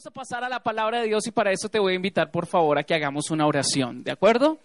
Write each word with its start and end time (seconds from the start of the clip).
vamos 0.00 0.06
a 0.06 0.18
pasar 0.18 0.44
a 0.44 0.48
la 0.48 0.62
palabra 0.62 1.00
de 1.00 1.08
Dios 1.08 1.26
y 1.26 1.30
para 1.30 1.52
eso 1.52 1.68
te 1.68 1.78
voy 1.78 1.92
a 1.92 1.96
invitar, 1.96 2.30
por 2.30 2.46
favor, 2.46 2.78
a 2.78 2.84
que 2.84 2.94
hagamos 2.94 3.30
una 3.30 3.46
oración, 3.46 4.02
¿de 4.02 4.10
acuerdo? 4.10 4.56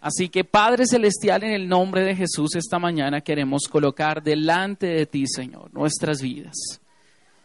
Así 0.00 0.28
que 0.28 0.44
Padre 0.44 0.86
Celestial, 0.86 1.42
en 1.42 1.50
el 1.50 1.68
nombre 1.68 2.04
de 2.04 2.14
Jesús, 2.14 2.54
esta 2.54 2.78
mañana 2.78 3.20
queremos 3.20 3.62
colocar 3.68 4.22
delante 4.22 4.86
de 4.86 5.06
ti, 5.06 5.26
Señor, 5.26 5.74
nuestras 5.74 6.22
vidas. 6.22 6.54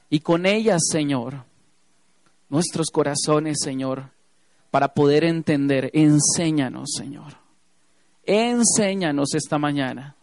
Y 0.08 0.20
con 0.20 0.46
ellas, 0.46 0.82
Señor, 0.92 1.46
nuestros 2.48 2.92
corazones, 2.92 3.58
Señor, 3.60 4.12
para 4.70 4.94
poder 4.94 5.24
entender. 5.24 5.90
Enséñanos, 5.96 6.92
Señor. 6.96 7.38
Enséñanos 8.24 9.34
esta 9.34 9.58
mañana. 9.58 10.16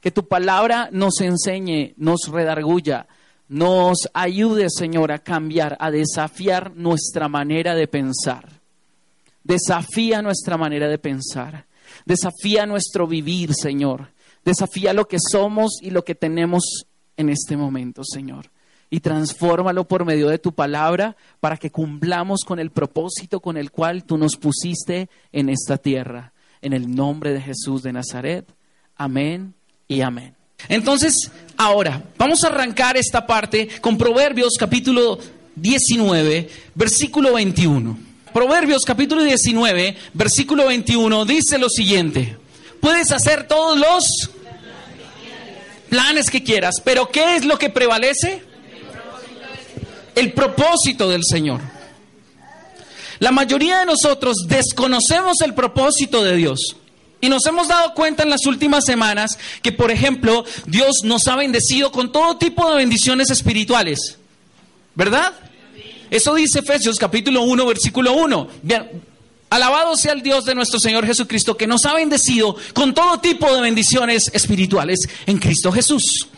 Que 0.00 0.10
tu 0.10 0.26
palabra 0.26 0.88
nos 0.90 1.20
enseñe, 1.20 1.92
nos 1.98 2.28
redarguya, 2.28 3.06
nos 3.48 4.08
ayude, 4.14 4.66
Señor, 4.70 5.12
a 5.12 5.18
cambiar, 5.18 5.76
a 5.80 5.90
desafiar 5.90 6.74
nuestra 6.76 7.28
manera 7.28 7.74
de 7.74 7.86
pensar. 7.86 8.48
Desafía 9.42 10.22
nuestra 10.22 10.56
manera 10.56 10.88
de 10.88 10.98
pensar. 10.98 11.66
Desafía 12.06 12.66
nuestro 12.66 13.06
vivir, 13.06 13.54
Señor. 13.54 14.08
Desafía 14.44 14.92
lo 14.92 15.06
que 15.06 15.18
somos 15.18 15.78
y 15.80 15.90
lo 15.90 16.04
que 16.04 16.14
tenemos 16.14 16.86
en 17.16 17.28
este 17.28 17.56
momento, 17.56 18.02
Señor. 18.04 18.50
Y 18.90 19.00
transfórmalo 19.00 19.86
por 19.86 20.04
medio 20.04 20.28
de 20.28 20.38
tu 20.38 20.52
palabra 20.52 21.16
para 21.40 21.56
que 21.56 21.70
cumplamos 21.70 22.40
con 22.44 22.58
el 22.58 22.70
propósito 22.70 23.40
con 23.40 23.56
el 23.56 23.70
cual 23.70 24.04
tú 24.04 24.16
nos 24.16 24.36
pusiste 24.36 25.08
en 25.32 25.48
esta 25.48 25.78
tierra. 25.78 26.32
En 26.62 26.72
el 26.72 26.94
nombre 26.94 27.32
de 27.32 27.40
Jesús 27.40 27.82
de 27.82 27.92
Nazaret. 27.92 28.46
Amén 28.96 29.54
y 29.88 30.00
amén. 30.00 30.43
Entonces, 30.68 31.30
ahora, 31.56 32.02
vamos 32.18 32.44
a 32.44 32.48
arrancar 32.48 32.96
esta 32.96 33.26
parte 33.26 33.68
con 33.80 33.98
Proverbios 33.98 34.54
capítulo 34.58 35.18
19, 35.56 36.48
versículo 36.74 37.34
21. 37.34 37.98
Proverbios 38.32 38.84
capítulo 38.84 39.22
19, 39.22 39.96
versículo 40.14 40.66
21 40.66 41.24
dice 41.24 41.58
lo 41.58 41.68
siguiente. 41.68 42.36
Puedes 42.80 43.12
hacer 43.12 43.46
todos 43.46 43.78
los 43.78 44.30
planes 45.88 46.30
que 46.30 46.42
quieras, 46.42 46.76
pero 46.82 47.08
¿qué 47.08 47.36
es 47.36 47.44
lo 47.44 47.56
que 47.58 47.70
prevalece? 47.70 48.42
El 50.14 50.32
propósito 50.32 51.08
del 51.08 51.22
Señor. 51.24 51.60
La 53.20 53.30
mayoría 53.30 53.78
de 53.78 53.86
nosotros 53.86 54.36
desconocemos 54.48 55.40
el 55.40 55.54
propósito 55.54 56.24
de 56.24 56.36
Dios. 56.36 56.76
Y 57.24 57.30
nos 57.30 57.46
hemos 57.46 57.68
dado 57.68 57.94
cuenta 57.94 58.22
en 58.22 58.28
las 58.28 58.44
últimas 58.44 58.84
semanas 58.84 59.38
que, 59.62 59.72
por 59.72 59.90
ejemplo, 59.90 60.44
Dios 60.66 61.04
nos 61.04 61.26
ha 61.26 61.36
bendecido 61.36 61.90
con 61.90 62.12
todo 62.12 62.36
tipo 62.36 62.68
de 62.68 62.76
bendiciones 62.76 63.30
espirituales. 63.30 64.18
¿Verdad? 64.94 65.32
Eso 66.10 66.34
dice 66.34 66.58
Efesios 66.58 66.98
capítulo 66.98 67.40
1, 67.44 67.64
versículo 67.64 68.12
1. 68.12 68.48
Bien, 68.60 69.02
alabado 69.48 69.96
sea 69.96 70.12
el 70.12 70.20
Dios 70.20 70.44
de 70.44 70.54
nuestro 70.54 70.78
Señor 70.78 71.06
Jesucristo 71.06 71.56
que 71.56 71.66
nos 71.66 71.86
ha 71.86 71.94
bendecido 71.94 72.56
con 72.74 72.92
todo 72.92 73.18
tipo 73.20 73.50
de 73.54 73.62
bendiciones 73.62 74.30
espirituales 74.34 75.08
en 75.24 75.38
Cristo 75.38 75.72
Jesús. 75.72 76.28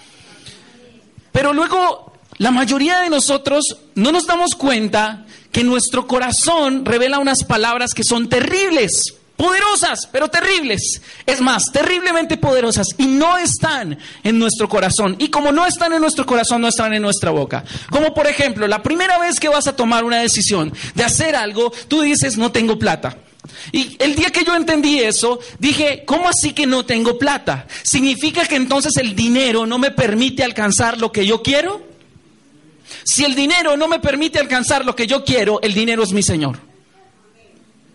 Pero 1.33 1.53
luego, 1.53 2.13
la 2.39 2.53
mayoría 2.53 3.01
de 3.01 3.11
nosotros 3.11 3.77
no 3.97 4.13
nos 4.13 4.29
damos 4.29 4.55
cuenta 4.55 5.27
que 5.51 5.65
nuestro 5.65 6.07
corazón 6.07 6.85
revela 6.85 7.19
unas 7.19 7.43
palabras 7.43 7.93
que 7.93 8.05
son 8.05 8.29
terribles 8.29 9.17
poderosas, 9.37 10.09
pero 10.11 10.29
terribles. 10.29 11.01
Es 11.25 11.41
más, 11.41 11.71
terriblemente 11.73 12.37
poderosas 12.37 12.89
y 12.99 13.07
no 13.07 13.37
están 13.37 13.99
en 14.23 14.39
nuestro 14.39 14.69
corazón. 14.69 15.17
Y 15.19 15.29
como 15.29 15.53
no 15.53 15.67
están 15.67 15.93
en 15.93 16.01
nuestro 16.01 16.27
corazón, 16.27 16.63
no 16.63 16.69
están 16.69 16.95
en 16.95 17.03
nuestra 17.03 17.31
boca. 17.31 17.65
Como 17.91 18.15
por 18.15 18.27
ejemplo, 18.27 18.67
la 18.67 18.83
primera 18.83 19.19
vez 19.19 19.39
que 19.39 19.49
vas 19.49 19.67
a 19.67 19.77
tomar 19.77 20.05
una 20.05 20.19
decisión 20.19 20.73
de 20.95 21.05
hacer 21.05 21.37
algo, 21.37 21.73
tú 21.89 22.01
dices, 22.01 22.37
no 22.37 22.51
tengo 22.51 22.79
plata. 22.79 23.19
Y 23.73 23.97
el 24.01 24.15
día 24.15 24.31
que 24.31 24.45
yo 24.45 24.55
entendí 24.55 25.01
eso, 25.01 25.39
dije, 25.59 26.05
¿cómo 26.07 26.29
así 26.29 26.53
que 26.53 26.67
no 26.67 26.85
tengo 26.85 27.19
plata? 27.19 27.67
¿Significa 27.83 28.47
que 28.47 28.57
entonces 28.57 28.97
el 28.97 29.15
dinero 29.15 29.67
no 29.67 29.79
me 29.79 29.91
permite 29.91 30.43
alcanzar 30.43 30.99
lo 30.99 31.13
que 31.13 31.27
yo 31.27 31.43
quiero? 31.43 31.85
Si 33.05 33.25
el 33.25 33.35
dinero 33.35 33.77
no 33.77 33.89
me 33.89 33.99
permite 34.01 34.39
alcanzar 34.39 34.85
lo 34.85 34.97
que 34.97 35.07
yo 35.07 35.25
quiero, 35.25 35.61
el 35.63 35.75
dinero 35.75 36.03
es 36.03 36.13
mi 36.13 36.23
Señor. 36.23 36.59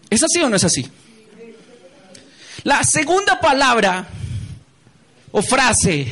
¿Es 0.10 0.24
así 0.24 0.42
o 0.42 0.50
no 0.50 0.56
es 0.56 0.64
así? 0.64 0.90
La 2.64 2.84
segunda 2.84 3.40
palabra 3.40 4.08
o 5.32 5.42
frase 5.42 6.08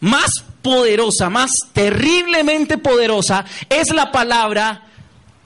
más 0.00 0.44
poderosa, 0.62 1.30
más 1.30 1.52
terriblemente 1.72 2.78
poderosa, 2.78 3.44
es 3.68 3.90
la 3.92 4.12
palabra 4.12 4.86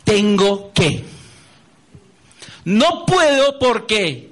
tengo 0.04 0.72
que. 0.72 1.04
No 2.64 3.04
puedo 3.06 3.58
porque 3.58 4.30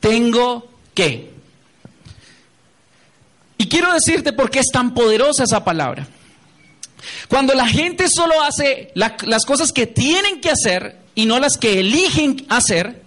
tengo 0.00 0.68
que. 0.94 1.32
Y 3.58 3.68
quiero 3.68 3.92
decirte 3.92 4.32
por 4.32 4.50
qué 4.50 4.60
es 4.60 4.70
tan 4.72 4.94
poderosa 4.94 5.44
esa 5.44 5.64
palabra. 5.64 6.06
Cuando 7.28 7.54
la 7.54 7.66
gente 7.66 8.06
solo 8.08 8.42
hace 8.42 8.90
las 8.94 9.44
cosas 9.44 9.72
que 9.72 9.86
tienen 9.86 10.40
que 10.40 10.50
hacer 10.50 10.98
y 11.14 11.26
no 11.26 11.38
las 11.38 11.56
que 11.56 11.80
eligen 11.80 12.46
hacer, 12.48 13.03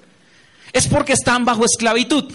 es 0.73 0.87
porque 0.87 1.13
están 1.13 1.45
bajo 1.45 1.65
esclavitud. 1.65 2.31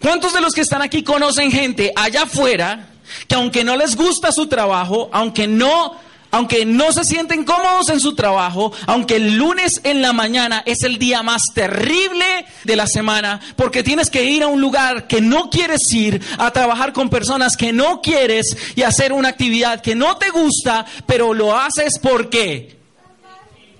¿Cuántos 0.00 0.32
de 0.32 0.40
los 0.40 0.52
que 0.52 0.60
están 0.60 0.82
aquí 0.82 1.02
conocen 1.02 1.50
gente 1.50 1.92
allá 1.96 2.22
afuera 2.22 2.88
que 3.26 3.34
aunque 3.34 3.64
no 3.64 3.76
les 3.76 3.96
gusta 3.96 4.32
su 4.32 4.46
trabajo, 4.46 5.08
aunque 5.12 5.46
no 5.48 5.96
aunque 6.32 6.64
no 6.64 6.92
se 6.92 7.04
sienten 7.04 7.44
cómodos 7.44 7.88
en 7.88 7.98
su 7.98 8.14
trabajo, 8.14 8.72
aunque 8.86 9.16
el 9.16 9.36
lunes 9.36 9.80
en 9.82 10.00
la 10.00 10.12
mañana 10.12 10.62
es 10.64 10.84
el 10.84 10.96
día 10.96 11.24
más 11.24 11.42
terrible 11.52 12.46
de 12.62 12.76
la 12.76 12.86
semana, 12.86 13.40
porque 13.56 13.82
tienes 13.82 14.10
que 14.10 14.22
ir 14.22 14.44
a 14.44 14.46
un 14.46 14.60
lugar 14.60 15.08
que 15.08 15.20
no 15.20 15.50
quieres 15.50 15.92
ir, 15.92 16.22
a 16.38 16.52
trabajar 16.52 16.92
con 16.92 17.10
personas 17.10 17.56
que 17.56 17.72
no 17.72 18.00
quieres 18.00 18.56
y 18.76 18.82
hacer 18.82 19.12
una 19.12 19.30
actividad 19.30 19.80
que 19.80 19.96
no 19.96 20.18
te 20.18 20.30
gusta, 20.30 20.86
pero 21.04 21.34
lo 21.34 21.58
haces 21.58 21.98
porque 21.98 22.76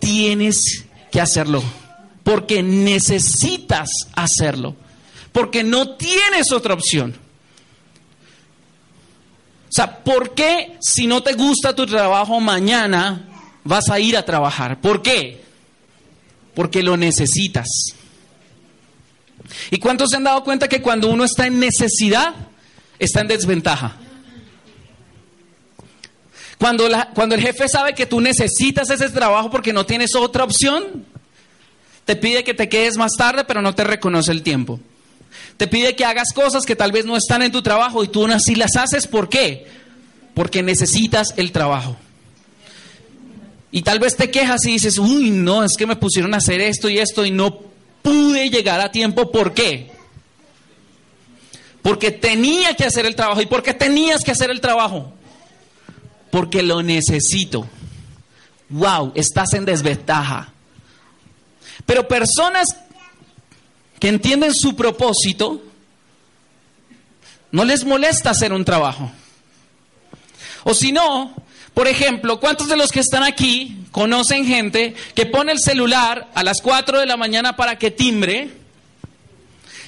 tienes 0.01 0.87
que 1.13 1.21
hacerlo 1.21 1.63
porque 2.23 2.63
necesitas 2.63 3.89
hacerlo, 4.15 4.77
porque 5.33 5.63
no 5.63 5.97
tienes 5.97 6.53
otra 6.53 6.75
opción. 6.75 7.17
O 9.69 9.73
sea, 9.73 10.03
¿por 10.03 10.35
qué 10.35 10.77
si 10.81 11.07
no 11.07 11.23
te 11.23 11.35
gusta 11.35 11.75
tu 11.75 11.87
trabajo 11.87 12.41
mañana 12.41 13.29
vas 13.63 13.89
a 13.89 14.01
ir 14.01 14.17
a 14.17 14.25
trabajar? 14.25 14.81
¿Por 14.81 15.01
qué? 15.01 15.45
Porque 16.55 16.83
lo 16.83 16.97
necesitas. 16.97 17.69
¿Y 19.71 19.79
cuántos 19.79 20.11
se 20.11 20.17
han 20.17 20.25
dado 20.25 20.43
cuenta 20.43 20.69
que 20.69 20.83
cuando 20.83 21.09
uno 21.09 21.25
está 21.25 21.47
en 21.47 21.61
necesidad, 21.61 22.35
está 22.99 23.21
en 23.21 23.29
desventaja? 23.29 23.97
Cuando, 26.59 26.87
cuando 27.15 27.35
el 27.35 27.41
jefe 27.41 27.69
sabe 27.69 27.95
que 27.95 28.07
tú 28.07 28.21
necesitas 28.21 28.91
ese 28.91 29.09
trabajo 29.09 29.51
porque 29.51 29.73
no 29.73 29.87
tienes 29.87 30.15
otra 30.15 30.45
opción, 30.45 31.07
te 32.11 32.17
pide 32.17 32.43
que 32.43 32.55
te 32.55 32.69
quedes 32.69 32.97
más 32.97 33.13
tarde, 33.17 33.45
pero 33.45 33.63
no 33.63 33.73
te 33.73 33.85
reconoce 33.85 34.33
el 34.33 34.43
tiempo. 34.43 34.81
Te 35.57 35.69
pide 35.69 35.95
que 35.95 36.05
hagas 36.05 36.33
cosas 36.35 36.67
que 36.67 36.75
tal 36.75 36.91
vez 36.91 37.05
no 37.05 37.17
están 37.17 37.41
en 37.43 37.53
tu 37.53 37.63
trabajo 37.63 38.03
y 38.03 38.09
tú 38.09 38.23
aún 38.23 38.33
así 38.33 38.57
las 38.57 38.75
haces. 38.75 39.07
¿Por 39.07 39.29
qué? 39.29 39.69
Porque 40.35 40.61
necesitas 40.61 41.33
el 41.37 41.53
trabajo. 41.53 41.97
Y 43.71 43.83
tal 43.83 44.01
vez 44.01 44.17
te 44.17 44.29
quejas 44.29 44.67
y 44.67 44.73
dices, 44.73 44.99
uy, 44.99 45.31
no, 45.31 45.63
es 45.63 45.77
que 45.77 45.87
me 45.87 45.95
pusieron 45.95 46.35
a 46.35 46.39
hacer 46.39 46.61
esto 46.61 46.89
y 46.89 46.99
esto 46.99 47.25
y 47.25 47.31
no 47.31 47.61
pude 48.03 48.51
llegar 48.51 48.81
a 48.81 48.91
tiempo. 48.91 49.31
¿Por 49.31 49.55
qué? 49.55 49.93
Porque 51.81 52.11
tenía 52.11 52.75
que 52.75 52.87
hacer 52.87 53.07
el 53.07 53.15
trabajo. 53.15 53.41
¿Y 53.41 53.47
por 53.47 53.63
qué 53.63 53.73
tenías 53.73 54.25
que 54.25 54.33
hacer 54.33 54.51
el 54.51 54.61
trabajo? 54.61 55.13
Porque 56.33 56.65
lo 56.65 56.83
necesito. 56.83 57.69
Wow, 58.69 59.13
estás 59.15 59.53
en 59.53 59.65
desventaja. 59.65 60.55
Pero 61.91 62.07
personas 62.07 62.77
que 63.99 64.07
entienden 64.07 64.55
su 64.55 64.77
propósito, 64.77 65.61
no 67.51 67.65
les 67.65 67.85
molesta 67.85 68.31
hacer 68.31 68.53
un 68.53 68.65
trabajo. 68.65 69.11
O 70.63 70.73
si 70.73 70.93
no, 70.93 71.35
por 71.75 71.89
ejemplo, 71.89 72.39
¿cuántos 72.39 72.69
de 72.69 72.77
los 72.77 72.93
que 72.93 73.01
están 73.01 73.25
aquí 73.25 73.87
conocen 73.91 74.47
gente 74.47 74.95
que 75.17 75.27
pone 75.27 75.51
el 75.51 75.59
celular 75.59 76.31
a 76.33 76.45
las 76.45 76.63
4 76.63 77.01
de 77.01 77.07
la 77.07 77.17
mañana 77.17 77.57
para 77.57 77.77
que 77.77 77.91
timbre? 77.91 78.51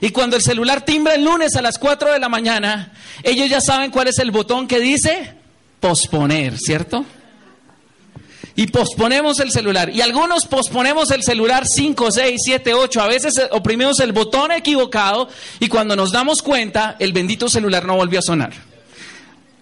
Y 0.00 0.10
cuando 0.10 0.34
el 0.34 0.42
celular 0.42 0.84
timbra 0.84 1.14
el 1.14 1.22
lunes 1.22 1.54
a 1.54 1.62
las 1.62 1.78
4 1.78 2.14
de 2.14 2.18
la 2.18 2.28
mañana, 2.28 2.94
ellos 3.22 3.48
ya 3.48 3.60
saben 3.60 3.92
cuál 3.92 4.08
es 4.08 4.18
el 4.18 4.32
botón 4.32 4.66
que 4.66 4.80
dice 4.80 5.34
posponer, 5.78 6.58
¿cierto? 6.58 7.04
Y 8.54 8.66
posponemos 8.66 9.40
el 9.40 9.50
celular. 9.50 9.90
Y 9.90 10.00
algunos 10.00 10.46
posponemos 10.46 11.10
el 11.10 11.22
celular 11.22 11.66
5, 11.66 12.10
6, 12.10 12.40
7, 12.44 12.74
8. 12.74 13.00
A 13.00 13.06
veces 13.06 13.40
oprimimos 13.50 14.00
el 14.00 14.12
botón 14.12 14.52
equivocado 14.52 15.28
y 15.58 15.68
cuando 15.68 15.96
nos 15.96 16.12
damos 16.12 16.42
cuenta, 16.42 16.96
el 16.98 17.12
bendito 17.12 17.48
celular 17.48 17.84
no 17.86 17.96
volvió 17.96 18.18
a 18.18 18.22
sonar. 18.22 18.52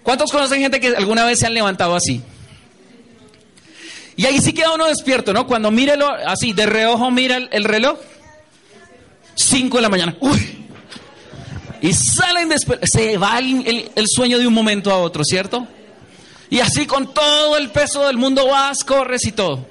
¿Cuántos 0.02 0.32
conocen 0.32 0.60
gente 0.60 0.80
que 0.80 0.88
alguna 0.88 1.24
vez 1.24 1.38
se 1.38 1.46
han 1.46 1.54
levantado 1.54 1.94
así? 1.94 2.22
Y 4.16 4.26
ahí 4.26 4.38
sí 4.40 4.52
queda 4.52 4.74
uno 4.74 4.86
despierto, 4.86 5.32
¿no? 5.32 5.46
Cuando 5.46 5.70
mírelo 5.70 6.08
así, 6.26 6.52
de 6.52 6.66
reojo 6.66 7.10
mira 7.10 7.36
el, 7.36 7.64
reloj. 7.64 7.98
5 9.36 9.76
de 9.78 9.82
la 9.82 9.88
mañana. 9.88 10.16
Uy. 10.20 10.66
Y 11.80 11.92
salen 11.94 12.48
después. 12.48 12.80
Se 12.82 13.16
va 13.16 13.38
el, 13.38 13.90
el, 13.94 14.04
sueño 14.06 14.38
de 14.38 14.46
un 14.46 14.52
momento 14.52 14.90
a 14.90 14.98
otro, 14.98 15.24
¿cierto? 15.24 15.66
Y 16.50 16.60
así 16.60 16.86
con 16.86 17.14
todo 17.14 17.56
el 17.56 17.70
peso 17.70 18.06
del 18.06 18.18
mundo 18.18 18.46
vas, 18.48 18.84
corres 18.84 19.24
y 19.24 19.32
todo. 19.32 19.66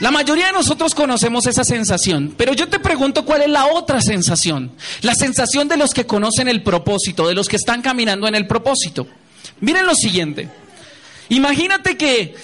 La 0.00 0.10
mayoría 0.10 0.46
de 0.46 0.52
nosotros 0.52 0.94
conocemos 0.94 1.46
esa 1.46 1.64
sensación, 1.64 2.34
pero 2.36 2.52
yo 2.52 2.68
te 2.68 2.78
pregunto 2.78 3.24
cuál 3.24 3.42
es 3.42 3.48
la 3.48 3.66
otra 3.66 4.02
sensación. 4.02 4.72
La 5.00 5.14
sensación 5.14 5.68
de 5.68 5.78
los 5.78 5.94
que 5.94 6.04
conocen 6.04 6.48
el 6.48 6.62
propósito, 6.62 7.26
de 7.26 7.34
los 7.34 7.48
que 7.48 7.56
están 7.56 7.80
caminando 7.80 8.28
en 8.28 8.34
el 8.34 8.46
propósito. 8.46 9.06
Miren 9.60 9.86
lo 9.86 9.94
siguiente. 9.94 10.50
Imagínate 11.30 11.96
que 11.96 12.34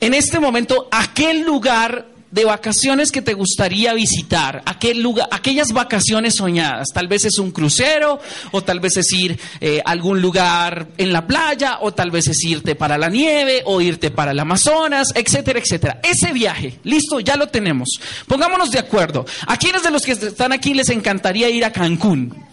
en 0.00 0.12
este 0.12 0.38
momento 0.38 0.88
aquel 0.90 1.42
lugar 1.42 2.06
de 2.30 2.44
vacaciones 2.44 3.10
que 3.10 3.22
te 3.22 3.34
gustaría 3.34 3.94
visitar, 3.94 4.62
aquel 4.66 5.00
lugar, 5.00 5.28
aquellas 5.30 5.72
vacaciones 5.72 6.34
soñadas. 6.36 6.88
Tal 6.92 7.08
vez 7.08 7.24
es 7.24 7.38
un 7.38 7.50
crucero, 7.50 8.20
o 8.52 8.62
tal 8.62 8.80
vez 8.80 8.96
es 8.98 9.12
ir 9.12 9.38
eh, 9.60 9.80
a 9.84 9.90
algún 9.90 10.20
lugar 10.20 10.88
en 10.98 11.12
la 11.12 11.26
playa, 11.26 11.78
o 11.80 11.92
tal 11.92 12.10
vez 12.10 12.26
es 12.28 12.42
irte 12.44 12.74
para 12.74 12.98
la 12.98 13.08
nieve, 13.08 13.62
o 13.64 13.80
irte 13.80 14.10
para 14.10 14.32
el 14.32 14.40
Amazonas, 14.40 15.12
etcétera, 15.14 15.58
etcétera. 15.58 16.00
Ese 16.02 16.32
viaje, 16.32 16.78
listo, 16.84 17.20
ya 17.20 17.36
lo 17.36 17.48
tenemos. 17.48 17.88
Pongámonos 18.26 18.70
de 18.70 18.78
acuerdo. 18.78 19.24
¿A 19.46 19.56
quiénes 19.56 19.82
de 19.82 19.90
los 19.90 20.02
que 20.02 20.12
están 20.12 20.52
aquí 20.52 20.74
les 20.74 20.90
encantaría 20.90 21.48
ir 21.48 21.64
a 21.64 21.72
Cancún? 21.72 22.46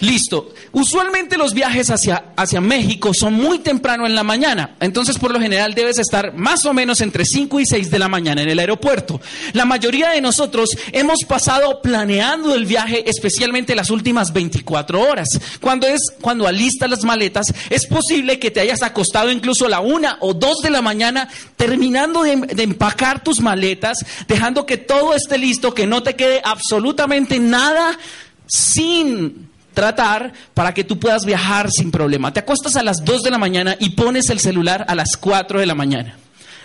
Listo. 0.00 0.52
Usualmente 0.72 1.38
los 1.38 1.54
viajes 1.54 1.90
hacia, 1.90 2.24
hacia 2.36 2.60
México 2.60 3.14
son 3.14 3.34
muy 3.34 3.60
temprano 3.60 4.06
en 4.06 4.14
la 4.14 4.22
mañana, 4.22 4.76
entonces 4.80 5.18
por 5.18 5.32
lo 5.32 5.40
general 5.40 5.74
debes 5.74 5.98
estar 5.98 6.34
más 6.34 6.66
o 6.66 6.74
menos 6.74 7.00
entre 7.00 7.24
5 7.24 7.60
y 7.60 7.66
6 7.66 7.90
de 7.90 7.98
la 7.98 8.08
mañana 8.08 8.42
en 8.42 8.48
el 8.48 8.58
aeropuerto. 8.58 9.20
La 9.52 9.64
mayoría 9.64 10.10
de 10.10 10.20
nosotros 10.20 10.70
hemos 10.92 11.20
pasado 11.26 11.80
planeando 11.80 12.54
el 12.54 12.66
viaje, 12.66 13.08
especialmente 13.08 13.74
las 13.74 13.90
últimas 13.90 14.32
24 14.32 15.00
horas. 15.00 15.28
Cuando 15.60 15.86
es 15.86 16.12
cuando 16.20 16.46
alistas 16.46 16.90
las 16.90 17.04
maletas, 17.04 17.46
es 17.70 17.86
posible 17.86 18.38
que 18.38 18.50
te 18.50 18.60
hayas 18.60 18.82
acostado 18.82 19.30
incluso 19.30 19.66
a 19.66 19.70
la 19.70 19.80
1 19.80 20.18
o 20.20 20.34
2 20.34 20.62
de 20.62 20.70
la 20.70 20.82
mañana 20.82 21.28
terminando 21.56 22.22
de, 22.22 22.36
de 22.36 22.62
empacar 22.62 23.22
tus 23.22 23.40
maletas, 23.40 24.04
dejando 24.26 24.66
que 24.66 24.76
todo 24.76 25.14
esté 25.14 25.38
listo, 25.38 25.74
que 25.74 25.86
no 25.86 26.02
te 26.02 26.14
quede 26.14 26.40
absolutamente 26.44 27.38
nada 27.38 27.98
sin 28.46 29.47
tratar 29.78 30.32
para 30.54 30.74
que 30.74 30.82
tú 30.82 30.98
puedas 30.98 31.24
viajar 31.24 31.70
sin 31.70 31.92
problema. 31.92 32.32
Te 32.32 32.40
acuestas 32.40 32.74
a 32.74 32.82
las 32.82 33.04
2 33.04 33.22
de 33.22 33.30
la 33.30 33.38
mañana 33.38 33.76
y 33.78 33.90
pones 33.90 34.28
el 34.28 34.40
celular 34.40 34.84
a 34.88 34.96
las 34.96 35.16
4 35.16 35.60
de 35.60 35.66
la 35.66 35.76
mañana. 35.76 36.16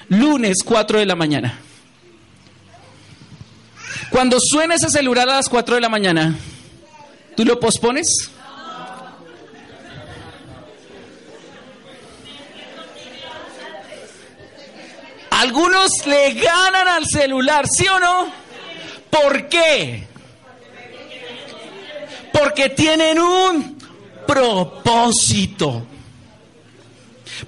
Lunes 0.09 0.63
4 0.65 0.97
de 0.97 1.05
la 1.05 1.15
mañana. 1.15 1.59
Cuando 4.09 4.39
suena 4.39 4.73
ese 4.73 4.89
celular 4.89 5.29
a 5.29 5.35
las 5.35 5.47
4 5.47 5.75
de 5.75 5.81
la 5.81 5.89
mañana, 5.89 6.35
¿tú 7.37 7.45
lo 7.45 7.59
pospones? 7.59 8.31
Algunos 15.29 15.91
le 16.07 16.33
ganan 16.33 16.87
al 16.87 17.05
celular, 17.05 17.65
¿sí 17.71 17.85
o 17.87 17.99
no? 17.99 18.27
¿Por 19.11 19.47
qué? 19.49 20.07
Porque 22.33 22.69
tienen 22.69 23.19
un 23.19 23.77
propósito. 24.27 25.85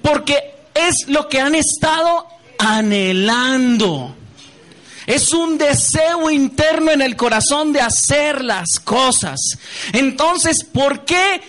Porque 0.02 0.56
es 0.74 1.08
lo 1.08 1.28
que 1.28 1.42
han 1.42 1.56
estado 1.56 2.28
anhelando. 2.58 4.16
Es 5.06 5.34
un 5.34 5.58
deseo 5.58 6.32
interno 6.32 6.92
en 6.92 7.02
el 7.02 7.16
corazón 7.16 7.74
de 7.74 7.82
hacer 7.82 8.44
las 8.44 8.80
cosas. 8.80 9.40
Entonces, 9.94 10.64
¿por 10.64 11.06
qué? 11.06 11.42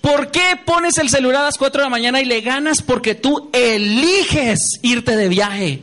¿Por 0.00 0.30
qué 0.30 0.58
pones 0.64 0.98
el 0.98 1.08
celular 1.08 1.42
a 1.42 1.46
las 1.46 1.58
4 1.58 1.80
de 1.80 1.86
la 1.86 1.90
mañana 1.90 2.20
y 2.20 2.24
le 2.24 2.40
ganas? 2.40 2.82
Porque 2.82 3.14
tú 3.14 3.50
eliges 3.52 4.78
irte 4.82 5.16
de 5.16 5.28
viaje 5.28 5.82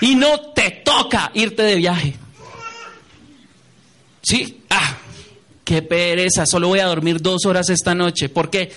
y 0.00 0.14
no 0.14 0.40
te 0.52 0.70
toca 0.70 1.30
irte 1.34 1.62
de 1.62 1.76
viaje. 1.76 2.14
¿Sí? 4.22 4.62
Ah, 4.70 4.96
qué 5.72 5.80
pereza, 5.80 6.44
solo 6.44 6.68
voy 6.68 6.80
a 6.80 6.84
dormir 6.84 7.22
dos 7.22 7.46
horas 7.46 7.70
esta 7.70 7.94
noche. 7.94 8.28
¿Por 8.28 8.50
qué? 8.50 8.70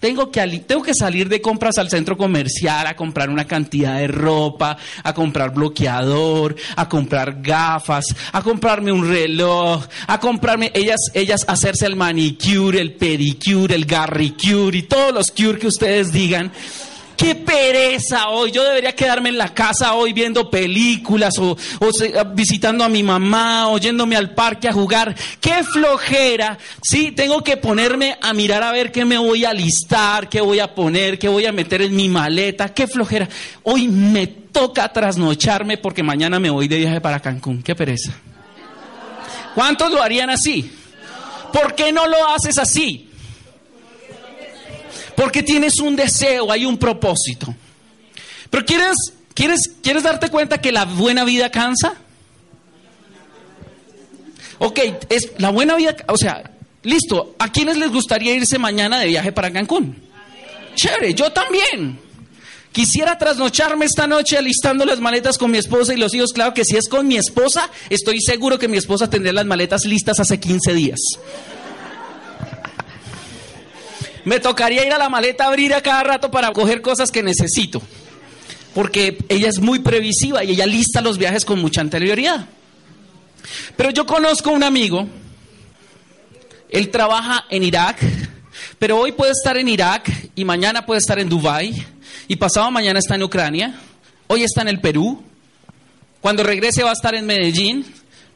Tengo 0.00 0.30
que, 0.30 0.40
tengo 0.60 0.82
que 0.82 0.94
salir 0.94 1.28
de 1.28 1.42
compras 1.42 1.76
al 1.76 1.90
centro 1.90 2.16
comercial 2.16 2.86
a 2.86 2.96
comprar 2.96 3.28
una 3.28 3.46
cantidad 3.46 3.98
de 3.98 4.06
ropa, 4.06 4.78
a 5.02 5.12
comprar 5.12 5.52
bloqueador, 5.52 6.56
a 6.74 6.88
comprar 6.88 7.42
gafas, 7.42 8.06
a 8.32 8.40
comprarme 8.40 8.92
un 8.92 9.06
reloj, 9.06 9.84
a 10.06 10.18
comprarme, 10.18 10.72
ellas, 10.72 11.00
ellas 11.12 11.44
hacerse 11.46 11.84
el 11.84 11.96
manicure, 11.96 12.80
el 12.80 12.94
pedicure, 12.94 13.74
el 13.74 13.84
garricure 13.84 14.78
y 14.78 14.82
todos 14.84 15.12
los 15.12 15.30
cure 15.30 15.58
que 15.58 15.66
ustedes 15.66 16.12
digan 16.12 16.50
qué 17.18 17.34
pereza 17.34 18.28
hoy, 18.28 18.52
yo 18.52 18.62
debería 18.62 18.94
quedarme 18.94 19.28
en 19.28 19.36
la 19.36 19.52
casa 19.52 19.94
hoy 19.94 20.12
viendo 20.12 20.48
películas 20.48 21.34
o, 21.38 21.56
visitando 22.32 22.84
a 22.84 22.88
mi 22.88 23.02
mamá, 23.02 23.68
oyéndome 23.68 24.16
al 24.16 24.34
parque 24.34 24.68
a 24.68 24.72
jugar, 24.72 25.14
qué 25.40 25.64
flojera, 25.64 26.56
sí, 26.80 27.10
tengo 27.10 27.42
que 27.42 27.56
ponerme 27.56 28.16
a 28.22 28.32
mirar 28.32 28.62
a 28.62 28.70
ver 28.70 28.92
qué 28.92 29.04
me 29.04 29.18
voy 29.18 29.44
a 29.44 29.52
listar, 29.52 30.28
qué 30.28 30.40
voy 30.40 30.60
a 30.60 30.74
poner, 30.74 31.18
qué 31.18 31.28
voy 31.28 31.44
a 31.44 31.52
meter 31.52 31.82
en 31.82 31.96
mi 31.96 32.08
maleta, 32.08 32.72
qué 32.72 32.86
flojera, 32.86 33.28
hoy 33.64 33.88
me 33.88 34.28
toca 34.28 34.90
trasnocharme 34.92 35.76
porque 35.76 36.04
mañana 36.04 36.38
me 36.38 36.50
voy 36.50 36.68
de 36.68 36.78
viaje 36.78 37.00
para 37.00 37.18
Cancún, 37.18 37.64
qué 37.64 37.74
pereza. 37.74 38.12
¿Cuántos 39.56 39.90
lo 39.90 40.00
harían 40.00 40.30
así? 40.30 40.70
¿Por 41.52 41.74
qué 41.74 41.90
no 41.90 42.06
lo 42.06 42.28
haces 42.28 42.58
así? 42.58 43.07
Porque 45.18 45.42
tienes 45.42 45.80
un 45.80 45.96
deseo, 45.96 46.52
hay 46.52 46.64
un 46.64 46.78
propósito. 46.78 47.52
Pero 48.50 48.64
¿quieres, 48.64 48.94
quieres, 49.34 49.72
¿quieres 49.82 50.04
darte 50.04 50.30
cuenta 50.30 50.60
que 50.60 50.70
la 50.70 50.84
buena 50.84 51.24
vida 51.24 51.50
cansa? 51.50 51.94
Ok, 54.60 54.78
es 55.08 55.32
la 55.38 55.50
buena 55.50 55.74
vida, 55.74 55.96
o 56.06 56.16
sea, 56.16 56.48
listo, 56.84 57.34
¿a 57.40 57.50
quiénes 57.50 57.76
les 57.78 57.90
gustaría 57.90 58.32
irse 58.32 58.60
mañana 58.60 59.00
de 59.00 59.08
viaje 59.08 59.32
para 59.32 59.52
Cancún? 59.52 59.96
Chévere, 60.76 61.12
yo 61.14 61.32
también. 61.32 61.98
Quisiera 62.70 63.18
trasnocharme 63.18 63.86
esta 63.86 64.06
noche 64.06 64.38
alistando 64.38 64.84
las 64.84 65.00
maletas 65.00 65.36
con 65.36 65.50
mi 65.50 65.58
esposa 65.58 65.94
y 65.94 65.96
los 65.96 66.14
hijos. 66.14 66.32
Claro 66.32 66.54
que 66.54 66.64
si 66.64 66.76
es 66.76 66.88
con 66.88 67.08
mi 67.08 67.16
esposa, 67.16 67.68
estoy 67.90 68.20
seguro 68.20 68.56
que 68.56 68.68
mi 68.68 68.76
esposa 68.76 69.10
tendría 69.10 69.32
las 69.32 69.46
maletas 69.46 69.84
listas 69.84 70.20
hace 70.20 70.38
15 70.38 70.74
días. 70.74 71.00
Me 74.28 74.40
tocaría 74.40 74.84
ir 74.84 74.92
a 74.92 74.98
la 74.98 75.08
maleta, 75.08 75.46
abrir 75.46 75.72
a 75.72 75.80
cada 75.80 76.04
rato 76.04 76.30
para 76.30 76.52
coger 76.52 76.82
cosas 76.82 77.10
que 77.10 77.22
necesito. 77.22 77.80
Porque 78.74 79.16
ella 79.30 79.48
es 79.48 79.58
muy 79.58 79.78
previsiva 79.78 80.44
y 80.44 80.50
ella 80.50 80.66
lista 80.66 81.00
los 81.00 81.16
viajes 81.16 81.46
con 81.46 81.58
mucha 81.62 81.80
anterioridad. 81.80 82.44
Pero 83.74 83.88
yo 83.88 84.04
conozco 84.04 84.50
un 84.50 84.64
amigo, 84.64 85.08
él 86.68 86.90
trabaja 86.90 87.46
en 87.48 87.62
Irak, 87.62 88.00
pero 88.78 88.98
hoy 88.98 89.12
puede 89.12 89.32
estar 89.32 89.56
en 89.56 89.66
Irak 89.66 90.12
y 90.34 90.44
mañana 90.44 90.84
puede 90.84 90.98
estar 90.98 91.18
en 91.18 91.30
Dubái 91.30 91.74
y 92.28 92.36
pasado 92.36 92.70
mañana 92.70 92.98
está 92.98 93.14
en 93.14 93.22
Ucrania, 93.22 93.80
hoy 94.26 94.42
está 94.42 94.60
en 94.60 94.68
el 94.68 94.82
Perú, 94.82 95.22
cuando 96.20 96.42
regrese 96.42 96.82
va 96.82 96.90
a 96.90 96.92
estar 96.92 97.14
en 97.14 97.24
Medellín, 97.24 97.86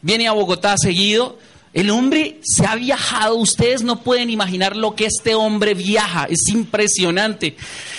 viene 0.00 0.26
a 0.26 0.32
Bogotá 0.32 0.75
seguido, 0.78 1.38
el 1.73 1.88
hombre 1.88 2.38
se 2.43 2.67
ha 2.67 2.75
viajado, 2.75 3.37
ustedes 3.37 3.83
no 3.83 4.02
pueden 4.02 4.29
imaginar 4.29 4.76
lo 4.76 4.95
que 4.95 5.07
este 5.07 5.35
hombre 5.35 5.73
viaja, 5.73 6.26
es 6.29 6.49
impresionante. 6.49 7.57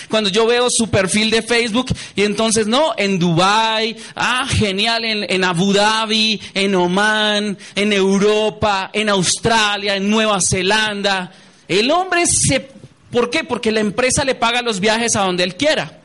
Cuando 0.08 0.30
yo 0.30 0.46
veo 0.46 0.70
su 0.70 0.88
perfil 0.88 1.30
de 1.30 1.42
Facebook 1.42 1.86
y 2.14 2.22
entonces, 2.22 2.68
no, 2.68 2.92
en 2.96 3.18
Dubai, 3.18 3.96
ah, 4.14 4.46
genial, 4.48 5.04
en, 5.04 5.26
en 5.28 5.42
Abu 5.42 5.72
Dhabi, 5.72 6.40
en 6.54 6.74
Oman, 6.76 7.58
en 7.74 7.92
Europa, 7.92 8.90
en 8.92 9.08
Australia, 9.08 9.96
en 9.96 10.08
Nueva 10.08 10.38
Zelanda. 10.40 11.32
El 11.66 11.90
hombre 11.90 12.26
se, 12.26 12.68
¿por 13.10 13.28
qué? 13.28 13.42
Porque 13.42 13.72
la 13.72 13.80
empresa 13.80 14.24
le 14.24 14.36
paga 14.36 14.62
los 14.62 14.78
viajes 14.78 15.16
a 15.16 15.22
donde 15.22 15.42
él 15.42 15.56
quiera. 15.56 16.03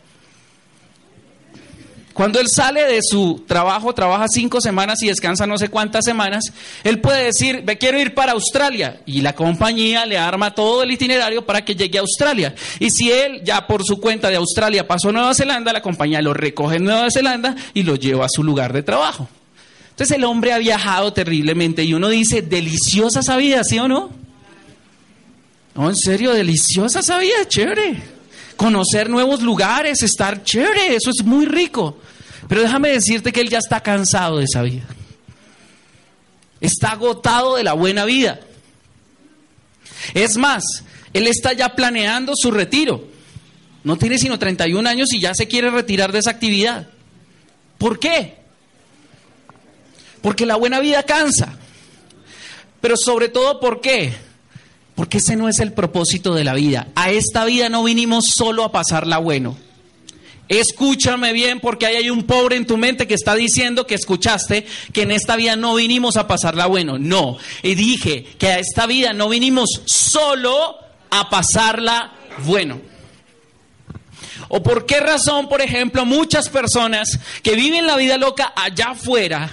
Cuando 2.20 2.42
él 2.42 2.48
sale 2.54 2.84
de 2.84 3.00
su 3.02 3.46
trabajo, 3.48 3.94
trabaja 3.94 4.26
cinco 4.28 4.60
semanas 4.60 5.02
y 5.02 5.08
descansa 5.08 5.48
no 5.48 5.58
sé 5.58 5.70
cuántas 5.70 6.04
semanas, 6.04 6.52
él 6.84 7.00
puede 7.00 7.24
decir, 7.24 7.64
me 7.66 7.78
quiero 7.78 7.98
ir 7.98 8.14
para 8.14 8.34
Australia. 8.34 9.00
Y 9.06 9.22
la 9.22 9.34
compañía 9.34 10.06
le 10.06 10.18
arma 10.18 10.54
todo 10.54 10.84
el 10.84 10.92
itinerario 10.92 11.46
para 11.46 11.64
que 11.64 11.76
llegue 11.76 11.98
a 11.98 12.02
Australia. 12.02 12.54
Y 12.78 12.90
si 12.90 13.10
él 13.10 13.42
ya 13.46 13.66
por 13.66 13.86
su 13.86 14.02
cuenta 14.02 14.28
de 14.30 14.36
Australia 14.36 14.86
pasó 14.86 15.08
a 15.08 15.12
Nueva 15.14 15.34
Zelanda, 15.34 15.72
la 15.72 15.82
compañía 15.82 16.22
lo 16.22 16.34
recoge 16.34 16.76
en 16.76 16.84
Nueva 16.84 17.10
Zelanda 17.10 17.56
y 17.74 17.84
lo 17.84 17.96
lleva 17.96 18.26
a 18.26 18.30
su 18.30 18.44
lugar 18.44 18.74
de 18.74 18.84
trabajo. 18.84 19.30
Entonces 19.92 20.18
el 20.18 20.26
hombre 20.26 20.52
ha 20.52 20.58
viajado 20.58 21.14
terriblemente 21.14 21.86
y 21.86 21.94
uno 21.94 22.10
dice, 22.10 22.42
deliciosa 22.42 23.22
esa 23.22 23.64
¿sí 23.64 23.80
o 23.80 23.88
no? 23.88 24.10
No, 25.74 25.88
en 25.88 25.96
serio, 25.96 26.34
deliciosa 26.34 27.00
esa 27.00 27.18
chévere. 27.48 28.19
Conocer 28.60 29.10
nuevos 29.10 29.42
lugares, 29.42 30.04
estar 30.04 30.44
chévere, 30.44 30.94
eso 30.94 31.12
es 31.12 31.24
muy 31.24 31.46
rico. 31.46 31.98
Pero 32.50 32.62
déjame 32.62 32.90
decirte 32.90 33.32
que 33.32 33.40
él 33.40 33.48
ya 33.48 33.60
está 33.60 33.80
cansado 33.80 34.40
de 34.40 34.44
esa 34.44 34.62
vida. 34.64 34.84
Está 36.60 36.92
agotado 36.92 37.56
de 37.56 37.64
la 37.64 37.72
buena 37.72 38.04
vida. 38.04 38.42
Es 40.14 40.36
más, 40.36 40.66
él 41.14 41.28
está 41.28 41.54
ya 41.54 41.74
planeando 41.74 42.34
su 42.36 42.52
retiro. 42.52 43.08
No 43.86 43.98
tiene 43.98 44.18
sino 44.18 44.38
31 44.38 44.90
años 44.90 45.14
y 45.14 45.22
ya 45.22 45.34
se 45.34 45.48
quiere 45.48 45.70
retirar 45.70 46.12
de 46.12 46.20
esa 46.20 46.32
actividad. 46.32 46.90
¿Por 47.78 47.98
qué? 47.98 48.40
Porque 50.22 50.46
la 50.46 50.58
buena 50.58 50.82
vida 50.82 51.04
cansa. 51.04 51.58
Pero 52.82 52.98
sobre 52.98 53.30
todo, 53.30 53.62
¿por 53.62 53.80
qué? 53.80 54.14
Porque 55.00 55.20
ese 55.20 55.38
no 55.38 55.48
es 55.48 55.62
el 55.62 55.72
propósito 55.72 56.36
de 56.36 56.44
la 56.44 56.54
vida. 56.54 56.90
A 56.94 57.10
esta 57.10 57.46
vida 57.46 57.70
no 57.70 57.86
vinimos 57.86 58.26
solo 58.36 58.66
a 58.66 58.74
pasarla 58.74 59.18
bueno. 59.18 59.56
Escúchame 60.50 61.32
bien 61.32 61.62
porque 61.62 61.86
ahí 61.86 61.96
hay 61.96 62.10
un 62.10 62.24
pobre 62.24 62.58
en 62.58 62.68
tu 62.68 62.76
mente 62.76 63.08
que 63.08 63.14
está 63.14 63.34
diciendo 63.34 63.88
que 63.88 63.96
escuchaste 63.96 64.68
que 64.92 65.04
en 65.04 65.12
esta 65.12 65.38
vida 65.38 65.56
no 65.56 65.76
vinimos 65.76 66.18
a 66.18 66.28
pasarla 66.28 66.66
bueno. 66.66 67.00
No, 67.00 67.38
y 67.64 67.76
dije 67.76 68.26
que 68.38 68.48
a 68.48 68.60
esta 68.60 68.88
vida 68.88 69.14
no 69.14 69.30
vinimos 69.30 69.70
solo 69.86 70.76
a 71.12 71.30
pasarla 71.30 72.12
bueno. 72.44 72.82
¿O 74.50 74.62
por 74.62 74.86
qué 74.86 75.00
razón, 75.00 75.48
por 75.48 75.62
ejemplo, 75.62 76.06
muchas 76.06 76.50
personas 76.50 77.18
que 77.42 77.56
viven 77.56 77.88
la 77.88 77.96
vida 77.96 78.18
loca 78.18 78.52
allá 78.54 78.90
afuera, 78.90 79.50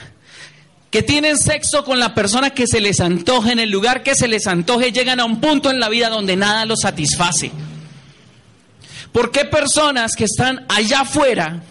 que 0.97 1.03
tienen 1.03 1.37
sexo 1.37 1.85
con 1.85 2.01
la 2.01 2.15
persona 2.15 2.55
que 2.55 2.67
se 2.67 2.81
les 2.81 3.01
antoje, 3.01 3.53
en 3.53 3.59
el 3.59 3.69
lugar 3.69 4.03
que 4.03 4.15
se 4.15 4.29
les 4.29 4.47
antoje, 4.47 4.93
llegan 4.93 5.21
a 5.21 5.27
un 5.27 5.43
punto 5.43 5.71
en 5.71 5.79
la 5.79 5.91
vida 5.91 6.09
donde 6.09 6.37
nada 6.37 6.65
los 6.65 6.81
satisface? 6.81 7.53
¿Por 9.13 9.31
qué 9.31 9.45
personas 9.45 10.17
que 10.17 10.25
están 10.25 10.65
allá 10.71 11.01
afuera 11.01 11.63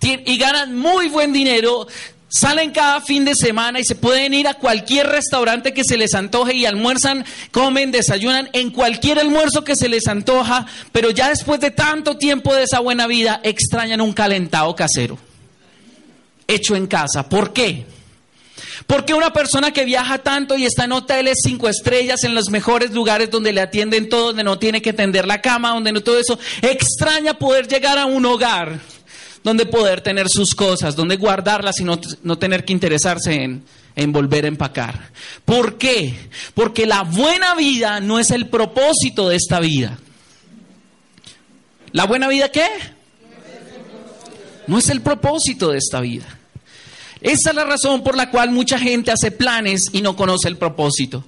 y 0.00 0.38
ganan 0.38 0.76
muy 0.76 1.08
buen 1.08 1.32
dinero, 1.32 1.88
salen 2.28 2.70
cada 2.70 3.00
fin 3.00 3.24
de 3.24 3.34
semana 3.34 3.80
y 3.80 3.84
se 3.84 3.96
pueden 3.96 4.32
ir 4.32 4.46
a 4.46 4.54
cualquier 4.54 5.08
restaurante 5.08 5.74
que 5.74 5.82
se 5.82 5.96
les 5.96 6.14
antoje 6.14 6.54
y 6.54 6.66
almuerzan, 6.66 7.24
comen, 7.50 7.90
desayunan 7.90 8.48
en 8.52 8.70
cualquier 8.70 9.18
almuerzo 9.18 9.64
que 9.64 9.74
se 9.74 9.88
les 9.88 10.06
antoja, 10.06 10.66
pero 10.92 11.10
ya 11.10 11.30
después 11.30 11.58
de 11.58 11.72
tanto 11.72 12.16
tiempo 12.16 12.54
de 12.54 12.62
esa 12.62 12.78
buena 12.78 13.08
vida 13.08 13.40
extrañan 13.42 14.00
un 14.00 14.12
calentado 14.12 14.76
casero, 14.76 15.18
hecho 16.48 16.74
en 16.74 16.88
casa? 16.88 17.28
¿Por 17.28 17.52
qué? 17.52 17.86
Porque 18.86 19.14
una 19.14 19.32
persona 19.32 19.70
que 19.70 19.84
viaja 19.84 20.18
tanto 20.18 20.56
y 20.56 20.64
está 20.64 20.84
en 20.84 20.92
hoteles 20.92 21.38
cinco 21.42 21.68
estrellas, 21.68 22.24
en 22.24 22.34
los 22.34 22.50
mejores 22.50 22.92
lugares 22.92 23.30
donde 23.30 23.52
le 23.52 23.60
atienden 23.60 24.08
todo, 24.08 24.28
donde 24.28 24.44
no 24.44 24.58
tiene 24.58 24.82
que 24.82 24.92
tender 24.92 25.26
la 25.26 25.40
cama, 25.40 25.74
donde 25.74 25.92
no 25.92 26.00
todo 26.00 26.18
eso, 26.18 26.38
extraña 26.62 27.34
poder 27.34 27.68
llegar 27.68 27.98
a 27.98 28.06
un 28.06 28.24
hogar 28.24 28.80
donde 29.44 29.66
poder 29.66 30.00
tener 30.00 30.28
sus 30.28 30.54
cosas, 30.54 30.96
donde 30.96 31.16
guardarlas 31.16 31.78
y 31.80 31.84
no, 31.84 32.00
no 32.22 32.38
tener 32.38 32.64
que 32.64 32.72
interesarse 32.72 33.34
en, 33.34 33.62
en 33.94 34.12
volver 34.12 34.44
a 34.44 34.48
empacar. 34.48 35.10
¿Por 35.44 35.76
qué? 35.76 36.14
Porque 36.54 36.86
la 36.86 37.02
buena 37.02 37.54
vida 37.54 38.00
no 38.00 38.18
es 38.18 38.30
el 38.30 38.48
propósito 38.48 39.28
de 39.28 39.36
esta 39.36 39.60
vida. 39.60 39.98
¿La 41.92 42.04
buena 42.04 42.28
vida 42.28 42.50
qué? 42.50 42.66
No 44.66 44.78
es 44.78 44.88
el 44.88 45.00
propósito 45.00 45.70
de 45.70 45.78
esta 45.78 46.00
vida. 46.00 46.37
Esa 47.20 47.50
es 47.50 47.56
la 47.56 47.64
razón 47.64 48.02
por 48.02 48.16
la 48.16 48.30
cual 48.30 48.50
mucha 48.50 48.78
gente 48.78 49.10
hace 49.10 49.30
planes 49.30 49.90
y 49.92 50.02
no 50.02 50.16
conoce 50.16 50.48
el 50.48 50.56
propósito. 50.56 51.24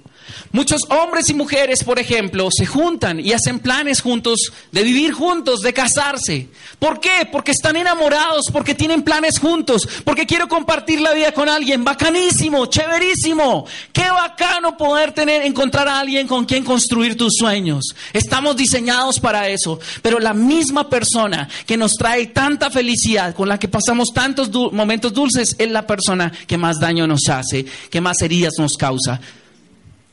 Muchos 0.51 0.81
hombres 0.89 1.29
y 1.29 1.33
mujeres, 1.33 1.83
por 1.83 1.99
ejemplo, 1.99 2.49
se 2.51 2.65
juntan 2.65 3.19
y 3.19 3.31
hacen 3.31 3.59
planes 3.59 4.01
juntos 4.01 4.51
de 4.71 4.83
vivir 4.83 5.13
juntos, 5.13 5.61
de 5.61 5.73
casarse. 5.73 6.49
¿Por 6.79 6.99
qué? 6.99 7.27
Porque 7.31 7.51
están 7.51 7.75
enamorados, 7.75 8.47
porque 8.51 8.75
tienen 8.75 9.03
planes 9.03 9.39
juntos, 9.39 9.87
porque 10.03 10.25
quiero 10.25 10.47
compartir 10.47 10.99
la 10.99 11.13
vida 11.13 11.31
con 11.31 11.47
alguien. 11.47 11.83
Bacanísimo, 11.83 12.65
chéverísimo. 12.65 13.65
Qué 13.93 14.09
bacano 14.09 14.75
poder 14.77 15.13
tener, 15.13 15.43
encontrar 15.43 15.87
a 15.87 15.99
alguien 15.99 16.27
con 16.27 16.45
quien 16.45 16.63
construir 16.63 17.15
tus 17.15 17.33
sueños. 17.37 17.95
Estamos 18.11 18.57
diseñados 18.57 19.19
para 19.19 19.47
eso. 19.47 19.79
Pero 20.01 20.19
la 20.19 20.33
misma 20.33 20.89
persona 20.89 21.47
que 21.65 21.77
nos 21.77 21.93
trae 21.93 22.27
tanta 22.27 22.69
felicidad, 22.69 23.33
con 23.35 23.47
la 23.47 23.59
que 23.59 23.67
pasamos 23.67 24.09
tantos 24.13 24.51
momentos 24.73 25.13
dulces, 25.13 25.55
es 25.57 25.69
la 25.69 25.87
persona 25.87 26.31
que 26.47 26.57
más 26.57 26.79
daño 26.79 27.07
nos 27.07 27.29
hace, 27.29 27.65
que 27.89 28.01
más 28.01 28.21
heridas 28.21 28.53
nos 28.57 28.75
causa 28.75 29.19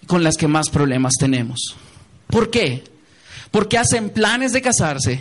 con 0.09 0.25
las 0.25 0.37
que 0.37 0.49
más 0.49 0.71
problemas 0.71 1.15
tenemos. 1.21 1.77
¿Por 2.27 2.51
qué? 2.51 2.83
Porque 3.53 3.79
hacen 3.79 4.11
planes 4.11 4.53
de 4.53 4.63
casarse, 4.63 5.21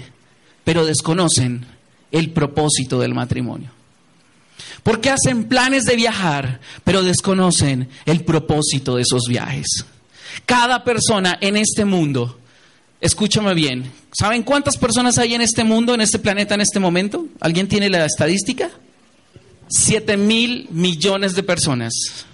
pero 0.64 0.86
desconocen 0.86 1.66
el 2.12 2.32
propósito 2.32 3.00
del 3.00 3.14
matrimonio. 3.14 3.70
Porque 4.84 5.10
hacen 5.10 5.44
planes 5.44 5.84
de 5.84 5.98
viajar, 5.98 6.62
pero 6.84 7.04
desconocen 7.04 7.90
el 8.06 8.24
propósito 8.24 8.96
de 8.96 9.02
esos 9.04 9.24
viajes. 9.28 9.86
Cada 10.46 10.84
persona 10.84 11.38
en 11.42 11.58
este 11.58 11.84
mundo, 11.84 12.40
escúchame 13.02 13.54
bien, 13.54 13.92
¿saben 14.14 14.44
cuántas 14.44 14.78
personas 14.78 15.18
hay 15.18 15.34
en 15.34 15.42
este 15.42 15.66
mundo, 15.66 15.94
en 15.94 16.02
este 16.02 16.20
planeta, 16.20 16.56
en 16.56 16.62
este 16.62 16.80
momento? 16.80 17.28
¿Alguien 17.42 17.68
tiene 17.68 17.90
la 17.90 18.06
estadística? 18.06 18.70
Siete 19.68 20.16
mil 20.16 20.68
millones 20.72 21.36
de 21.36 21.44
personas. 21.44 22.27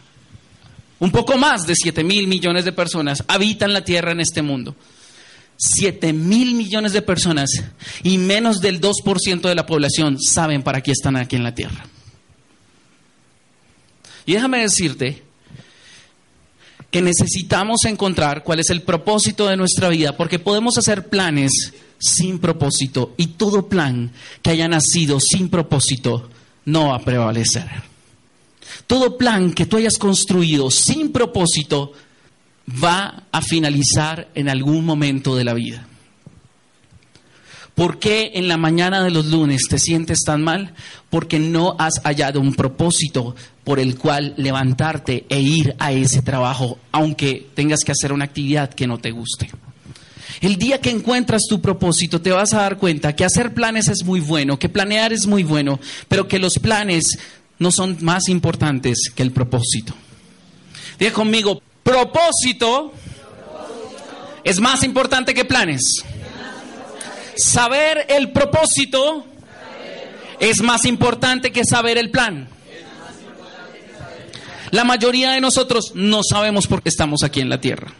Un 0.99 1.11
poco 1.11 1.37
más 1.37 1.65
de 1.65 1.75
7 1.75 2.03
mil 2.03 2.27
millones 2.27 2.65
de 2.65 2.71
personas 2.71 3.23
habitan 3.27 3.73
la 3.73 3.83
Tierra 3.83 4.11
en 4.11 4.21
este 4.21 4.41
mundo. 4.41 4.75
7 5.57 6.13
mil 6.13 6.55
millones 6.55 6.93
de 6.93 7.01
personas 7.01 7.49
y 8.03 8.17
menos 8.17 8.59
del 8.59 8.81
2% 8.81 9.41
de 9.41 9.55
la 9.55 9.65
población 9.65 10.19
saben 10.19 10.63
para 10.63 10.81
qué 10.81 10.91
están 10.91 11.15
aquí 11.15 11.35
en 11.35 11.43
la 11.43 11.55
Tierra. 11.55 11.85
Y 14.25 14.33
déjame 14.33 14.61
decirte 14.61 15.23
que 16.89 17.01
necesitamos 17.01 17.85
encontrar 17.85 18.43
cuál 18.43 18.59
es 18.59 18.69
el 18.69 18.83
propósito 18.83 19.47
de 19.47 19.57
nuestra 19.57 19.89
vida, 19.89 20.15
porque 20.15 20.39
podemos 20.39 20.77
hacer 20.77 21.09
planes 21.09 21.73
sin 21.97 22.39
propósito 22.39 23.13
y 23.17 23.27
todo 23.27 23.67
plan 23.67 24.11
que 24.41 24.51
haya 24.51 24.67
nacido 24.67 25.19
sin 25.19 25.49
propósito 25.49 26.29
no 26.65 26.89
va 26.89 26.97
a 26.97 26.99
prevalecer. 26.99 27.92
Todo 28.87 29.17
plan 29.17 29.53
que 29.53 29.65
tú 29.65 29.77
hayas 29.77 29.97
construido 29.97 30.69
sin 30.69 31.11
propósito 31.11 31.93
va 32.83 33.23
a 33.31 33.41
finalizar 33.41 34.29
en 34.35 34.49
algún 34.49 34.85
momento 34.85 35.35
de 35.35 35.43
la 35.43 35.53
vida. 35.53 35.87
¿Por 37.75 37.97
qué 37.97 38.33
en 38.35 38.47
la 38.47 38.57
mañana 38.57 39.03
de 39.03 39.09
los 39.09 39.25
lunes 39.25 39.63
te 39.67 39.79
sientes 39.79 40.21
tan 40.23 40.43
mal? 40.43 40.73
Porque 41.09 41.39
no 41.39 41.75
has 41.79 42.01
hallado 42.03 42.39
un 42.39 42.53
propósito 42.53 43.35
por 43.63 43.79
el 43.79 43.97
cual 43.97 44.35
levantarte 44.37 45.25
e 45.27 45.39
ir 45.39 45.75
a 45.79 45.91
ese 45.91 46.21
trabajo, 46.21 46.77
aunque 46.91 47.47
tengas 47.55 47.79
que 47.83 47.91
hacer 47.91 48.13
una 48.13 48.25
actividad 48.25 48.71
que 48.71 48.85
no 48.85 48.99
te 48.99 49.09
guste. 49.09 49.49
El 50.41 50.57
día 50.57 50.79
que 50.81 50.91
encuentras 50.91 51.43
tu 51.49 51.61
propósito 51.61 52.21
te 52.21 52.31
vas 52.31 52.53
a 52.53 52.61
dar 52.61 52.77
cuenta 52.77 53.15
que 53.15 53.25
hacer 53.25 53.53
planes 53.53 53.87
es 53.87 54.03
muy 54.03 54.19
bueno, 54.19 54.59
que 54.59 54.69
planear 54.69 55.11
es 55.11 55.25
muy 55.25 55.43
bueno, 55.43 55.79
pero 56.07 56.27
que 56.27 56.37
los 56.37 56.59
planes 56.59 57.17
no 57.63 57.71
son 57.71 57.97
más 58.01 58.27
importantes 58.27 59.09
que 59.15 59.23
el 59.23 59.31
propósito. 59.31 59.93
Diga 60.99 61.13
conmigo, 61.13 61.63
propósito 61.81 62.93
es 64.43 64.59
más 64.59 64.83
importante 64.83 65.33
que 65.33 65.45
planes. 65.45 66.03
Saber 67.37 68.05
el 68.09 68.33
propósito 68.33 69.25
es 70.41 70.61
más 70.61 70.83
importante 70.83 71.53
que 71.53 71.63
saber 71.63 71.97
el 71.97 72.11
plan. 72.11 72.49
La 74.71 74.83
mayoría 74.83 75.31
de 75.31 75.39
nosotros 75.39 75.93
no 75.95 76.21
sabemos 76.21 76.67
por 76.67 76.83
qué 76.83 76.89
estamos 76.89 77.23
aquí 77.23 77.39
en 77.39 77.49
la 77.49 77.61
tierra. 77.61 77.93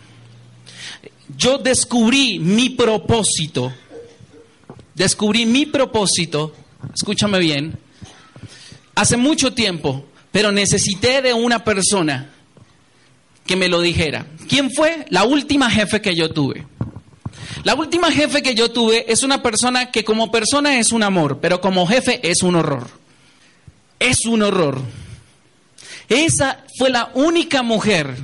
Yo 1.38 1.58
descubrí 1.58 2.38
mi 2.38 2.72
propósito. 2.72 3.72
Descubrí 4.94 5.46
mi 5.46 5.66
propósito, 5.66 6.54
escúchame 6.94 7.40
bien, 7.40 7.80
hace 8.96 9.18
mucho 9.18 9.54
tiempo, 9.54 10.06
pero 10.32 10.52
necesité 10.52 11.22
de 11.22 11.34
una 11.34 11.64
persona 11.64 12.30
que 13.46 13.56
me 13.56 13.68
lo 13.68 13.82
dijera. 13.82 14.26
¿Quién 14.48 14.72
fue? 14.72 15.06
La 15.10 15.24
última 15.24 15.70
jefe 15.70 16.02
que 16.02 16.16
yo 16.16 16.32
tuve. 16.32 16.66
La 17.64 17.76
última 17.76 18.12
jefe 18.12 18.42
que 18.42 18.56
yo 18.56 18.72
tuve 18.72 19.12
es 19.12 19.24
una 19.24 19.42
persona 19.42 19.92
que 19.92 20.04
como 20.04 20.32
persona 20.32 20.80
es 20.80 20.92
un 20.92 21.04
amor, 21.04 21.40
pero 21.40 21.62
como 21.62 21.88
jefe 21.88 22.20
es 22.30 22.44
un 22.44 22.56
horror. 22.56 22.88
Es 24.00 24.26
un 24.26 24.42
horror. 24.42 24.82
Esa 26.10 26.64
fue 26.78 26.90
la 26.90 27.12
única 27.14 27.64
mujer 27.64 28.16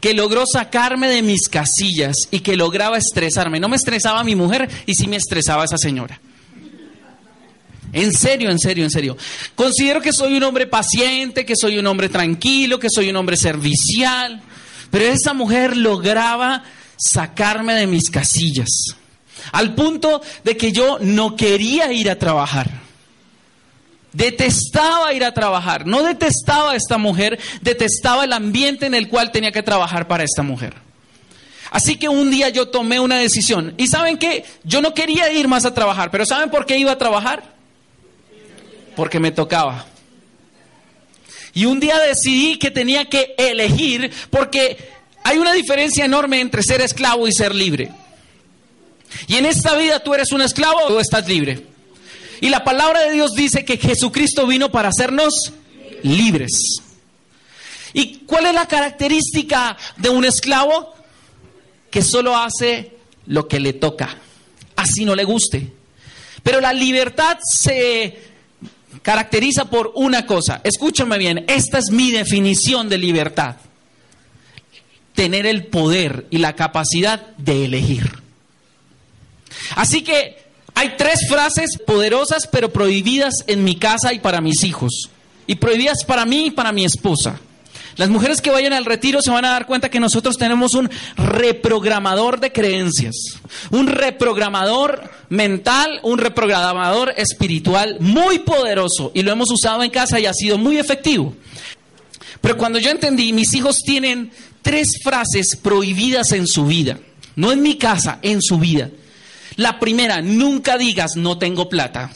que 0.00 0.14
logró 0.14 0.46
sacarme 0.46 1.08
de 1.08 1.22
mis 1.22 1.48
casillas 1.48 2.28
y 2.30 2.40
que 2.40 2.56
lograba 2.56 2.98
estresarme. 2.98 3.60
No 3.60 3.68
me 3.68 3.76
estresaba 3.76 4.24
mi 4.24 4.34
mujer 4.34 4.68
y 4.86 4.94
sí 4.94 5.06
me 5.06 5.16
estresaba 5.16 5.64
esa 5.64 5.78
señora. 5.78 6.20
En 7.92 8.12
serio, 8.12 8.50
en 8.50 8.58
serio, 8.58 8.84
en 8.84 8.90
serio. 8.90 9.16
Considero 9.54 10.00
que 10.00 10.12
soy 10.12 10.36
un 10.36 10.42
hombre 10.42 10.66
paciente, 10.66 11.44
que 11.44 11.56
soy 11.56 11.78
un 11.78 11.86
hombre 11.86 12.08
tranquilo, 12.08 12.78
que 12.78 12.88
soy 12.90 13.10
un 13.10 13.16
hombre 13.16 13.36
servicial. 13.36 14.42
Pero 14.90 15.04
esa 15.06 15.34
mujer 15.34 15.76
lograba 15.76 16.62
sacarme 16.96 17.74
de 17.74 17.86
mis 17.86 18.10
casillas. 18.10 18.68
Al 19.52 19.74
punto 19.74 20.20
de 20.44 20.56
que 20.56 20.72
yo 20.72 20.98
no 21.00 21.34
quería 21.34 21.92
ir 21.92 22.10
a 22.10 22.18
trabajar. 22.18 22.70
Detestaba 24.12 25.12
ir 25.12 25.24
a 25.24 25.32
trabajar. 25.32 25.86
No 25.86 26.02
detestaba 26.02 26.72
a 26.72 26.76
esta 26.76 26.98
mujer, 26.98 27.38
detestaba 27.60 28.24
el 28.24 28.32
ambiente 28.32 28.86
en 28.86 28.94
el 28.94 29.08
cual 29.08 29.32
tenía 29.32 29.52
que 29.52 29.62
trabajar 29.62 30.06
para 30.08 30.24
esta 30.24 30.42
mujer. 30.42 30.74
Así 31.70 31.96
que 31.96 32.08
un 32.08 32.30
día 32.30 32.48
yo 32.48 32.68
tomé 32.68 32.98
una 32.98 33.18
decisión. 33.18 33.74
Y 33.76 33.86
saben 33.86 34.18
qué, 34.18 34.44
yo 34.64 34.82
no 34.82 34.92
quería 34.92 35.32
ir 35.32 35.46
más 35.46 35.64
a 35.64 35.74
trabajar, 35.74 36.10
pero 36.10 36.26
¿saben 36.26 36.50
por 36.50 36.66
qué 36.66 36.76
iba 36.76 36.92
a 36.92 36.98
trabajar? 36.98 37.59
Porque 38.96 39.20
me 39.20 39.30
tocaba. 39.30 39.86
Y 41.54 41.64
un 41.64 41.80
día 41.80 41.98
decidí 41.98 42.58
que 42.58 42.70
tenía 42.70 43.06
que 43.06 43.34
elegir 43.36 44.10
porque 44.30 44.76
hay 45.24 45.38
una 45.38 45.52
diferencia 45.52 46.04
enorme 46.04 46.40
entre 46.40 46.62
ser 46.62 46.80
esclavo 46.80 47.26
y 47.26 47.32
ser 47.32 47.54
libre. 47.54 47.90
Y 49.26 49.36
en 49.36 49.46
esta 49.46 49.76
vida 49.76 50.00
tú 50.00 50.14
eres 50.14 50.32
un 50.32 50.42
esclavo 50.42 50.78
o 50.88 51.00
estás 51.00 51.26
libre. 51.28 51.66
Y 52.40 52.48
la 52.48 52.64
palabra 52.64 53.02
de 53.02 53.12
Dios 53.12 53.32
dice 53.34 53.64
que 53.64 53.76
Jesucristo 53.76 54.46
vino 54.46 54.70
para 54.70 54.88
hacernos 54.88 55.52
libres. 56.02 56.80
¿Y 57.92 58.18
cuál 58.20 58.46
es 58.46 58.54
la 58.54 58.66
característica 58.66 59.76
de 59.96 60.08
un 60.08 60.24
esclavo? 60.24 60.94
Que 61.90 62.02
solo 62.02 62.36
hace 62.36 62.96
lo 63.26 63.48
que 63.48 63.60
le 63.60 63.72
toca, 63.72 64.16
así 64.76 65.04
no 65.04 65.14
le 65.14 65.24
guste. 65.24 65.72
Pero 66.42 66.60
la 66.60 66.72
libertad 66.72 67.38
se 67.42 68.29
caracteriza 69.02 69.66
por 69.66 69.92
una 69.94 70.26
cosa. 70.26 70.60
Escúchame 70.64 71.18
bien, 71.18 71.44
esta 71.48 71.78
es 71.78 71.90
mi 71.90 72.10
definición 72.10 72.88
de 72.88 72.98
libertad. 72.98 73.56
Tener 75.14 75.46
el 75.46 75.66
poder 75.66 76.26
y 76.30 76.38
la 76.38 76.54
capacidad 76.54 77.34
de 77.36 77.64
elegir. 77.64 78.10
Así 79.74 80.02
que 80.02 80.38
hay 80.74 80.96
tres 80.96 81.28
frases 81.28 81.78
poderosas 81.86 82.48
pero 82.50 82.72
prohibidas 82.72 83.44
en 83.46 83.64
mi 83.64 83.76
casa 83.76 84.12
y 84.12 84.18
para 84.20 84.40
mis 84.40 84.62
hijos. 84.64 85.10
Y 85.46 85.56
prohibidas 85.56 86.04
para 86.04 86.24
mí 86.24 86.46
y 86.46 86.50
para 86.50 86.72
mi 86.72 86.84
esposa. 86.84 87.40
Las 88.00 88.08
mujeres 88.08 88.40
que 88.40 88.50
vayan 88.50 88.72
al 88.72 88.86
retiro 88.86 89.20
se 89.20 89.30
van 89.30 89.44
a 89.44 89.50
dar 89.50 89.66
cuenta 89.66 89.90
que 89.90 90.00
nosotros 90.00 90.38
tenemos 90.38 90.72
un 90.72 90.88
reprogramador 91.18 92.40
de 92.40 92.50
creencias, 92.50 93.14
un 93.70 93.88
reprogramador 93.88 95.10
mental, 95.28 96.00
un 96.02 96.16
reprogramador 96.16 97.12
espiritual 97.18 97.98
muy 98.00 98.38
poderoso 98.38 99.12
y 99.14 99.20
lo 99.20 99.32
hemos 99.32 99.50
usado 99.50 99.82
en 99.82 99.90
casa 99.90 100.18
y 100.18 100.24
ha 100.24 100.32
sido 100.32 100.56
muy 100.56 100.78
efectivo. 100.78 101.36
Pero 102.40 102.56
cuando 102.56 102.78
yo 102.78 102.88
entendí, 102.88 103.34
mis 103.34 103.52
hijos 103.52 103.82
tienen 103.82 104.32
tres 104.62 104.88
frases 105.04 105.54
prohibidas 105.56 106.32
en 106.32 106.46
su 106.46 106.64
vida, 106.64 106.98
no 107.36 107.52
en 107.52 107.60
mi 107.60 107.76
casa, 107.76 108.18
en 108.22 108.40
su 108.40 108.58
vida. 108.58 108.88
La 109.56 109.78
primera, 109.78 110.22
nunca 110.22 110.78
digas 110.78 111.16
no 111.16 111.36
tengo 111.36 111.68
plata. 111.68 112.10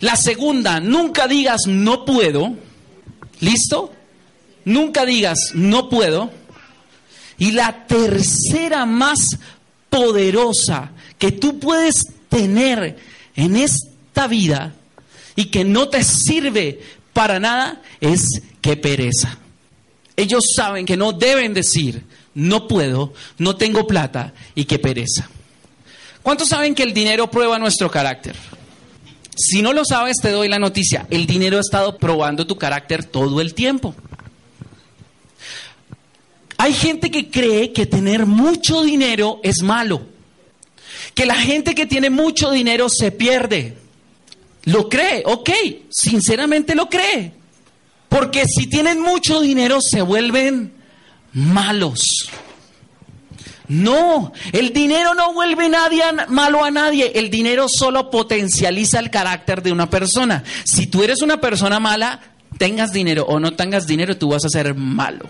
La 0.00 0.16
segunda, 0.16 0.80
nunca 0.80 1.28
digas 1.28 1.66
no 1.66 2.06
puedo. 2.06 2.54
¿Listo? 3.40 3.92
Nunca 4.66 5.06
digas 5.06 5.52
no 5.54 5.88
puedo. 5.88 6.30
Y 7.38 7.52
la 7.52 7.86
tercera 7.86 8.84
más 8.84 9.38
poderosa 9.88 10.90
que 11.18 11.32
tú 11.32 11.58
puedes 11.58 12.04
tener 12.28 12.98
en 13.36 13.56
esta 13.56 14.26
vida 14.26 14.74
y 15.36 15.46
que 15.46 15.64
no 15.64 15.88
te 15.88 16.02
sirve 16.02 16.80
para 17.12 17.38
nada 17.38 17.80
es 18.00 18.42
que 18.60 18.76
pereza. 18.76 19.38
Ellos 20.16 20.44
saben 20.54 20.84
que 20.84 20.96
no 20.96 21.12
deben 21.12 21.54
decir 21.54 22.04
no 22.34 22.68
puedo, 22.68 23.14
no 23.38 23.56
tengo 23.56 23.86
plata 23.86 24.34
y 24.54 24.64
que 24.64 24.78
pereza. 24.78 25.28
¿Cuántos 26.22 26.48
saben 26.48 26.74
que 26.74 26.82
el 26.82 26.92
dinero 26.92 27.30
prueba 27.30 27.58
nuestro 27.58 27.90
carácter? 27.90 28.34
Si 29.36 29.62
no 29.62 29.72
lo 29.72 29.84
sabes, 29.84 30.18
te 30.20 30.30
doy 30.30 30.48
la 30.48 30.58
noticia. 30.58 31.06
El 31.08 31.26
dinero 31.26 31.58
ha 31.58 31.60
estado 31.60 31.98
probando 31.98 32.46
tu 32.46 32.56
carácter 32.56 33.04
todo 33.04 33.40
el 33.40 33.54
tiempo. 33.54 33.94
Hay 36.58 36.72
gente 36.72 37.10
que 37.10 37.30
cree 37.30 37.72
que 37.72 37.86
tener 37.86 38.26
mucho 38.26 38.82
dinero 38.82 39.40
es 39.42 39.62
malo. 39.62 40.02
Que 41.14 41.26
la 41.26 41.36
gente 41.36 41.74
que 41.74 41.86
tiene 41.86 42.10
mucho 42.10 42.50
dinero 42.50 42.88
se 42.88 43.12
pierde. 43.12 43.76
Lo 44.64 44.88
cree, 44.88 45.22
ok, 45.24 45.50
sinceramente 45.90 46.74
lo 46.74 46.88
cree. 46.88 47.32
Porque 48.08 48.44
si 48.46 48.66
tienen 48.66 49.00
mucho 49.00 49.40
dinero 49.40 49.80
se 49.80 50.02
vuelven 50.02 50.72
malos. 51.32 52.28
No, 53.68 54.32
el 54.52 54.72
dinero 54.72 55.14
no 55.14 55.32
vuelve 55.32 55.68
nadie 55.68 56.02
malo 56.28 56.64
a 56.64 56.70
nadie, 56.70 57.12
el 57.16 57.30
dinero 57.30 57.68
solo 57.68 58.10
potencializa 58.10 59.00
el 59.00 59.10
carácter 59.10 59.62
de 59.62 59.72
una 59.72 59.90
persona. 59.90 60.44
Si 60.64 60.86
tú 60.86 61.02
eres 61.02 61.20
una 61.20 61.40
persona 61.40 61.80
mala, 61.80 62.20
tengas 62.58 62.92
dinero 62.92 63.24
o 63.24 63.40
no 63.40 63.54
tengas 63.54 63.86
dinero, 63.86 64.16
tú 64.16 64.28
vas 64.30 64.44
a 64.44 64.48
ser 64.48 64.74
malo. 64.74 65.26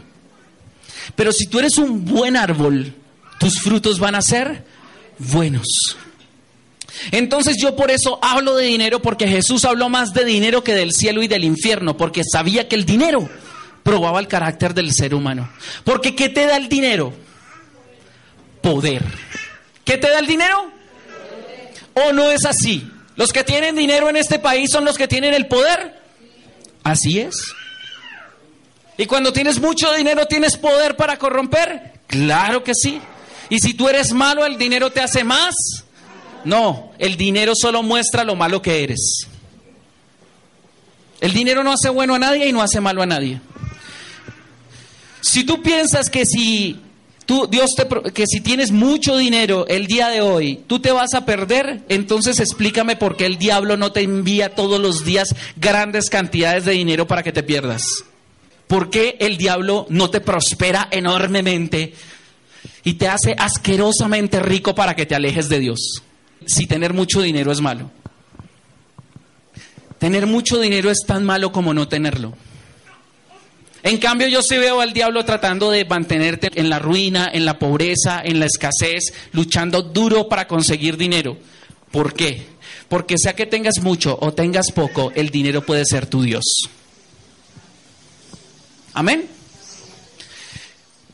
Pero 1.14 1.32
si 1.32 1.46
tú 1.46 1.58
eres 1.58 1.78
un 1.78 2.04
buen 2.04 2.36
árbol, 2.36 2.94
tus 3.38 3.60
frutos 3.60 3.98
van 3.98 4.14
a 4.14 4.22
ser 4.22 4.64
buenos. 5.18 5.96
Entonces 7.10 7.56
yo 7.60 7.76
por 7.76 7.90
eso 7.90 8.18
hablo 8.22 8.56
de 8.56 8.64
dinero, 8.64 9.02
porque 9.02 9.28
Jesús 9.28 9.64
habló 9.64 9.88
más 9.88 10.12
de 10.12 10.24
dinero 10.24 10.64
que 10.64 10.74
del 10.74 10.92
cielo 10.92 11.22
y 11.22 11.28
del 11.28 11.44
infierno, 11.44 11.96
porque 11.96 12.22
sabía 12.24 12.68
que 12.68 12.76
el 12.76 12.86
dinero 12.86 13.28
probaba 13.82 14.18
el 14.18 14.28
carácter 14.28 14.74
del 14.74 14.92
ser 14.92 15.14
humano. 15.14 15.48
Porque 15.84 16.14
¿qué 16.16 16.28
te 16.28 16.46
da 16.46 16.56
el 16.56 16.68
dinero? 16.68 17.12
poder. 18.66 19.04
¿Qué 19.84 19.96
te 19.96 20.10
da 20.10 20.18
el 20.18 20.26
dinero? 20.26 20.72
¿O 21.94 22.12
no 22.12 22.32
es 22.32 22.44
así? 22.44 22.90
¿Los 23.14 23.32
que 23.32 23.44
tienen 23.44 23.76
dinero 23.76 24.08
en 24.10 24.16
este 24.16 24.40
país 24.40 24.70
son 24.72 24.84
los 24.84 24.98
que 24.98 25.06
tienen 25.06 25.34
el 25.34 25.46
poder? 25.46 26.00
Así 26.82 27.20
es. 27.20 27.54
¿Y 28.98 29.06
cuando 29.06 29.32
tienes 29.32 29.60
mucho 29.60 29.92
dinero 29.92 30.26
tienes 30.26 30.56
poder 30.56 30.96
para 30.96 31.18
corromper? 31.18 31.92
Claro 32.06 32.64
que 32.64 32.74
sí. 32.74 33.00
¿Y 33.50 33.58
si 33.60 33.74
tú 33.74 33.88
eres 33.88 34.12
malo, 34.12 34.44
el 34.44 34.58
dinero 34.58 34.90
te 34.90 35.00
hace 35.00 35.22
más? 35.24 35.54
No, 36.44 36.92
el 36.98 37.16
dinero 37.16 37.52
solo 37.54 37.82
muestra 37.82 38.24
lo 38.24 38.36
malo 38.36 38.62
que 38.62 38.82
eres. 38.82 39.26
El 41.20 41.32
dinero 41.32 41.62
no 41.64 41.72
hace 41.72 41.88
bueno 41.88 42.14
a 42.14 42.18
nadie 42.18 42.48
y 42.48 42.52
no 42.52 42.62
hace 42.62 42.80
malo 42.80 43.02
a 43.02 43.06
nadie. 43.06 43.40
Si 45.20 45.44
tú 45.44 45.62
piensas 45.62 46.08
que 46.08 46.24
si 46.24 46.80
Tú, 47.26 47.48
Dios 47.50 47.74
te, 47.74 48.12
que 48.12 48.24
si 48.24 48.40
tienes 48.40 48.70
mucho 48.70 49.16
dinero 49.16 49.66
el 49.66 49.88
día 49.88 50.08
de 50.08 50.20
hoy, 50.20 50.60
tú 50.68 50.78
te 50.78 50.92
vas 50.92 51.12
a 51.14 51.26
perder, 51.26 51.80
entonces 51.88 52.38
explícame 52.38 52.94
por 52.94 53.16
qué 53.16 53.26
el 53.26 53.36
diablo 53.36 53.76
no 53.76 53.90
te 53.90 54.02
envía 54.02 54.54
todos 54.54 54.80
los 54.80 55.04
días 55.04 55.34
grandes 55.56 56.08
cantidades 56.08 56.64
de 56.64 56.72
dinero 56.72 57.08
para 57.08 57.24
que 57.24 57.32
te 57.32 57.42
pierdas. 57.42 57.82
¿Por 58.66 58.90
qué 58.90 59.16
el 59.20 59.36
diablo 59.36 59.86
no 59.90 60.10
te 60.10 60.20
prospera 60.20 60.88
enormemente 60.90 61.94
y 62.82 62.94
te 62.94 63.08
hace 63.08 63.34
asquerosamente 63.38 64.40
rico 64.40 64.74
para 64.74 64.96
que 64.96 65.06
te 65.06 65.14
alejes 65.14 65.48
de 65.48 65.60
Dios? 65.60 66.02
Si 66.46 66.66
tener 66.66 66.92
mucho 66.92 67.22
dinero 67.22 67.52
es 67.52 67.60
malo. 67.60 67.90
Tener 69.98 70.26
mucho 70.26 70.60
dinero 70.60 70.90
es 70.90 71.04
tan 71.06 71.24
malo 71.24 71.52
como 71.52 71.72
no 71.72 71.88
tenerlo. 71.88 72.34
En 73.82 73.98
cambio, 73.98 74.26
yo 74.26 74.42
sí 74.42 74.56
veo 74.56 74.80
al 74.80 74.92
diablo 74.92 75.24
tratando 75.24 75.70
de 75.70 75.84
mantenerte 75.84 76.50
en 76.56 76.68
la 76.68 76.80
ruina, 76.80 77.30
en 77.32 77.44
la 77.44 77.58
pobreza, 77.58 78.20
en 78.24 78.40
la 78.40 78.46
escasez, 78.46 79.12
luchando 79.32 79.82
duro 79.82 80.28
para 80.28 80.48
conseguir 80.48 80.96
dinero. 80.96 81.38
¿Por 81.92 82.12
qué? 82.12 82.46
Porque 82.88 83.14
sea 83.16 83.36
que 83.36 83.46
tengas 83.46 83.80
mucho 83.80 84.18
o 84.20 84.32
tengas 84.32 84.72
poco, 84.72 85.12
el 85.14 85.30
dinero 85.30 85.64
puede 85.64 85.84
ser 85.84 86.06
tu 86.06 86.22
Dios. 86.22 86.42
Amén. 88.96 89.28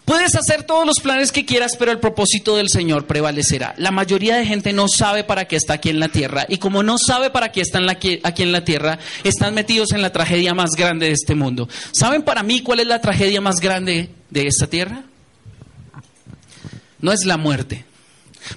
Puedes 0.04 0.36
hacer 0.36 0.62
todos 0.62 0.86
los 0.86 1.00
planes 1.00 1.32
que 1.32 1.44
quieras, 1.44 1.74
pero 1.76 1.90
el 1.90 1.98
propósito 1.98 2.54
del 2.54 2.68
Señor 2.68 3.08
prevalecerá. 3.08 3.74
La 3.76 3.90
mayoría 3.90 4.36
de 4.36 4.46
gente 4.46 4.72
no 4.72 4.86
sabe 4.86 5.24
para 5.24 5.48
qué 5.48 5.56
está 5.56 5.74
aquí 5.74 5.88
en 5.88 5.98
la 5.98 6.08
tierra 6.08 6.46
y 6.48 6.58
como 6.58 6.84
no 6.84 6.96
sabe 6.96 7.30
para 7.30 7.50
qué 7.50 7.60
están 7.60 7.90
aquí 7.90 8.20
en 8.22 8.52
la 8.52 8.64
tierra, 8.64 9.00
están 9.24 9.54
metidos 9.54 9.90
en 9.90 10.00
la 10.00 10.12
tragedia 10.12 10.54
más 10.54 10.70
grande 10.76 11.06
de 11.06 11.12
este 11.12 11.34
mundo. 11.34 11.68
¿Saben 11.90 12.22
para 12.22 12.44
mí 12.44 12.60
cuál 12.62 12.78
es 12.78 12.86
la 12.86 13.00
tragedia 13.00 13.40
más 13.40 13.56
grande 13.56 14.10
de 14.30 14.46
esta 14.46 14.68
tierra? 14.68 15.02
No 17.00 17.10
es 17.10 17.24
la 17.24 17.36
muerte. 17.36 17.84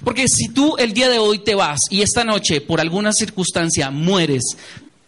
Porque 0.04 0.28
si 0.28 0.50
tú 0.50 0.76
el 0.78 0.92
día 0.92 1.08
de 1.08 1.18
hoy 1.18 1.40
te 1.40 1.56
vas 1.56 1.80
y 1.90 2.02
esta 2.02 2.22
noche 2.22 2.60
por 2.60 2.80
alguna 2.80 3.12
circunstancia 3.12 3.90
mueres, 3.90 4.44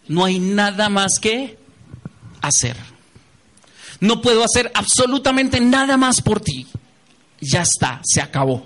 no 0.09 0.25
hay 0.25 0.39
nada 0.39 0.89
más 0.89 1.19
que 1.19 1.57
hacer. 2.41 2.88
No 3.99 4.21
puedo 4.21 4.43
hacer 4.43 4.71
absolutamente 4.73 5.59
nada 5.59 5.97
más 5.97 6.21
por 6.21 6.39
ti. 6.39 6.67
Ya 7.41 7.61
está, 7.61 8.01
se 8.03 8.21
acabó. 8.21 8.65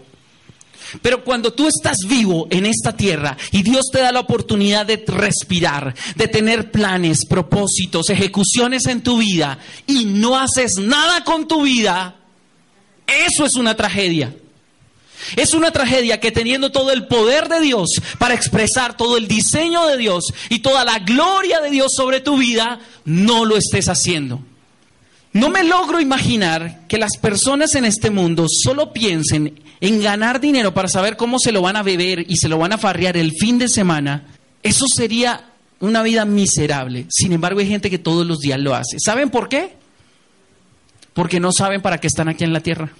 Pero 1.02 1.24
cuando 1.24 1.54
tú 1.54 1.67
estás 1.67 1.98
vivo 2.08 2.48
en 2.52 2.65
esta 2.65 2.96
tierra 2.96 3.36
y 3.52 3.63
Dios 3.63 3.89
te 3.91 4.00
da 4.00 4.12
la 4.12 4.19
oportunidad 4.19 4.86
de 4.86 5.04
respirar, 5.08 5.96
de 6.15 6.28
tener 6.28 6.72
planes, 6.72 7.26
propósitos, 7.26 8.10
ejecuciones 8.10 8.86
en 8.86 9.02
tu 9.02 9.17
vida 9.17 9.58
y 9.88 10.06
no 10.06 10.38
haces 10.38 10.78
nada 10.78 11.24
con 11.24 11.48
tu 11.48 11.63
vida, 11.63 12.15
eso 13.08 13.46
es 13.46 13.56
una 13.56 13.76
tragedia. 13.76 14.36
Es 15.38 15.54
una 15.54 15.72
tragedia 15.72 16.19
que 16.19 16.32
teniendo 16.32 16.72
todo 16.72 16.91
el 16.91 17.08
poder 17.08 17.48
de 17.48 17.62
Dios 17.62 17.91
para 18.19 18.34
expresar 18.34 18.98
todo 18.98 19.17
el 19.17 19.28
diseño 19.28 19.88
de 19.88 19.98
Dios 19.98 20.34
y 20.50 20.60
toda 20.60 20.84
la 20.84 21.00
gloria 21.00 21.62
de 21.62 21.69
Dios 21.69 21.93
sobre 21.96 22.19
tu 22.19 22.38
vida, 22.38 22.80
no 23.06 23.46
lo 23.46 23.56
estés 23.56 23.88
haciendo. 23.88 24.41
No 25.34 25.50
me 25.50 25.63
logro 25.63 26.00
imaginar 26.00 26.82
que 26.88 26.98
las 26.98 27.17
personas 27.17 27.74
en 27.76 27.86
este 27.86 28.12
mundo 28.12 28.46
solo 28.48 28.93
piensen 28.93 29.60
en 29.82 30.02
ganar 30.02 30.39
dinero 30.39 30.74
para 30.74 30.88
saber 30.88 31.17
cómo 31.17 31.39
se 31.39 31.52
lo 31.52 31.62
van 31.62 31.76
a 31.76 31.84
beber 31.84 32.26
y 32.30 32.38
se 32.38 32.48
lo 32.48 32.58
van 32.58 32.72
a 32.72 32.78
farrear 32.78 33.17
el 33.17 33.32
fin 33.32 33.58
de 33.58 33.67
semana. 33.67 34.28
Eso 34.62 34.86
sería 34.88 35.50
una 35.80 36.04
vida 36.04 36.24
miserable. 36.24 37.08
Sin 37.10 37.34
embargo, 37.34 37.60
hay 37.60 37.67
gente 37.67 37.89
que 37.89 37.98
todos 37.98 38.26
los 38.26 38.39
días 38.39 38.60
lo 38.60 38.76
hace. 38.76 38.98
¿Saben 39.04 39.30
por 39.30 39.50
qué? 39.50 39.74
Porque 41.13 41.39
no 41.39 41.52
saben 41.52 41.82
para 41.82 42.00
qué 42.00 42.08
están 42.08 42.30
aquí 42.30 42.43
en 42.43 42.54
la 42.54 42.62
tierra. 42.62 42.91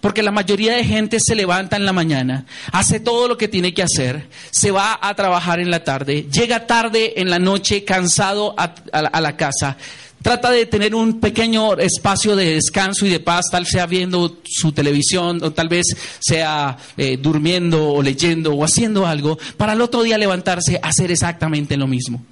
Porque 0.00 0.22
la 0.22 0.30
mayoría 0.30 0.74
de 0.74 0.84
gente 0.84 1.18
se 1.20 1.34
levanta 1.34 1.76
en 1.76 1.84
la 1.84 1.92
mañana, 1.92 2.46
hace 2.72 3.00
todo 3.00 3.28
lo 3.28 3.38
que 3.38 3.48
tiene 3.48 3.74
que 3.74 3.82
hacer, 3.82 4.28
se 4.50 4.70
va 4.70 4.98
a 5.00 5.14
trabajar 5.14 5.60
en 5.60 5.70
la 5.70 5.84
tarde, 5.84 6.26
llega 6.30 6.66
tarde 6.66 7.14
en 7.20 7.30
la 7.30 7.38
noche 7.38 7.84
cansado 7.84 8.54
a, 8.56 9.20
la 9.20 9.36
casa, 9.36 9.76
trata 10.24 10.50
de 10.50 10.64
tener 10.64 10.94
un 10.94 11.20
pequeño 11.20 11.76
espacio 11.76 12.34
de 12.34 12.54
descanso 12.54 13.04
y 13.04 13.10
de 13.10 13.20
paz, 13.20 13.44
tal 13.50 13.66
sea 13.66 13.84
viendo 13.84 14.40
su 14.42 14.72
televisión 14.72 15.44
o 15.44 15.52
tal 15.52 15.68
vez 15.68 15.84
sea 16.18 16.78
eh, 16.96 17.18
durmiendo 17.18 17.92
o 17.92 18.02
leyendo 18.02 18.54
o 18.54 18.64
haciendo 18.64 19.06
algo, 19.06 19.38
para 19.58 19.74
el 19.74 19.82
otro 19.82 20.02
día 20.02 20.16
levantarse 20.16 20.80
a 20.82 20.88
hacer 20.88 21.10
exactamente 21.10 21.76
lo 21.76 21.86
mismo. 21.86 22.24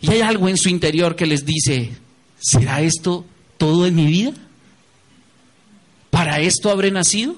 Y 0.00 0.10
hay 0.10 0.22
algo 0.22 0.48
en 0.48 0.56
su 0.56 0.68
interior 0.68 1.14
que 1.14 1.26
les 1.26 1.46
dice, 1.46 1.92
¿será 2.40 2.80
esto 2.80 3.24
todo 3.56 3.86
en 3.86 3.94
mi 3.94 4.06
vida? 4.06 4.32
¿Para 6.10 6.40
esto 6.40 6.70
habré 6.70 6.90
nacido? 6.90 7.36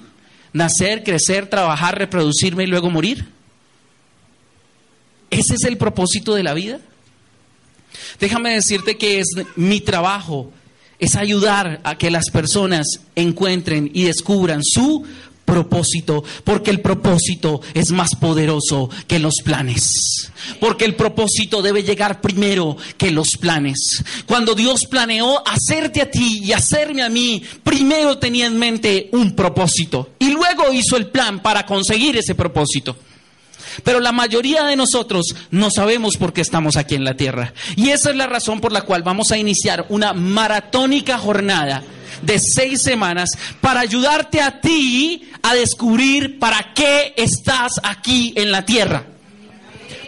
¿Nacer, 0.55 1.05
crecer, 1.05 1.47
trabajar, 1.51 1.99
reproducirme 1.99 2.65
y 2.65 2.69
luego 2.69 2.89
morir? 2.89 3.27
¿Ese 5.29 5.57
es 5.57 5.65
el 5.65 5.77
propósito 5.77 6.35
de 6.35 6.43
la 6.43 6.55
vida? 6.55 6.81
Déjame 8.21 8.55
decirte 8.55 8.97
que 8.97 9.21
es 9.21 9.27
mi 9.57 9.81
trabajo, 9.81 10.51
es 10.99 11.17
ayudar 11.17 11.81
a 11.85 11.99
que 11.99 12.11
las 12.11 12.31
personas 12.31 12.87
encuentren 13.17 13.91
y 13.93 14.05
descubran 14.05 14.63
su 14.63 15.05
propósito, 15.45 16.25
porque 16.45 16.71
el 16.71 16.81
propósito 16.81 17.61
es 17.75 17.91
más 17.91 18.15
poderoso 18.15 18.89
que 19.07 19.19
los 19.19 19.35
planes. 19.45 20.31
Porque 20.61 20.85
el 20.85 20.95
propósito 20.95 21.61
debe 21.61 21.83
llegar 21.83 22.21
primero 22.21 22.77
que 22.97 23.11
los 23.11 23.37
planes. 23.39 24.03
Cuando 24.27 24.55
Dios 24.55 24.87
planeó 24.87 25.43
hacerte 25.47 26.01
a 26.01 26.11
ti 26.11 26.41
y 26.45 26.53
hacerme 26.53 27.03
a 27.03 27.09
mí, 27.09 27.43
primero 27.63 28.19
tenía 28.19 28.47
en 28.47 28.59
mente 28.59 29.09
un 29.13 29.35
propósito 29.35 30.13
y 30.19 30.31
luego 30.31 30.73
hizo 30.73 30.97
el 30.97 31.09
plan 31.09 31.43
para 31.43 31.67
conseguir 31.67 32.17
ese 32.17 32.35
propósito. 32.35 32.97
Pero 33.85 34.01
la 34.01 34.13
mayoría 34.13 34.65
de 34.65 34.77
nosotros 34.77 35.35
no 35.51 35.71
sabemos 35.71 36.17
por 36.17 36.33
qué 36.33 36.41
estamos 36.41 36.77
aquí 36.77 36.95
en 36.95 37.05
la 37.05 37.15
tierra. 37.15 37.53
Y 37.77 37.91
esa 37.91 38.11
es 38.11 38.17
la 38.17 38.27
razón 38.27 38.61
por 38.61 38.73
la 38.73 38.83
cual 38.83 39.03
vamos 39.03 39.31
a 39.31 39.39
iniciar 39.39 39.87
una 39.89 40.13
maratónica 40.13 41.19
jornada 41.19 41.83
de 42.23 42.39
seis 42.39 42.83
semanas 42.83 43.31
para 43.61 43.81
ayudarte 43.81 44.41
a 44.41 44.61
ti 44.61 45.31
a 45.43 45.55
descubrir 45.55 46.39
para 46.39 46.73
qué 46.75 47.15
estás 47.17 47.73
aquí 47.83 48.33
en 48.37 48.51
la 48.51 48.65
tierra. 48.65 49.07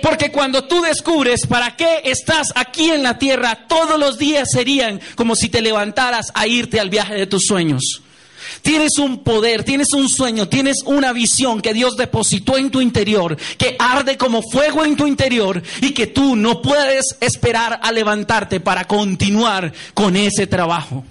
Porque 0.03 0.31
cuando 0.31 0.65
tú 0.65 0.83
descubres 0.83 1.47
para 1.47 1.77
qué 1.77 2.03
estás 2.05 2.53
aquí 2.55 2.91
en 2.91 3.03
la 3.03 3.19
tierra, 3.19 3.67
todos 3.67 3.99
los 3.99 4.19
días 4.19 4.51
serían 4.53 5.01
como 5.15 5.35
si 5.35 5.49
te 5.49 5.63
levantaras 5.63 6.31
a 6.35 6.47
irte 6.47 6.79
al 6.79 6.91
viaje 6.91 7.15
de 7.15 7.27
tus 7.27 7.47
sueños. 7.47 8.04
Tienes 8.65 8.97
un 8.97 9.19
poder, 9.19 9.63
tienes 9.63 9.93
un 9.93 10.09
sueño, 10.09 10.49
tienes 10.49 10.79
una 10.87 11.13
visión 11.13 11.61
que 11.61 11.75
Dios 11.75 11.99
depositó 11.99 12.57
en 12.57 12.71
tu 12.71 12.81
interior, 12.81 13.37
que 13.59 13.77
arde 13.79 14.17
como 14.17 14.41
fuego 14.41 14.87
en 14.87 14.97
tu 14.97 15.07
interior 15.07 15.63
y 15.83 15.91
que 15.91 16.07
tú 16.07 16.35
no 16.35 16.63
puedes 16.63 17.15
esperar 17.21 17.79
a 17.83 17.93
levantarte 17.93 18.61
para 18.61 18.87
continuar 18.87 19.71
con 19.93 20.17
ese 20.17 20.47
trabajo. 20.47 21.05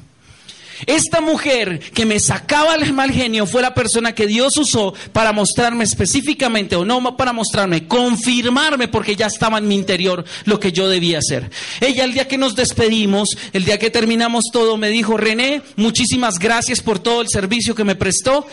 Esta 0.85 1.21
mujer 1.21 1.79
que 1.79 2.05
me 2.05 2.19
sacaba 2.19 2.75
el 2.75 2.93
mal 2.93 3.11
genio 3.11 3.45
fue 3.45 3.61
la 3.61 3.73
persona 3.73 4.13
que 4.13 4.27
Dios 4.27 4.57
usó 4.57 4.93
para 5.11 5.31
mostrarme 5.31 5.83
específicamente, 5.83 6.75
o 6.75 6.85
no 6.85 7.15
para 7.15 7.33
mostrarme, 7.33 7.87
confirmarme 7.87 8.87
porque 8.87 9.15
ya 9.15 9.27
estaba 9.27 9.57
en 9.57 9.67
mi 9.67 9.75
interior 9.75 10.25
lo 10.45 10.59
que 10.59 10.71
yo 10.71 10.89
debía 10.89 11.19
hacer. 11.19 11.49
Ella 11.79 12.03
el 12.03 12.13
día 12.13 12.27
que 12.27 12.37
nos 12.37 12.55
despedimos, 12.55 13.37
el 13.53 13.65
día 13.65 13.77
que 13.77 13.89
terminamos 13.89 14.45
todo, 14.51 14.77
me 14.77 14.89
dijo, 14.89 15.17
René, 15.17 15.61
muchísimas 15.75 16.39
gracias 16.39 16.81
por 16.81 16.99
todo 16.99 17.21
el 17.21 17.29
servicio 17.29 17.75
que 17.75 17.83
me 17.83 17.95
prestó, 17.95 18.45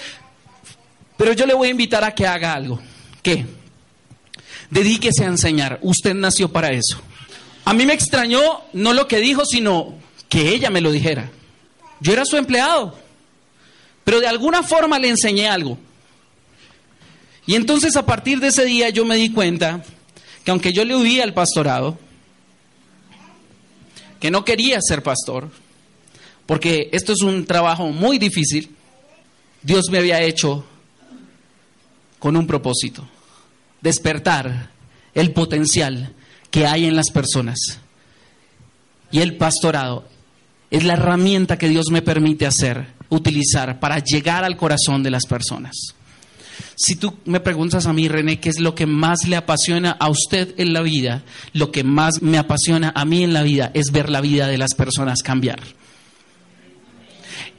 pero 1.17 1.33
yo 1.33 1.47
le 1.47 1.55
voy 1.55 1.69
a 1.69 1.73
invitar 1.73 2.05
a 2.05 2.15
que 2.15 2.27
haga 2.27 2.55
algo. 2.55 2.81
¿Qué? 3.23 3.45
Dedíquese 4.71 5.25
a 5.25 5.29
enseñar. 5.29 5.79
Usted 5.83 6.15
nació 6.15 6.51
para 6.51 6.71
eso. 6.71 7.01
A 7.65 7.75
mí 7.75 7.85
me 7.85 7.93
extrañó 7.93 8.63
no 8.73 8.93
lo 8.93 9.07
que 9.07 9.19
dijo, 9.19 9.45
sino 9.45 9.95
que 10.29 10.49
ella 10.51 10.71
me 10.71 10.81
lo 10.81 10.93
dijera. 10.93 11.31
Yo 12.01 12.13
era 12.13 12.25
su 12.25 12.37
empleado, 12.37 12.99
pero 14.05 14.21
de 14.21 14.27
alguna 14.27 14.63
forma 14.63 14.99
le 14.99 15.09
enseñé 15.09 15.49
algo. 15.49 15.79
Y 17.47 17.55
entonces 17.55 17.97
a 17.97 18.07
partir 18.07 18.41
de 18.41 18.49
ese 18.49 18.65
día 18.65 18.91
yo 18.91 19.05
me 19.05 19.17
di 19.17 19.31
cuenta 19.31 19.85
que 20.45 20.51
aunque 20.51 20.73
yo 20.73 20.85
le 20.85 20.97
huía 20.97 21.25
al 21.25 21.35
pastorado, 21.35 21.99
que 24.19 24.31
no 24.31 24.45
quería 24.45 24.79
ser 24.81 25.03
pastor, 25.03 25.51
porque 26.47 26.89
esto 26.93 27.13
es 27.13 27.23
un 27.23 27.47
trabajo 27.47 27.89
muy 27.89 28.19
difícil, 28.19 28.75
Dios 29.63 29.87
me 29.91 29.99
había 29.99 30.23
hecho 30.23 30.65
con 32.19 32.37
un 32.37 32.47
propósito, 32.47 33.09
despertar 33.81 34.71
el 35.15 35.33
potencial 35.33 36.15
que 36.51 36.67
hay 36.67 36.87
en 36.87 36.97
las 36.97 37.11
personas. 37.11 37.59
Y 39.11 39.21
el 39.21 39.37
pastorado 39.37 40.07
es 40.71 40.85
la 40.85 40.95
herramienta 40.95 41.59
que 41.59 41.69
Dios 41.69 41.87
me 41.91 42.03
permite 42.03 42.47
hacer, 42.47 42.87
utilizar 43.09 43.81
para 43.81 43.99
llegar 43.99 44.45
al 44.45 44.57
corazón 44.57 45.03
de 45.03 45.11
las 45.11 45.27
personas. 45.27 45.95
Si 46.77 46.97
tú 46.97 47.19
me 47.25 47.41
preguntas 47.41 47.87
a 47.87 47.93
mí, 47.93 48.09
René, 48.09 48.41
¿qué 48.41 48.49
es 48.49 48.61
lo 48.61 48.75
que 48.75 48.87
más 48.87 49.27
le 49.27 49.37
apasiona 49.37 49.91
a 49.91 50.09
usted 50.09 50.55
en 50.57 50.73
la 50.73 50.81
vida? 50.81 51.23
Lo 51.53 51.73
que 51.73 51.85
más 51.85 52.23
me 52.23 52.39
apasiona 52.39 52.93
a 52.95 53.05
mí 53.05 53.23
en 53.23 53.33
la 53.33 53.43
vida 53.43 53.71
es 53.75 53.93
ver 53.93 54.09
la 54.09 54.21
vida 54.21 54.47
de 54.47 54.59
las 54.59 54.75
personas 54.75 55.23
cambiar. 55.23 55.61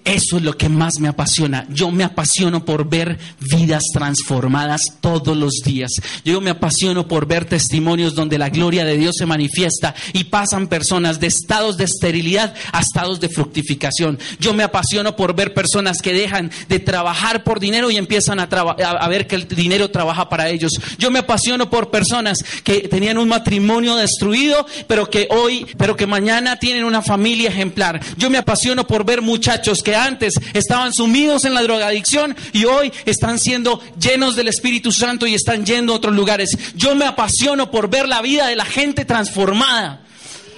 Eso 0.03 0.37
es 0.37 0.43
lo 0.43 0.57
que 0.57 0.67
más 0.67 0.99
me 0.99 1.07
apasiona. 1.07 1.67
Yo 1.69 1.91
me 1.91 2.03
apasiono 2.03 2.65
por 2.65 2.89
ver 2.89 3.19
vidas 3.39 3.83
transformadas 3.93 4.81
todos 4.99 5.37
los 5.37 5.61
días. 5.63 5.91
Yo 6.25 6.41
me 6.41 6.49
apasiono 6.49 7.07
por 7.07 7.27
ver 7.27 7.45
testimonios 7.45 8.15
donde 8.15 8.39
la 8.39 8.49
gloria 8.49 8.83
de 8.83 8.97
Dios 8.97 9.15
se 9.17 9.27
manifiesta 9.27 9.93
y 10.13 10.23
pasan 10.23 10.67
personas 10.67 11.19
de 11.19 11.27
estados 11.27 11.77
de 11.77 11.83
esterilidad 11.83 12.55
a 12.71 12.81
estados 12.81 13.19
de 13.19 13.29
fructificación. 13.29 14.17
Yo 14.39 14.55
me 14.55 14.63
apasiono 14.63 15.15
por 15.15 15.35
ver 15.35 15.53
personas 15.53 16.01
que 16.01 16.13
dejan 16.13 16.49
de 16.67 16.79
trabajar 16.79 17.43
por 17.43 17.59
dinero 17.59 17.91
y 17.91 17.97
empiezan 17.97 18.39
a, 18.39 18.43
a 18.43 19.07
ver 19.07 19.27
que 19.27 19.35
el 19.35 19.47
dinero 19.47 19.91
trabaja 19.91 20.29
para 20.29 20.49
ellos. 20.49 20.71
Yo 20.97 21.11
me 21.11 21.19
apasiono 21.19 21.69
por 21.69 21.91
personas 21.91 22.43
que 22.63 22.87
tenían 22.87 23.19
un 23.19 23.29
matrimonio 23.29 23.95
destruido, 23.95 24.65
pero 24.87 25.09
que 25.11 25.27
hoy, 25.29 25.67
pero 25.77 25.95
que 25.95 26.07
mañana 26.07 26.57
tienen 26.57 26.85
una 26.85 27.03
familia 27.03 27.49
ejemplar. 27.49 28.01
Yo 28.17 28.31
me 28.31 28.39
apasiono 28.39 28.87
por 28.87 29.05
ver 29.05 29.21
muchachos 29.21 29.83
que 29.83 29.90
antes 29.95 30.33
estaban 30.53 30.93
sumidos 30.93 31.45
en 31.45 31.53
la 31.53 31.63
drogadicción 31.63 32.35
y 32.53 32.65
hoy 32.65 32.91
están 33.05 33.39
siendo 33.39 33.81
llenos 33.99 34.35
del 34.35 34.47
Espíritu 34.47 34.91
Santo 34.91 35.27
y 35.27 35.33
están 35.33 35.65
yendo 35.65 35.93
a 35.93 35.97
otros 35.97 36.15
lugares. 36.15 36.57
Yo 36.75 36.95
me 36.95 37.05
apasiono 37.05 37.71
por 37.71 37.89
ver 37.89 38.07
la 38.07 38.21
vida 38.21 38.47
de 38.47 38.55
la 38.55 38.65
gente 38.65 39.05
transformada. 39.05 40.01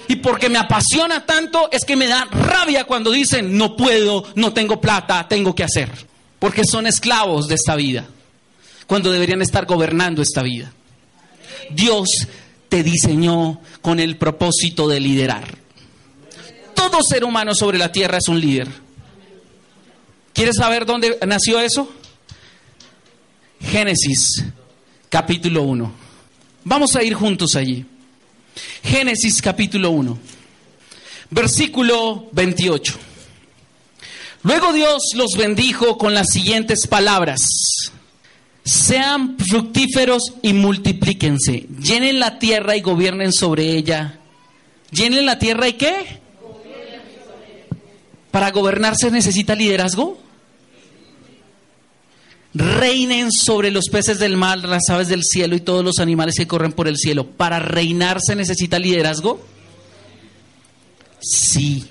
Y 0.08 0.18
porque 0.18 0.50
me 0.50 0.58
apasiona 0.58 1.26
tanto 1.26 1.70
es 1.72 1.86
que 1.86 1.96
me 1.96 2.08
da 2.08 2.26
rabia 2.26 2.84
cuando 2.84 3.12
dicen, 3.12 3.58
no 3.58 3.76
puedo, 3.76 4.26
no 4.36 4.54
tengo 4.54 4.82
plata, 4.82 5.28
tengo 5.28 5.56
que 5.56 5.64
hacer. 5.64 5.90
Porque 6.40 6.64
son 6.66 6.88
esclavos 6.88 7.48
de 7.48 7.56
esta 7.56 7.76
vida, 7.76 8.06
cuando 8.86 9.12
deberían 9.12 9.42
estar 9.42 9.66
gobernando 9.66 10.22
esta 10.22 10.44
vida. 10.44 10.74
Dios 11.70 12.10
te 12.68 12.84
diseñó 12.84 13.62
con 13.82 14.00
el 14.00 14.18
propósito 14.18 14.88
de 14.88 15.00
liderar. 15.00 15.58
Todo 16.74 17.02
ser 17.02 17.24
humano 17.24 17.56
sobre 17.56 17.78
la 17.78 17.92
tierra 17.92 18.18
es 18.18 18.28
un 18.28 18.40
líder. 18.40 18.68
¿Quieres 20.34 20.56
saber 20.56 20.86
dónde 20.86 21.18
nació 21.28 21.60
eso? 21.60 21.92
Génesis 23.62 24.44
capítulo 25.10 25.64
1. 25.64 25.92
Vamos 26.64 26.96
a 26.96 27.04
ir 27.04 27.14
juntos 27.14 27.56
allí. 27.56 27.86
Génesis 28.84 29.42
capítulo 29.42 29.92
1, 29.92 30.18
versículo 31.30 32.30
28. 32.32 32.96
Luego 34.44 34.74
Dios 34.74 35.12
los 35.16 35.38
bendijo 35.38 35.98
con 35.98 36.14
las 36.14 36.30
siguientes 36.30 36.88
palabras. 36.88 37.42
Sean 38.66 39.38
fructíferos 39.38 40.34
y 40.42 40.54
multiplíquense. 40.54 41.68
Llenen 41.82 42.20
la 42.20 42.40
tierra 42.40 42.76
y 42.76 42.82
gobiernen 42.82 43.32
sobre 43.34 43.76
ella. 43.76 44.20
¿Llenen 44.92 45.26
la 45.26 45.40
tierra 45.40 45.68
y 45.68 45.74
qué? 45.74 46.22
¿Para 48.32 48.52
gobernar 48.52 48.96
se 48.96 49.12
necesita 49.12 49.56
liderazgo? 49.56 50.23
Reinen 52.54 53.32
sobre 53.32 53.72
los 53.72 53.90
peces 53.90 54.20
del 54.20 54.38
mar, 54.38 54.60
las 54.60 54.90
aves 54.90 55.08
del 55.08 55.24
cielo 55.24 55.56
y 55.56 55.62
todos 55.62 55.84
los 55.84 56.00
animales 56.00 56.36
que 56.36 56.48
corren 56.48 56.72
por 56.72 56.88
el 56.88 56.98
cielo. 56.98 57.26
¿Para 57.26 57.60
reinar 57.60 58.20
se 58.22 58.36
necesita 58.36 58.80
liderazgo? 58.80 59.40
Sí, 61.20 61.86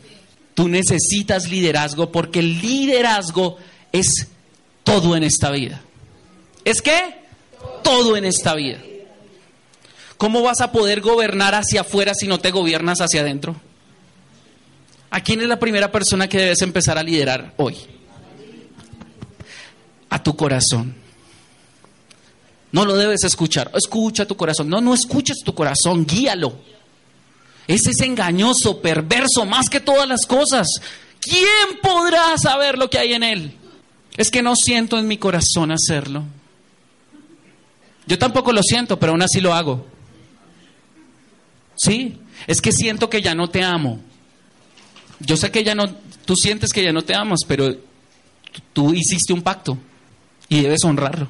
tú 0.55 0.69
necesitas 0.69 1.49
liderazgo 1.51 2.13
porque 2.13 2.39
el 2.39 2.61
liderazgo 2.61 3.57
es 3.91 4.29
todo 4.85 5.17
en 5.17 5.25
esta 5.25 5.51
vida. 5.51 5.83
¿Es 6.65 6.81
qué? 6.81 7.23
Todo 7.83 8.17
en 8.17 8.25
esta 8.25 8.55
vida. 8.55 8.79
¿Cómo 10.17 10.43
vas 10.43 10.61
a 10.61 10.71
poder 10.71 11.01
gobernar 11.01 11.55
hacia 11.55 11.81
afuera 11.81 12.15
si 12.15 12.29
no 12.29 12.39
te 12.39 12.53
gobiernas 12.53 13.01
hacia 13.01 13.23
adentro? 13.23 13.57
¿A 15.11 15.21
quién 15.23 15.41
es 15.41 15.49
la 15.49 15.59
primera 15.59 15.91
persona 15.91 16.29
que 16.29 16.39
debes 16.39 16.63
empezar 16.63 16.97
a 16.97 17.03
liderar 17.03 17.55
hoy? 17.57 17.77
A 20.13 20.23
tu 20.23 20.37
corazón. 20.37 20.95
No 22.71 22.85
lo 22.85 22.97
debes 22.97 23.25
escuchar. 23.25 23.71
Escucha 23.75 24.27
tu 24.27 24.37
corazón. 24.37 24.69
No, 24.69 24.83
no 24.83 24.93
escuches 24.93 25.39
tu 25.43 25.55
corazón, 25.55 26.05
guíalo. 26.05 26.55
Ese 27.67 27.93
es 27.93 28.01
engañoso, 28.03 28.83
perverso, 28.83 29.47
más 29.47 29.71
que 29.71 29.81
todas 29.81 30.07
las 30.07 30.27
cosas. 30.27 30.69
¿Quién 31.19 31.81
podrá 31.83 32.37
saber 32.37 32.77
lo 32.77 32.91
que 32.91 32.99
hay 32.99 33.15
en 33.15 33.23
él? 33.23 33.55
Es 34.19 34.31
que 34.31 34.43
no 34.43 34.55
siento 34.55 34.99
en 34.99 35.09
mi 35.09 35.17
corazón 35.17 35.73
hacerlo. 35.73 36.25
Yo 38.07 38.19
tampoco 38.19 38.53
lo 38.53 38.63
siento, 38.63 38.99
pero 38.99 39.13
aún 39.13 39.23
así 39.23 39.41
lo 39.41 39.55
hago. 39.55 39.87
Sí, 41.75 42.19
es 42.47 42.61
que 42.61 42.71
siento 42.71 43.09
que 43.09 43.23
ya 43.23 43.35
no 43.35 43.49
te 43.49 43.65
amo. 43.65 43.99
Yo 45.21 45.39
sé 45.39 45.51
que 45.51 45.65
ya 45.65 45.75
no, 45.75 45.89
tú 46.27 46.37
sientes 46.37 46.71
que 46.71 46.85
ya 46.85 46.93
no 46.93 47.01
te 47.01 47.15
amas, 47.15 47.41
pero 47.49 47.75
tú 48.75 48.93
hiciste 48.93 49.33
un 49.33 49.41
pacto 49.41 49.79
y 50.53 50.61
debes 50.61 50.85
honrarlo. 50.85 51.29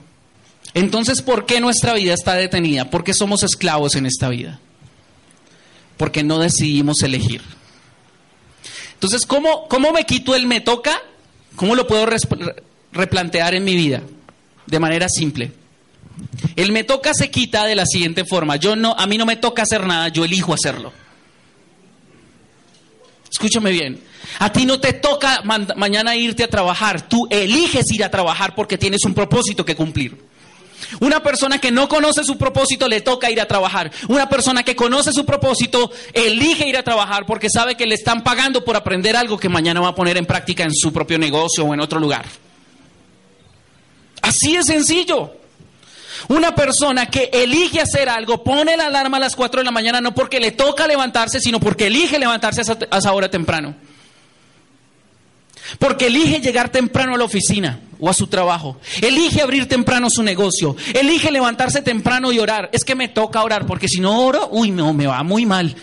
Entonces, 0.75 1.23
¿por 1.23 1.47
qué 1.47 1.61
nuestra 1.61 1.95
vida 1.95 2.13
está 2.13 2.35
detenida? 2.35 2.91
¿Por 2.91 3.05
qué 3.05 3.15
somos 3.15 3.45
esclavos 3.45 3.95
en 3.95 4.05
esta 4.05 4.29
vida? 4.29 4.59
Porque 5.97 6.25
no 6.25 6.41
decidimos 6.41 7.03
elegir. 7.05 7.41
Entonces, 8.95 9.25
¿cómo, 9.25 9.69
cómo 9.69 9.93
me 9.93 10.05
quito 10.07 10.35
el 10.35 10.49
me 10.49 10.61
toca? 10.61 11.01
¿Cómo 11.55 11.77
lo 11.77 11.87
puedo 11.87 12.05
replantear 12.91 13.55
en 13.55 13.63
mi 13.63 13.77
vida? 13.77 14.03
De 14.67 14.81
manera 14.81 15.09
simple. 15.09 15.53
El 16.57 16.73
me 16.73 16.83
toca 16.83 17.15
se 17.15 17.31
quita 17.31 17.65
de 17.67 17.77
la 17.77 17.87
siguiente 17.87 18.25
forma. 18.25 18.57
Yo 18.57 18.75
no, 18.75 18.97
a 18.99 19.07
mí 19.07 19.19
no 19.19 19.27
me 19.27 19.37
toca 19.37 19.63
hacer 19.63 19.87
nada, 19.87 20.09
yo 20.09 20.25
elijo 20.25 20.53
hacerlo. 20.53 20.93
Escúchame 23.31 23.71
bien. 23.71 24.03
A 24.39 24.53
ti 24.53 24.67
no 24.67 24.81
te 24.81 24.93
toca 24.93 25.43
mañana 25.77 26.17
irte 26.17 26.45
a 26.45 26.49
trabajar, 26.49 27.09
tú 27.09 27.27
eliges 27.31 27.91
ir 27.91 28.05
a 28.05 28.11
trabajar 28.11 28.55
porque 28.55 28.79
tienes 28.79 29.05
un 29.05 29.15
propósito 29.15 29.65
que 29.65 29.77
cumplir. 29.77 30.33
Una 31.01 31.23
persona 31.23 31.59
que 31.59 31.71
no 31.71 31.89
conoce 31.89 32.25
su 32.25 32.37
propósito 32.37 32.89
le 32.89 33.01
toca 33.01 33.31
ir 33.31 33.41
a 33.41 33.47
trabajar. 33.47 33.91
Una 34.09 34.29
persona 34.29 34.63
que 34.63 34.77
conoce 34.77 35.13
su 35.13 35.25
propósito 35.25 35.91
elige 36.13 36.69
ir 36.69 36.77
a 36.77 36.83
trabajar 36.83 37.25
porque 37.27 37.49
sabe 37.49 37.77
que 37.77 37.87
le 37.87 37.95
están 37.95 38.23
pagando 38.23 38.65
por 38.65 38.77
aprender 38.77 39.17
algo 39.17 39.39
que 39.39 39.49
mañana 39.49 39.81
va 39.81 39.89
a 39.89 39.95
poner 39.95 40.17
en 40.17 40.27
práctica 40.27 40.65
en 40.65 40.75
su 40.75 40.93
propio 40.93 41.19
negocio 41.19 41.65
o 41.65 41.75
en 41.75 41.81
otro 41.81 41.99
lugar. 41.99 42.27
Así 44.21 44.55
es 44.55 44.67
sencillo. 44.67 45.35
Una 46.29 46.55
persona 46.55 47.07
que 47.07 47.31
elige 47.33 47.81
hacer 47.81 48.09
algo, 48.09 48.45
pone 48.45 48.77
la 48.77 48.87
alarma 48.87 49.17
a 49.17 49.21
las 49.21 49.35
4 49.35 49.61
de 49.61 49.65
la 49.65 49.71
mañana 49.71 50.01
no 50.01 50.15
porque 50.15 50.39
le 50.39 50.53
toca 50.53 50.87
levantarse, 50.87 51.41
sino 51.41 51.59
porque 51.59 51.89
elige 51.89 52.19
levantarse 52.19 52.63
a 52.91 52.99
esa 52.99 53.13
hora 53.13 53.29
temprano. 53.29 53.75
Porque 55.79 56.07
elige 56.07 56.41
llegar 56.41 56.71
temprano 56.71 57.15
a 57.15 57.19
la 57.19 57.25
oficina 57.25 57.81
o 58.01 58.09
a 58.09 58.15
su 58.15 58.27
trabajo. 58.27 58.79
Elige 59.01 59.43
abrir 59.43 59.67
temprano 59.67 60.09
su 60.11 60.23
negocio. 60.23 60.77
Elige 60.93 61.31
levantarse 61.31 61.83
temprano 61.83 62.33
y 62.33 62.39
orar. 62.39 62.69
Es 62.73 62.85
que 62.85 62.95
me 62.95 63.09
toca 63.09 63.43
orar 63.43 63.67
porque 63.67 63.89
si 63.89 64.01
no 64.01 64.27
oro, 64.27 64.49
uy, 64.53 64.71
no, 64.71 64.93
me 64.93 65.07
va 65.07 65.23
muy 65.23 65.47
mal. 65.47 65.77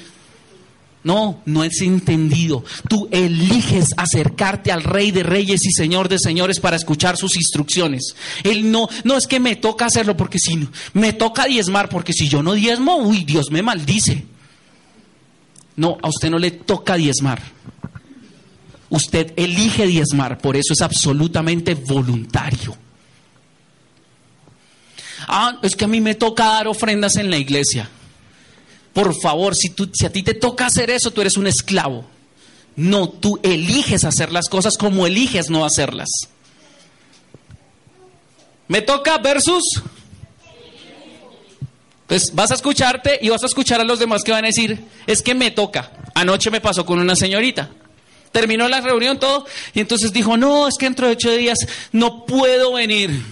No, 1.02 1.42
no 1.46 1.64
es 1.64 1.82
entendido. 1.82 2.64
Tú 2.90 3.08
eliges 3.12 3.94
acercarte 3.96 4.72
al 4.72 4.84
Rey 4.84 5.12
de 5.12 5.24
Reyes 5.24 5.66
y 5.66 5.72
Señor 5.72 6.10
de 6.10 6.20
Señores 6.20 6.60
para 6.60 6.76
escuchar 6.76 7.16
sus 7.16 7.38
instrucciones. 7.38 8.16
Él 8.44 8.70
no, 8.70 8.90
no 9.06 9.16
es 9.16 9.26
que 9.26 9.40
me 9.40 9.56
toca 9.56 9.86
hacerlo 9.86 10.18
porque 10.18 10.40
si 10.40 10.58
no, 10.58 10.70
me 10.94 11.14
toca 11.14 11.46
diezmar 11.46 11.88
porque 11.88 12.12
si 12.12 12.28
yo 12.28 12.44
no 12.44 12.54
diezmo, 12.54 12.98
uy, 12.98 13.24
Dios 13.24 13.50
me 13.50 13.62
maldice. 13.62 14.26
No, 15.78 15.98
a 16.02 16.10
usted 16.10 16.30
no 16.30 16.38
le 16.38 16.52
toca 16.52 16.96
diezmar. 16.96 17.42
Usted 18.90 19.34
elige 19.36 19.86
diezmar, 19.86 20.40
por 20.40 20.58
eso 20.58 20.74
es 20.74 20.82
absolutamente 20.82 21.76
voluntario. 21.76 22.76
Ah, 25.28 25.60
es 25.62 25.76
que 25.76 25.86
a 25.86 25.88
mí 25.88 26.02
me 26.02 26.16
toca 26.16 26.46
dar 26.46 26.68
ofrendas 26.68 27.16
en 27.18 27.30
la 27.30 27.38
iglesia. 27.38 27.90
Por 28.94 29.14
favor, 29.20 29.56
si, 29.56 29.70
tú, 29.70 29.90
si 29.94 30.06
a 30.06 30.12
ti 30.12 30.24
te 30.24 30.34
toca 30.34 30.66
hacer 30.66 30.90
eso, 30.90 31.12
tú 31.12 31.22
eres 31.22 31.38
un 31.38 31.46
esclavo. 31.46 32.06
No, 32.76 33.10
tú 33.10 33.40
eliges 33.44 34.06
hacer 34.06 34.32
las 34.32 34.48
cosas 34.50 34.78
como 34.78 35.06
eliges 35.06 35.50
no 35.50 35.66
hacerlas. 35.66 36.10
Me 38.68 38.82
toca 38.82 39.18
versus. 39.18 39.84
Entonces 42.02 42.34
vas 42.34 42.50
a 42.50 42.56
escucharte 42.56 43.20
y 43.22 43.30
vas 43.30 43.44
a 43.44 43.48
escuchar 43.48 43.82
a 43.82 43.84
los 43.84 44.00
demás 44.00 44.24
que 44.24 44.32
van 44.32 44.46
a 44.46 44.48
decir, 44.48 44.84
es 45.06 45.22
que 45.22 45.36
me 45.36 45.52
toca. 45.52 45.92
Anoche 46.16 46.50
me 46.50 46.62
pasó 46.62 46.86
con 46.86 46.98
una 46.98 47.16
señorita. 47.16 47.70
Terminó 48.32 48.68
la 48.68 48.82
reunión 48.82 49.20
todo 49.20 49.46
y 49.74 49.80
entonces 49.80 50.14
dijo, 50.14 50.38
no, 50.38 50.68
es 50.68 50.76
que 50.78 50.86
dentro 50.86 51.08
de 51.08 51.14
ocho 51.14 51.32
días 51.32 51.58
no 51.92 52.26
puedo 52.26 52.74
venir. 52.74 53.24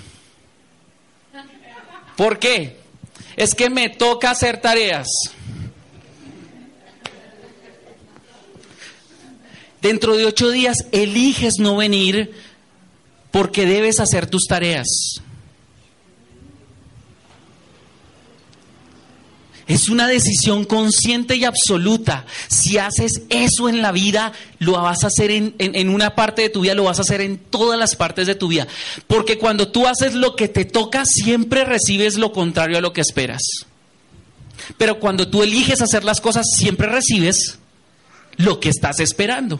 ¿Por 2.15 2.39
qué? 2.39 2.77
Es 3.35 3.53
que 3.53 3.69
me 3.69 3.89
toca 3.89 4.31
hacer 4.31 4.59
tareas. 4.59 5.07
Dentro 9.81 10.17
de 10.17 10.25
ocho 10.25 10.49
días 10.49 10.85
eliges 10.91 11.59
no 11.59 11.77
venir 11.77 12.33
porque 13.29 13.67
debes 13.67 13.99
hacer 13.99 14.27
tus 14.27 14.45
tareas. 14.47 14.87
Es 19.67 19.89
una 19.89 20.07
decisión 20.07 20.63
consciente 20.63 21.35
y 21.35 21.43
absoluta. 21.43 22.25
Si 22.47 22.77
haces 22.77 23.23
eso 23.29 23.67
en 23.67 23.81
la 23.81 23.91
vida, 23.91 24.31
lo 24.59 24.73
vas 24.73 25.03
a 25.03 25.07
hacer 25.07 25.29
en, 25.29 25.89
una 25.89 26.15
parte 26.15 26.41
de 26.43 26.49
tu 26.49 26.61
vida, 26.61 26.73
lo 26.73 26.85
vas 26.85 26.99
a 26.99 27.01
hacer 27.01 27.19
en 27.19 27.37
todas 27.37 27.77
las 27.77 27.95
partes 27.97 28.27
de 28.27 28.35
tu 28.35 28.47
vida. 28.47 28.67
Porque 29.07 29.37
cuando 29.37 29.69
tú 29.69 29.85
haces 29.85 30.13
lo 30.13 30.37
que 30.37 30.47
te 30.47 30.63
toca, 30.63 31.03
siempre 31.05 31.65
recibes 31.65 32.15
lo 32.15 32.31
contrario 32.31 32.77
a 32.77 32.81
lo 32.81 32.93
que 32.93 33.01
esperas. 33.01 33.41
Pero 34.77 34.99
cuando 34.99 35.27
tú 35.27 35.43
eliges 35.43 35.81
hacer 35.81 36.05
las 36.05 36.21
cosas, 36.21 36.47
siempre 36.55 36.87
recibes 36.87 37.59
lo 38.37 38.61
que 38.61 38.69
estás 38.69 39.01
esperando. 39.01 39.59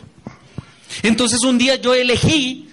Entonces 1.04 1.42
un 1.44 1.58
día 1.58 1.76
yo 1.76 1.94
elegí, 1.94 2.70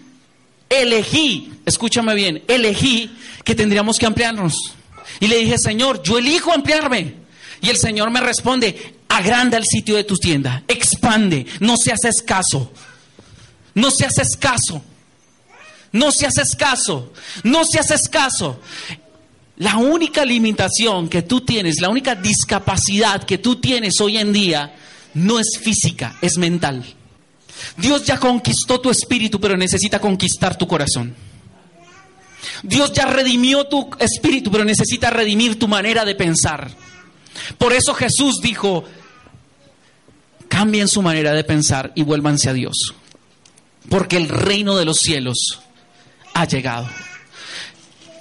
elegí, 0.69 1.53
escúchame 1.67 2.15
bien, 2.15 2.45
elegí 2.47 3.11
que 3.43 3.57
tendríamos 3.57 3.99
que 3.99 4.07
ampliarnos. 4.07 4.55
Y 5.19 5.27
le 5.27 5.39
dije, 5.39 5.59
Señor, 5.59 6.01
yo 6.05 6.19
elijo 6.19 6.53
ampliarme. 6.53 7.24
Y 7.61 7.71
el 7.71 7.77
Señor 7.77 8.11
me 8.11 8.21
responde, 8.21 8.97
agranda 9.09 9.57
el 9.57 9.65
sitio 9.65 9.97
de 9.97 10.05
tu 10.05 10.17
tienda, 10.17 10.65
expande, 10.69 11.47
no 11.61 11.77
seas 11.77 12.05
escaso, 12.05 12.73
no 13.75 13.91
seas 13.91 14.19
escaso, 14.19 14.83
no 15.93 16.11
seas 16.11 16.39
escaso, 16.39 17.13
no 17.45 17.65
seas 17.65 17.91
escaso. 17.91 18.61
La 19.57 19.77
única 19.77 20.25
limitación 20.25 21.09
que 21.09 21.23
tú 21.23 21.43
tienes, 21.43 21.81
la 21.81 21.89
única 21.89 22.17
discapacidad 22.17 23.23
que 23.23 23.39
tú 23.39 23.57
tienes 23.57 24.01
hoy 24.01 24.19
en 24.19 24.33
día, 24.33 24.75
no 25.15 25.39
es 25.39 25.59
física, 25.63 26.17
es 26.21 26.39
mental. 26.39 26.85
Dios 27.77 28.05
ya 28.05 28.19
conquistó 28.19 28.81
tu 28.81 28.91
espíritu, 28.91 29.41
pero 29.41 29.57
necesita 29.57 30.01
conquistar 30.01 30.59
tu 30.59 30.67
corazón. 30.67 31.15
Dios 32.63 32.93
ya 32.93 33.07
redimió 33.07 33.65
tu 33.67 33.91
espíritu, 33.99 34.51
pero 34.51 34.65
necesita 34.65 35.11
redimir 35.11 35.59
tu 35.59 35.69
manera 35.69 36.05
de 36.05 36.15
pensar. 36.15 36.71
Por 37.59 37.73
eso 37.73 37.95
Jesús 37.95 38.41
dijo, 38.41 38.85
cambien 40.49 40.89
su 40.89 41.03
manera 41.03 41.33
de 41.33 41.45
pensar 41.45 41.93
y 41.95 42.03
vuélvanse 42.03 42.51
a 42.51 42.53
Dios, 42.53 42.95
porque 43.89 44.17
el 44.17 44.29
reino 44.29 44.77
de 44.77 44.85
los 44.85 44.99
cielos 44.99 45.61
ha 46.33 46.47
llegado. 46.47 46.89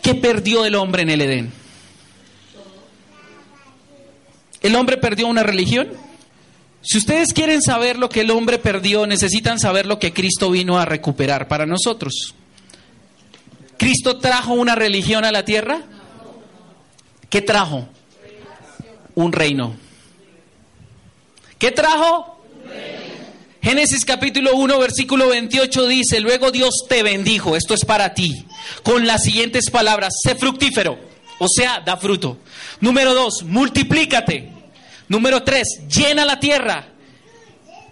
¿Qué 0.02 0.16
perdió 0.16 0.66
el 0.66 0.76
hombre 0.76 1.04
en 1.04 1.10
el 1.10 1.22
Edén? 1.22 1.54
¿El 4.62 4.76
hombre 4.76 4.98
perdió 4.98 5.28
una 5.28 5.44
religión? 5.44 5.90
Si 6.82 6.98
ustedes 6.98 7.34
quieren 7.34 7.62
saber 7.62 7.98
lo 7.98 8.10
que 8.10 8.22
el 8.22 8.32
hombre 8.32 8.58
perdió, 8.60 9.08
necesitan 9.08 9.60
saber 9.60 9.86
lo 9.86 10.00
que 10.00 10.14
Cristo 10.14 10.52
vino 10.52 10.78
a 10.78 10.86
recuperar 10.86 11.48
para 11.48 11.66
nosotros. 11.66 12.36
¿Cristo 13.78 14.18
trajo 14.18 14.54
una 14.54 14.76
religión 14.76 15.24
a 15.24 15.32
la 15.32 15.46
tierra? 15.46 15.82
¿Qué 17.30 17.42
trajo? 17.42 17.88
Un 19.16 19.32
reino. 19.32 19.76
¿Qué 21.58 21.72
trajo? 21.72 22.42
Génesis 23.62 24.04
capítulo 24.04 24.56
1, 24.56 24.78
versículo 24.80 25.30
28 25.30 25.88
dice, 25.88 26.20
luego 26.20 26.52
Dios 26.52 26.86
te 26.90 27.02
bendijo, 27.02 27.56
esto 27.56 27.74
es 27.74 27.86
para 27.86 28.14
ti, 28.14 28.46
con 28.84 29.08
las 29.08 29.24
siguientes 29.24 29.70
palabras, 29.70 30.16
sé 30.22 30.36
fructífero, 30.36 31.00
o 31.40 31.48
sea, 31.48 31.80
da 31.80 31.96
fruto. 31.96 32.40
Número 32.82 33.14
dos, 33.14 33.44
multiplícate. 33.44 34.50
Número 35.08 35.44
tres, 35.44 35.80
llena 35.88 36.26
la 36.26 36.40
tierra. 36.40 36.88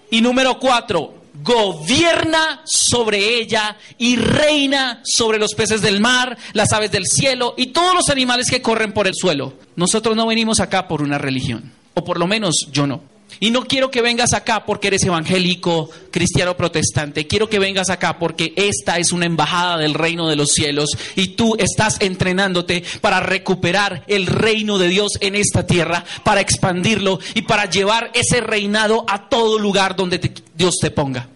Y 0.10 0.20
número 0.20 0.60
cuatro, 0.60 1.21
gobierna 1.44 2.62
sobre 2.66 3.40
ella 3.40 3.78
y 3.98 4.16
reina 4.16 5.02
sobre 5.04 5.40
los 5.40 5.54
peces 5.54 5.82
del 5.82 6.00
mar, 6.00 6.38
las 6.54 6.72
aves 6.74 6.92
del 6.92 7.06
cielo 7.06 7.54
y 7.58 7.68
todos 7.68 7.94
los 7.94 8.10
animales 8.10 8.50
que 8.50 8.62
corren 8.62 8.94
por 8.94 9.08
el 9.08 9.14
suelo. 9.16 9.54
Nosotros 9.76 10.16
no 10.16 10.28
venimos 10.28 10.60
acá 10.60 10.88
por 10.88 11.02
una 11.02 11.18
religión, 11.18 11.72
o 11.94 12.04
por 12.04 12.20
lo 12.20 12.28
menos 12.28 12.68
yo 12.72 12.88
no. 12.88 13.11
Y 13.40 13.50
no 13.50 13.66
quiero 13.66 13.90
que 13.90 14.02
vengas 14.02 14.34
acá 14.34 14.66
porque 14.66 14.88
eres 14.88 15.04
evangélico, 15.04 15.90
cristiano, 16.12 16.56
protestante. 16.56 17.26
Quiero 17.26 17.50
que 17.50 17.60
vengas 17.60 17.90
acá 17.90 18.20
porque 18.20 18.54
esta 18.56 19.00
es 19.00 19.12
una 19.12 19.26
embajada 19.26 19.78
del 19.78 19.94
reino 19.94 20.28
de 20.28 20.36
los 20.36 20.52
cielos 20.52 20.92
y 21.16 21.30
tú 21.30 21.56
estás 21.58 21.98
entrenándote 22.02 22.84
para 23.02 23.20
recuperar 23.20 24.04
el 24.08 24.28
reino 24.28 24.78
de 24.78 24.90
Dios 24.90 25.14
en 25.22 25.36
esta 25.36 25.66
tierra, 25.66 26.04
para 26.24 26.42
expandirlo 26.42 27.20
y 27.34 27.44
para 27.44 27.70
llevar 27.70 28.12
ese 28.14 28.42
reinado 28.42 29.06
a 29.08 29.30
todo 29.30 29.58
lugar 29.58 29.96
donde 29.96 30.20
Dios 30.56 30.76
te 30.80 30.92
ponga. 30.92 31.30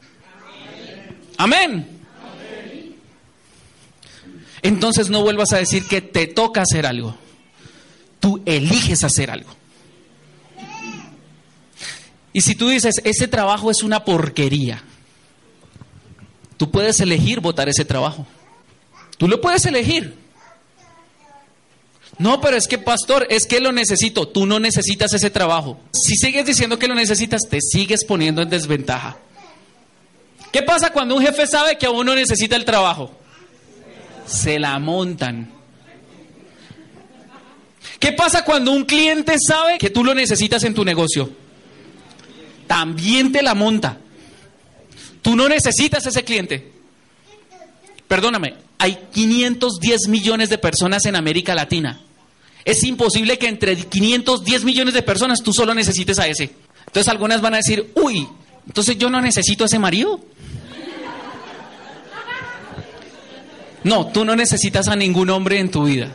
Amén. 1.37 1.95
Entonces 4.61 5.09
no 5.09 5.21
vuelvas 5.21 5.53
a 5.53 5.57
decir 5.57 5.87
que 5.87 6.01
te 6.01 6.27
toca 6.27 6.61
hacer 6.61 6.85
algo. 6.85 7.15
Tú 8.19 8.41
eliges 8.45 9.03
hacer 9.03 9.29
algo. 9.29 9.49
Y 12.35 12.41
si 12.41 12.53
tú 12.53 12.67
dices, 12.67 12.99
ese 13.05 13.29
trabajo 13.29 13.71
es 13.71 13.81
una 13.81 14.03
porquería, 14.03 14.83
tú 16.57 16.69
puedes 16.69 16.99
elegir 16.99 17.39
votar 17.39 17.69
ese 17.69 17.85
trabajo. 17.85 18.27
Tú 19.17 19.29
lo 19.29 19.39
puedes 19.39 19.65
elegir. 19.65 20.17
No, 22.17 22.41
pero 22.41 22.57
es 22.57 22.67
que, 22.67 22.77
pastor, 22.77 23.25
es 23.29 23.45
que 23.45 23.61
lo 23.61 23.71
necesito. 23.71 24.27
Tú 24.27 24.45
no 24.45 24.59
necesitas 24.59 25.13
ese 25.13 25.29
trabajo. 25.29 25.79
Si 25.93 26.17
sigues 26.17 26.45
diciendo 26.45 26.77
que 26.77 26.89
lo 26.89 26.95
necesitas, 26.95 27.43
te 27.49 27.61
sigues 27.61 28.03
poniendo 28.03 28.41
en 28.41 28.49
desventaja. 28.49 29.15
¿Qué 30.51 30.61
pasa 30.61 30.91
cuando 30.91 31.15
un 31.15 31.21
jefe 31.21 31.47
sabe 31.47 31.77
que 31.77 31.87
uno 31.87 32.15
necesita 32.15 32.57
el 32.57 32.65
trabajo? 32.65 33.13
Se 34.27 34.59
la 34.59 34.77
montan. 34.79 35.53
¿Qué 37.97 38.11
pasa 38.11 38.43
cuando 38.43 38.73
un 38.73 38.83
cliente 38.83 39.37
sabe 39.39 39.77
que 39.77 39.89
tú 39.89 40.03
lo 40.03 40.13
necesitas 40.13 40.65
en 40.65 40.73
tu 40.73 40.83
negocio? 40.83 41.44
También 42.67 43.31
te 43.31 43.41
la 43.41 43.55
monta. 43.55 43.97
Tú 45.21 45.35
no 45.35 45.49
necesitas 45.49 46.05
ese 46.05 46.23
cliente. 46.23 46.71
Perdóname, 48.07 48.55
hay 48.77 48.99
510 49.11 50.07
millones 50.07 50.49
de 50.49 50.57
personas 50.57 51.05
en 51.05 51.15
América 51.15 51.55
Latina. 51.55 51.99
Es 52.63 52.83
imposible 52.83 53.37
que 53.37 53.47
entre 53.47 53.75
510 53.75 54.63
millones 54.63 54.93
de 54.93 55.01
personas 55.01 55.41
tú 55.41 55.53
solo 55.53 55.73
necesites 55.73 56.19
a 56.19 56.27
ese. 56.27 56.51
Entonces 56.85 57.07
algunas 57.07 57.41
van 57.41 57.55
a 57.55 57.57
decir, 57.57 57.91
uy, 57.95 58.27
entonces 58.67 58.97
yo 58.97 59.09
no 59.09 59.21
necesito 59.21 59.63
a 59.63 59.67
ese 59.67 59.79
marido. 59.79 60.19
No, 63.83 64.07
tú 64.07 64.25
no 64.25 64.35
necesitas 64.35 64.87
a 64.87 64.95
ningún 64.95 65.29
hombre 65.29 65.59
en 65.59 65.69
tu 65.69 65.85
vida. 65.85 66.11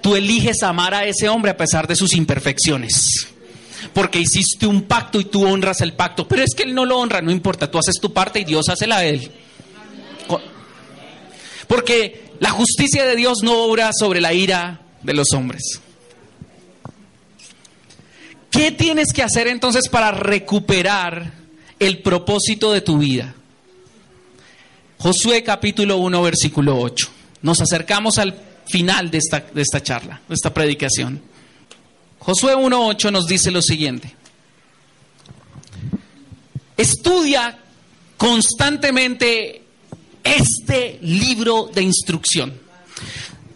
Tú 0.00 0.16
eliges 0.16 0.62
amar 0.62 0.94
a 0.94 1.04
ese 1.04 1.28
hombre 1.28 1.52
a 1.52 1.56
pesar 1.56 1.86
de 1.86 1.96
sus 1.96 2.14
imperfecciones 2.14 3.28
porque 3.92 4.18
hiciste 4.18 4.66
un 4.66 4.82
pacto 4.82 5.20
y 5.20 5.24
tú 5.24 5.46
honras 5.46 5.80
el 5.80 5.94
pacto. 5.94 6.26
Pero 6.26 6.42
es 6.42 6.54
que 6.54 6.64
Él 6.64 6.74
no 6.74 6.84
lo 6.84 6.98
honra, 6.98 7.20
no 7.20 7.30
importa, 7.30 7.70
tú 7.70 7.78
haces 7.78 7.96
tu 8.00 8.12
parte 8.12 8.40
y 8.40 8.44
Dios 8.44 8.68
hace 8.68 8.86
la 8.86 9.00
de 9.00 9.10
Él. 9.10 9.30
Porque 11.66 12.32
la 12.40 12.50
justicia 12.50 13.04
de 13.04 13.16
Dios 13.16 13.38
no 13.42 13.64
obra 13.64 13.90
sobre 13.92 14.20
la 14.20 14.32
ira 14.32 14.80
de 15.02 15.14
los 15.14 15.32
hombres. 15.32 15.80
¿Qué 18.50 18.72
tienes 18.72 19.12
que 19.12 19.22
hacer 19.22 19.48
entonces 19.48 19.88
para 19.88 20.12
recuperar 20.12 21.32
el 21.78 22.02
propósito 22.02 22.72
de 22.72 22.80
tu 22.80 22.98
vida? 22.98 23.34
Josué 24.98 25.42
capítulo 25.42 25.98
1, 25.98 26.22
versículo 26.22 26.78
8. 26.78 27.08
Nos 27.42 27.60
acercamos 27.60 28.18
al 28.18 28.34
final 28.66 29.10
de 29.10 29.18
esta, 29.18 29.40
de 29.40 29.62
esta 29.62 29.82
charla, 29.82 30.22
de 30.28 30.34
esta 30.34 30.54
predicación. 30.54 31.20
Josué 32.26 32.56
1.8 32.56 33.12
nos 33.12 33.28
dice 33.28 33.52
lo 33.52 33.62
siguiente. 33.62 34.12
Estudia 36.76 37.56
constantemente 38.16 39.62
este 40.24 40.98
libro 41.02 41.70
de 41.72 41.82
instrucción. 41.82 42.52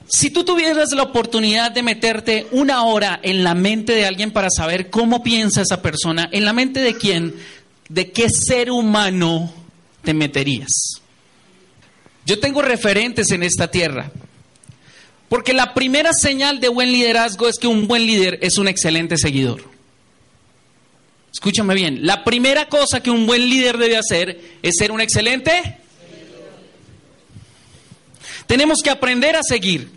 Si 0.07 0.31
tú 0.31 0.45
tuvieras 0.45 0.93
la 0.93 1.03
oportunidad 1.03 1.73
de 1.73 1.83
meterte 1.83 2.47
una 2.53 2.85
hora 2.85 3.19
en 3.25 3.43
la 3.43 3.57
mente 3.57 3.93
de 3.93 4.07
alguien 4.07 4.31
para 4.31 4.51
saber 4.51 4.89
cómo 4.89 5.25
piensa 5.25 5.63
esa 5.63 5.83
persona, 5.83 6.29
en 6.31 6.45
la 6.45 6.53
mente 6.53 6.79
de 6.79 6.95
quién, 6.95 7.35
de 7.89 8.13
qué 8.13 8.29
ser 8.31 8.71
humano 8.71 9.53
te 10.05 10.15
meterías. 10.15 11.01
Yo 12.25 12.39
tengo 12.39 12.63
referentes 12.63 13.33
en 13.33 13.43
esta 13.43 13.69
tierra. 13.69 14.13
Porque 15.31 15.53
la 15.53 15.75
primera 15.75 16.11
señal 16.13 16.59
de 16.59 16.69
buen 16.69 16.91
liderazgo 16.91 17.49
es 17.49 17.57
que 17.57 17.69
un 17.69 17.87
buen 17.87 18.05
líder 18.05 18.41
es 18.43 18.59
un 18.59 18.67
excelente 18.67 19.17
seguidor. 19.17 19.63
Escúchame 21.33 21.73
bien, 21.75 22.05
la 22.05 22.25
primera 22.25 22.69
cosa 22.69 23.01
que 23.01 23.13
un 23.13 23.29
buen 23.29 23.49
líder 23.49 23.79
debe 23.79 23.97
hacer 23.97 24.41
es 24.61 24.75
ser 24.77 24.91
un 24.91 25.01
excelente. 25.01 25.79
Tenemos 28.49 28.79
que 28.83 28.91
aprender 28.91 29.37
a 29.37 29.45
seguir. 29.45 29.93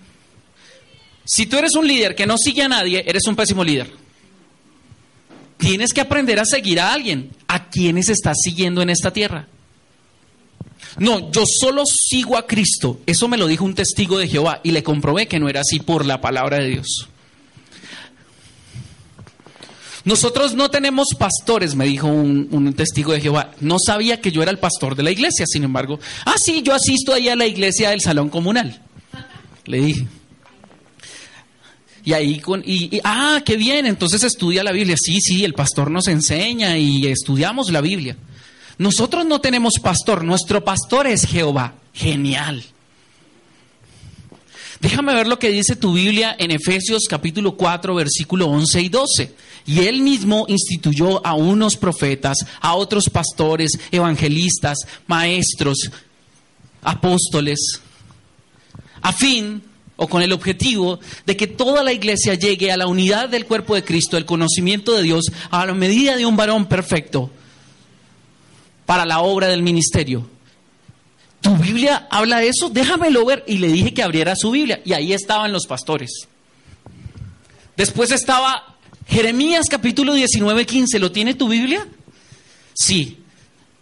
Si 1.26 1.48
tú 1.48 1.58
eres 1.58 1.74
un 1.74 1.88
líder 1.88 2.14
que 2.14 2.28
no 2.28 2.38
sigue 2.38 2.62
a 2.62 2.70
nadie, 2.70 3.04
eres 3.08 3.26
un 3.26 3.36
pésimo 3.36 3.64
líder. 3.64 3.90
Tienes 5.58 5.94
que 5.94 6.02
aprender 6.02 6.40
a 6.40 6.46
seguir 6.46 6.80
a 6.80 6.94
alguien. 6.94 7.32
¿A 7.48 7.72
quienes 7.72 8.08
estás 8.10 8.38
siguiendo 8.44 8.84
en 8.84 8.92
esta 8.92 9.12
tierra? 9.12 9.48
No, 10.98 11.32
yo 11.32 11.44
solo 11.46 11.84
sigo 11.86 12.38
a 12.38 12.46
Cristo. 12.46 13.00
Eso 13.06 13.28
me 13.28 13.38
lo 13.38 13.48
dijo 13.48 13.66
un 13.66 13.76
testigo 13.76 14.18
de 14.18 14.28
Jehová 14.28 14.62
y 14.64 14.72
le 14.72 14.84
comprobé 14.84 15.28
que 15.28 15.40
no 15.40 15.50
era 15.50 15.62
así 15.62 15.80
por 15.80 16.06
la 16.06 16.22
palabra 16.22 16.58
de 16.58 16.70
Dios. 16.70 17.08
Nosotros 20.06 20.54
no 20.54 20.70
tenemos 20.70 21.10
pastores, 21.18 21.76
me 21.76 21.86
dijo 21.86 22.08
un, 22.08 22.74
testigo 22.74 23.14
de 23.14 23.22
Jehová. 23.22 23.52
No 23.62 23.80
sabía 23.80 24.20
que 24.20 24.32
yo 24.32 24.42
era 24.42 24.52
el 24.52 24.60
pastor 24.60 24.96
de 24.96 25.04
la 25.04 25.12
iglesia, 25.12 25.46
sin 25.48 25.64
embargo. 25.64 26.00
Ah, 26.26 26.36
sí, 26.38 26.62
yo 26.62 26.74
asisto 26.74 27.14
ahí 27.14 27.30
a 27.30 27.36
la 27.36 27.48
iglesia 27.48 27.92
del 27.92 28.02
salón 28.02 28.30
comunal. 28.30 28.82
Le 29.66 29.82
dije. 29.82 30.08
Y 32.06 32.12
ahí 32.12 32.40
con, 32.40 32.62
y, 32.66 33.00
ah, 33.06 33.42
qué 33.46 33.56
bien, 33.56 33.86
entonces 33.86 34.24
estudia 34.24 34.62
la 34.62 34.74
Biblia. 34.74 34.98
Sí, 35.02 35.22
sí, 35.22 35.46
el 35.46 35.54
pastor 35.54 35.90
nos 35.90 36.10
enseña 36.10 36.78
y 36.78 37.08
estudiamos 37.08 37.72
la 37.72 37.80
Biblia. 37.80 38.18
Nosotros 38.78 39.26
no 39.26 39.40
tenemos 39.40 39.74
pastor, 39.82 40.24
nuestro 40.24 40.64
pastor 40.64 41.08
es 41.08 41.26
Jehová. 41.26 41.76
Genial. 41.94 42.64
Déjame 44.82 45.14
ver 45.14 45.28
lo 45.28 45.40
que 45.40 45.50
dice 45.50 45.76
tu 45.76 45.94
Biblia 45.94 46.36
en 46.38 46.52
Efesios 46.52 47.04
capítulo 47.08 47.56
4, 47.56 47.96
versículo 47.96 48.48
11 48.48 48.82
y 48.82 48.90
12. 48.90 49.36
Y 49.66 49.80
él 49.82 50.02
mismo 50.02 50.46
instituyó 50.50 51.26
a 51.26 51.36
unos 51.36 51.78
profetas, 51.78 52.40
a 52.60 52.76
otros 52.76 53.10
pastores, 53.10 53.80
evangelistas, 53.92 54.80
maestros, 55.08 55.90
apóstoles, 56.82 57.80
a 59.02 59.14
fin 59.14 59.64
o 59.96 60.08
con 60.08 60.22
el 60.22 60.34
objetivo 60.34 61.00
de 61.26 61.38
que 61.38 61.48
toda 61.48 61.84
la 61.84 61.94
iglesia 61.94 62.34
llegue 62.34 62.72
a 62.72 62.78
la 62.78 62.88
unidad 62.88 63.30
del 63.30 63.46
cuerpo 63.46 63.76
de 63.76 63.86
Cristo, 63.86 64.18
el 64.18 64.26
conocimiento 64.26 64.94
de 64.96 65.04
Dios, 65.04 65.26
a 65.50 65.66
la 65.66 65.74
medida 65.74 66.18
de 66.18 66.26
un 66.26 66.36
varón 66.36 66.66
perfecto 66.66 67.30
para 68.86 69.06
la 69.06 69.20
obra 69.20 69.48
del 69.48 69.62
ministerio. 69.64 70.30
¿Tu 71.42 71.56
Biblia 71.58 72.08
habla 72.10 72.40
de 72.40 72.48
eso? 72.48 72.70
Déjamelo 72.70 73.26
ver. 73.26 73.44
Y 73.48 73.58
le 73.58 73.68
dije 73.68 73.94
que 73.94 74.02
abriera 74.02 74.36
su 74.36 74.52
Biblia. 74.52 74.82
Y 74.86 74.94
ahí 74.94 75.12
estaban 75.12 75.52
los 75.52 75.68
pastores. 75.68 76.28
Después 77.76 78.12
estaba 78.12 78.78
Jeremías 79.08 79.66
capítulo 79.70 80.14
19, 80.14 80.66
15. 80.66 81.00
¿Lo 81.00 81.12
tiene 81.12 81.34
tu 81.34 81.50
Biblia? 81.50 81.86
Sí. 82.74 83.18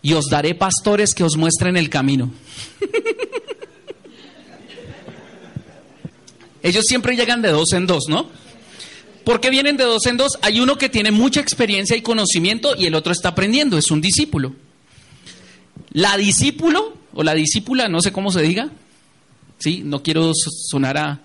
Y 0.01 0.13
os 0.13 0.25
daré 0.25 0.55
pastores 0.55 1.13
que 1.13 1.23
os 1.23 1.37
muestren 1.37 1.77
el 1.77 1.89
camino. 1.89 2.31
Ellos 6.63 6.85
siempre 6.85 7.15
llegan 7.15 7.41
de 7.43 7.49
dos 7.49 7.73
en 7.73 7.85
dos, 7.87 8.05
¿no? 8.07 8.29
¿Por 9.23 9.39
qué 9.39 9.49
vienen 9.51 9.77
de 9.77 9.83
dos 9.83 10.05
en 10.07 10.17
dos? 10.17 10.39
Hay 10.41 10.59
uno 10.59 10.77
que 10.77 10.89
tiene 10.89 11.11
mucha 11.11 11.39
experiencia 11.39 11.95
y 11.95 12.01
conocimiento 12.01 12.75
y 12.75 12.87
el 12.87 12.95
otro 12.95 13.13
está 13.13 13.29
aprendiendo, 13.29 13.77
es 13.77 13.91
un 13.91 14.01
discípulo. 14.01 14.55
La 15.91 16.17
discípulo 16.17 16.97
o 17.13 17.23
la 17.23 17.33
discípula, 17.33 17.87
no 17.87 18.01
sé 18.01 18.11
cómo 18.11 18.31
se 18.31 18.41
diga, 18.41 18.69
¿sí? 19.57 19.81
no 19.83 20.01
quiero 20.01 20.31
sonar 20.33 20.97
a, 20.97 21.19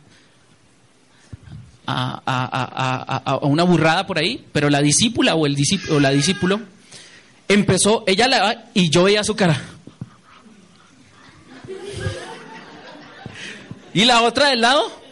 a, 1.87 3.39
una 3.43 3.63
burrada 3.63 4.07
por 4.07 4.19
ahí, 4.19 4.45
pero 4.53 4.69
la 4.71 4.83
discípula 4.83 5.35
o, 5.35 5.47
el 5.47 5.55
discípulo, 5.55 5.97
o 5.97 6.01
la 6.01 6.11
discípulo 6.11 6.61
empezó, 7.49 8.05
ella 8.07 8.27
la 8.29 8.67
y 8.75 8.91
yo 8.91 9.05
veía 9.05 9.23
su 9.23 9.37
cara. 9.37 9.61
¿Y 13.95 14.05
la 14.05 14.23
otra 14.23 14.51
del 14.51 14.61
lado? 14.61 15.06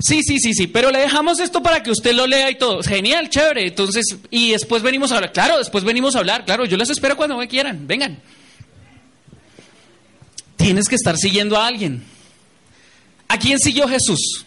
Sí, 0.00 0.22
sí, 0.22 0.38
sí, 0.38 0.54
sí, 0.54 0.66
pero 0.66 0.90
le 0.90 0.98
dejamos 0.98 1.38
esto 1.40 1.62
para 1.62 1.82
que 1.82 1.90
usted 1.90 2.14
lo 2.14 2.26
lea 2.26 2.50
y 2.50 2.58
todo. 2.58 2.82
Genial, 2.82 3.30
chévere. 3.30 3.68
Entonces, 3.68 4.16
y 4.30 4.50
después 4.50 4.82
venimos 4.82 5.12
a 5.12 5.16
hablar. 5.16 5.32
Claro, 5.32 5.58
después 5.58 5.84
venimos 5.84 6.16
a 6.16 6.18
hablar. 6.18 6.44
Claro, 6.44 6.64
yo 6.64 6.76
les 6.76 6.90
espero 6.90 7.16
cuando 7.16 7.36
me 7.36 7.48
quieran. 7.48 7.86
Vengan. 7.86 8.20
Tienes 10.56 10.88
que 10.88 10.96
estar 10.96 11.16
siguiendo 11.16 11.56
a 11.56 11.66
alguien. 11.66 12.02
¿A 13.28 13.38
quién 13.38 13.58
siguió 13.58 13.88
Jesús? 13.88 14.44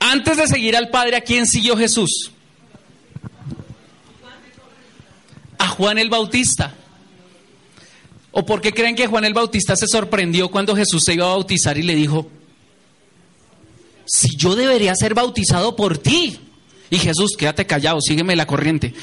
Antes 0.00 0.36
de 0.36 0.46
seguir 0.46 0.76
al 0.76 0.90
Padre, 0.90 1.16
¿a 1.16 1.20
quién 1.20 1.46
siguió 1.46 1.76
Jesús? 1.76 2.32
A 5.58 5.68
Juan 5.68 5.98
el 5.98 6.10
Bautista. 6.10 6.74
¿O 8.32 8.44
por 8.44 8.60
qué 8.60 8.72
creen 8.72 8.94
que 8.94 9.06
Juan 9.06 9.24
el 9.24 9.32
Bautista 9.32 9.76
se 9.76 9.86
sorprendió 9.86 10.50
cuando 10.50 10.76
Jesús 10.76 11.02
se 11.04 11.14
iba 11.14 11.24
a 11.24 11.30
bautizar 11.30 11.78
y 11.78 11.82
le 11.82 11.94
dijo, 11.94 12.30
si 14.06 14.36
yo 14.36 14.54
debería 14.54 14.94
ser 14.94 15.14
bautizado 15.14 15.76
por 15.76 15.98
ti? 15.98 16.38
Y 16.90 16.98
Jesús, 16.98 17.36
quédate 17.36 17.66
callado, 17.66 18.00
sígueme 18.00 18.36
la 18.36 18.46
corriente. 18.46 18.94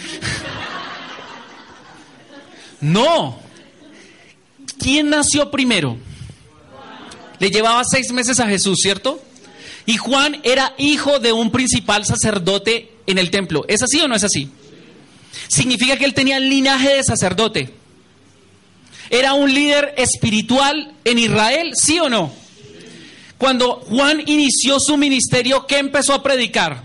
no. 2.82 3.40
¿Quién 4.80 5.10
nació 5.10 5.52
primero? 5.52 5.98
Le 7.40 7.50
llevaba 7.50 7.84
seis 7.84 8.12
meses 8.12 8.40
a 8.40 8.48
Jesús, 8.48 8.80
¿cierto? 8.82 9.22
Y 9.86 9.98
Juan 9.98 10.40
era 10.44 10.74
hijo 10.78 11.20
de 11.20 11.34
un 11.34 11.52
principal 11.52 12.06
sacerdote 12.06 12.94
en 13.06 13.18
el 13.18 13.32
templo. 13.32 13.66
¿Es 13.68 13.84
así 13.84 14.00
o 14.00 14.08
no 14.08 14.16
es 14.16 14.24
así? 14.24 14.50
Significa 15.48 15.98
que 15.98 16.06
él 16.06 16.14
tenía 16.14 16.40
linaje 16.40 16.96
de 16.96 17.04
sacerdote. 17.04 17.74
¿Era 19.10 19.34
un 19.34 19.54
líder 19.54 19.94
espiritual 19.98 20.94
en 21.04 21.20
Israel? 21.20 21.72
¿Sí 21.76 22.00
o 22.00 22.10
no? 22.10 22.32
Cuando 23.44 23.82
Juan 23.90 24.24
inició 24.26 24.80
su 24.80 24.96
ministerio, 24.96 25.68
¿qué 25.68 25.78
empezó 25.78 26.14
a 26.14 26.24
predicar? 26.24 26.82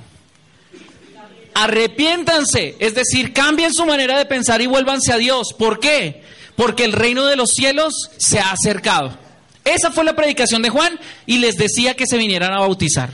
Arrepiéntanse, 1.54 2.74
es 2.80 2.96
decir, 2.96 3.32
cambien 3.32 3.72
su 3.72 3.86
manera 3.86 4.18
de 4.18 4.26
pensar 4.26 4.60
y 4.60 4.66
vuélvanse 4.66 5.12
a 5.12 5.18
Dios. 5.18 5.54
¿Por 5.56 5.78
qué? 5.78 6.24
Porque 6.56 6.84
el 6.84 6.94
reino 6.94 7.26
de 7.26 7.36
los 7.36 7.50
cielos 7.50 8.10
se 8.16 8.40
ha 8.40 8.50
acercado. 8.50 9.16
Esa 9.62 9.92
fue 9.92 10.02
la 10.02 10.16
predicación 10.16 10.60
de 10.62 10.70
Juan 10.70 10.98
y 11.26 11.38
les 11.38 11.54
decía 11.54 11.94
que 11.94 12.08
se 12.08 12.18
vinieran 12.18 12.52
a 12.52 12.58
bautizar. 12.58 13.10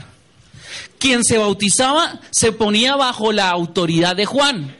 Quien 0.97 1.23
se 1.23 1.37
bautizaba 1.37 2.21
se 2.31 2.51
ponía 2.51 2.95
bajo 2.95 3.31
la 3.31 3.51
autoridad 3.51 4.15
de 4.15 4.25
Juan. 4.25 4.75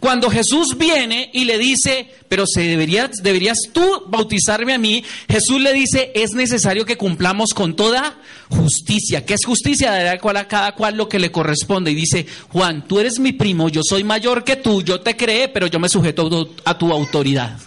Cuando 0.00 0.30
Jesús 0.30 0.76
viene 0.78 1.30
y 1.32 1.44
le 1.44 1.58
dice, 1.58 2.12
pero 2.28 2.46
se 2.46 2.62
deberías, 2.62 3.10
deberías 3.22 3.58
tú 3.72 4.04
bautizarme 4.06 4.74
a 4.74 4.78
mí, 4.78 5.04
Jesús 5.28 5.60
le 5.60 5.72
dice, 5.72 6.12
es 6.14 6.32
necesario 6.32 6.84
que 6.84 6.96
cumplamos 6.96 7.54
con 7.54 7.76
toda 7.76 8.18
justicia. 8.48 9.24
¿Qué 9.24 9.34
es 9.34 9.44
justicia? 9.44 9.90
Dará 9.90 10.40
a 10.40 10.48
cada 10.48 10.74
cual 10.74 10.96
lo 10.96 11.08
que 11.08 11.18
le 11.18 11.32
corresponde. 11.32 11.90
Y 11.90 11.94
dice, 11.94 12.26
Juan, 12.48 12.86
tú 12.86 13.00
eres 13.00 13.18
mi 13.18 13.32
primo, 13.32 13.68
yo 13.68 13.82
soy 13.82 14.04
mayor 14.04 14.44
que 14.44 14.56
tú, 14.56 14.82
yo 14.82 15.00
te 15.00 15.16
creé, 15.16 15.48
pero 15.48 15.66
yo 15.66 15.78
me 15.78 15.88
sujeto 15.88 16.54
a 16.64 16.78
tu 16.78 16.92
autoridad. 16.92 17.58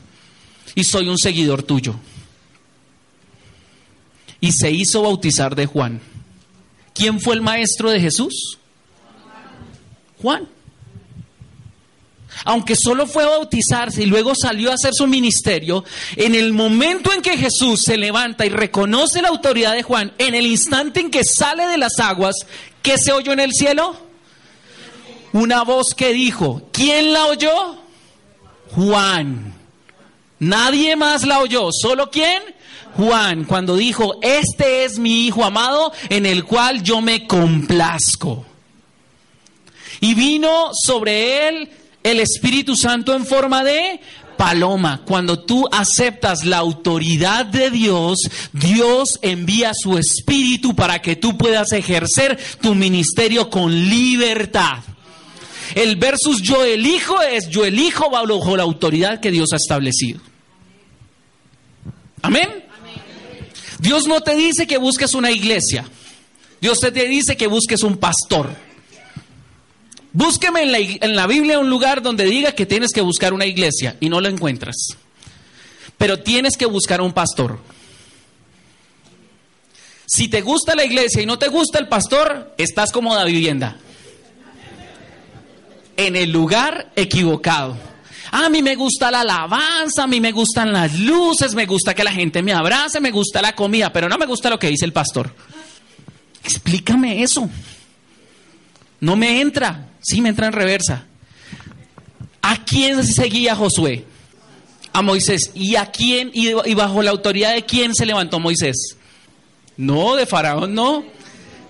Y 0.75 0.83
soy 0.83 1.09
un 1.09 1.17
seguidor 1.17 1.63
tuyo 1.63 1.95
y 4.39 4.51
se 4.51 4.71
hizo 4.71 5.01
bautizar 5.01 5.55
de 5.55 5.65
Juan. 5.65 6.01
¿Quién 6.93 7.19
fue 7.19 7.35
el 7.35 7.41
maestro 7.41 7.89
de 7.89 7.99
Jesús? 7.99 8.57
Juan. 10.21 10.47
Aunque 12.45 12.75
solo 12.75 13.07
fue 13.07 13.23
a 13.23 13.29
bautizarse 13.29 14.03
y 14.03 14.05
luego 14.05 14.35
salió 14.35 14.71
a 14.71 14.75
hacer 14.75 14.93
su 14.93 15.07
ministerio, 15.07 15.83
en 16.15 16.35
el 16.35 16.53
momento 16.53 17.11
en 17.13 17.21
que 17.21 17.37
Jesús 17.37 17.81
se 17.81 17.97
levanta 17.97 18.45
y 18.45 18.49
reconoce 18.49 19.21
la 19.21 19.29
autoridad 19.29 19.73
de 19.73 19.83
Juan, 19.83 20.13
en 20.17 20.35
el 20.35 20.45
instante 20.45 20.99
en 20.99 21.11
que 21.11 21.23
sale 21.23 21.67
de 21.67 21.77
las 21.77 21.99
aguas, 21.99 22.35
¿qué 22.81 22.97
se 22.97 23.11
oyó 23.11 23.33
en 23.33 23.39
el 23.39 23.53
cielo? 23.53 23.95
Una 25.33 25.63
voz 25.63 25.93
que 25.93 26.13
dijo, 26.13 26.69
¿quién 26.71 27.13
la 27.13 27.25
oyó? 27.25 27.77
Juan. 28.71 29.53
Nadie 30.39 30.95
más 30.95 31.25
la 31.25 31.39
oyó, 31.39 31.69
¿solo 31.71 32.11
quién? 32.11 32.41
Juan 32.95 33.43
cuando 33.45 33.75
dijo, 33.75 34.19
este 34.21 34.83
es 34.83 34.97
mi 34.97 35.27
Hijo 35.27 35.43
amado 35.43 35.91
en 36.09 36.25
el 36.25 36.45
cual 36.45 36.81
yo 36.83 37.01
me 37.01 37.27
complazco. 37.27 38.45
Y 39.99 40.13
vino 40.13 40.71
sobre 40.73 41.47
él 41.47 41.69
el 42.03 42.19
Espíritu 42.19 42.75
Santo 42.75 43.13
en 43.13 43.25
forma 43.25 43.63
de 43.63 43.99
paloma. 44.37 45.01
Cuando 45.05 45.39
tú 45.39 45.67
aceptas 45.71 46.45
la 46.45 46.57
autoridad 46.57 47.45
de 47.45 47.69
Dios, 47.71 48.19
Dios 48.53 49.19
envía 49.21 49.73
su 49.73 49.97
Espíritu 49.97 50.75
para 50.75 51.01
que 51.01 51.15
tú 51.15 51.37
puedas 51.37 51.73
ejercer 51.73 52.37
tu 52.61 52.75
ministerio 52.75 53.49
con 53.49 53.73
libertad. 53.89 54.79
El 55.75 55.97
versus 55.97 56.41
yo 56.41 56.63
elijo 56.63 57.21
es 57.21 57.49
yo 57.49 57.65
elijo 57.65 58.09
bajo 58.09 58.55
la 58.55 58.63
autoridad 58.63 59.19
que 59.19 59.31
Dios 59.31 59.49
ha 59.51 59.57
establecido. 59.57 60.21
Amén. 62.21 62.63
Dios 63.79 64.07
no 64.07 64.21
te 64.21 64.35
dice 64.35 64.65
que 64.65 64.77
busques 64.77 65.13
una 65.13 65.31
iglesia. 65.31 65.85
Dios 66.61 66.79
te 66.79 66.91
dice 66.91 67.37
que 67.37 67.47
busques 67.47 67.83
un 67.83 67.97
pastor. 67.97 68.66
Búsqueme 70.13 70.63
en 70.63 70.71
la, 70.71 70.79
en 70.79 71.15
la, 71.15 71.27
Biblia 71.27 71.59
un 71.59 71.69
lugar 71.69 72.01
donde 72.01 72.25
diga 72.25 72.53
que 72.53 72.65
tienes 72.65 72.91
que 72.91 73.01
buscar 73.01 73.33
una 73.33 73.45
iglesia 73.45 73.97
y 73.99 74.09
no 74.09 74.21
lo 74.21 74.27
encuentras. 74.27 74.75
Pero 75.97 76.19
tienes 76.19 76.57
que 76.57 76.65
buscar 76.65 77.01
un 77.01 77.13
pastor. 77.13 77.59
Si 80.05 80.29
te 80.29 80.41
gusta 80.41 80.73
la 80.73 80.85
iglesia 80.85 81.21
y 81.21 81.25
no 81.25 81.37
te 81.37 81.49
gusta 81.49 81.79
el 81.79 81.87
pastor, 81.87 82.53
estás 82.57 82.91
como 82.91 83.13
la 83.13 83.25
vivienda. 83.25 83.77
En 85.97 86.15
el 86.15 86.31
lugar 86.31 86.91
equivocado. 86.95 87.77
A 88.31 88.49
mí 88.49 88.61
me 88.61 88.75
gusta 88.75 89.11
la 89.11 89.21
alabanza, 89.21 90.03
a 90.03 90.07
mí 90.07 90.21
me 90.21 90.31
gustan 90.31 90.71
las 90.71 90.97
luces, 90.97 91.55
me 91.55 91.65
gusta 91.65 91.93
que 91.93 92.03
la 92.03 92.11
gente 92.11 92.41
me 92.41 92.53
abrace, 92.53 92.99
me 92.99 93.11
gusta 93.11 93.41
la 93.41 93.53
comida, 93.53 93.91
pero 93.91 94.07
no 94.07 94.17
me 94.17 94.25
gusta 94.25 94.49
lo 94.49 94.59
que 94.59 94.67
dice 94.67 94.85
el 94.85 94.93
pastor. 94.93 95.33
Explícame 96.43 97.21
eso. 97.21 97.49
No 98.99 99.15
me 99.15 99.41
entra, 99.41 99.89
sí 100.07 100.21
me 100.21 100.29
entra 100.29 100.47
en 100.47 100.53
reversa. 100.53 101.05
¿A 102.41 102.63
quién 102.63 103.05
seguía 103.05 103.55
Josué? 103.55 104.05
A 104.93 105.01
Moisés. 105.01 105.51
¿Y 105.53 105.75
a 105.75 105.87
quién 105.87 106.31
y 106.33 106.73
bajo 106.73 107.03
la 107.03 107.11
autoridad 107.11 107.53
de 107.53 107.65
quién 107.65 107.93
se 107.93 108.05
levantó 108.05 108.39
Moisés? 108.39 108.95
No, 109.75 110.15
de 110.15 110.25
Faraón 110.25 110.73
no 110.73 111.03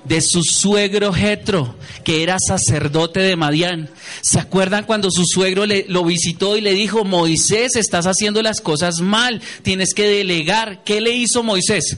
de 0.07 0.21
su 0.21 0.41
suegro 0.43 1.11
Jetro, 1.11 1.75
que 2.03 2.23
era 2.23 2.37
sacerdote 2.39 3.19
de 3.19 3.35
Madián. 3.35 3.89
¿Se 4.21 4.39
acuerdan 4.39 4.85
cuando 4.85 5.11
su 5.11 5.23
suegro 5.25 5.65
le, 5.65 5.85
lo 5.89 6.05
visitó 6.05 6.55
y 6.55 6.61
le 6.61 6.71
dijo, 6.71 7.03
Moisés, 7.03 7.75
estás 7.75 8.05
haciendo 8.05 8.41
las 8.41 8.61
cosas 8.61 9.01
mal, 9.01 9.41
tienes 9.63 9.93
que 9.93 10.07
delegar? 10.07 10.83
¿Qué 10.85 11.01
le 11.01 11.11
hizo 11.11 11.43
Moisés? 11.43 11.97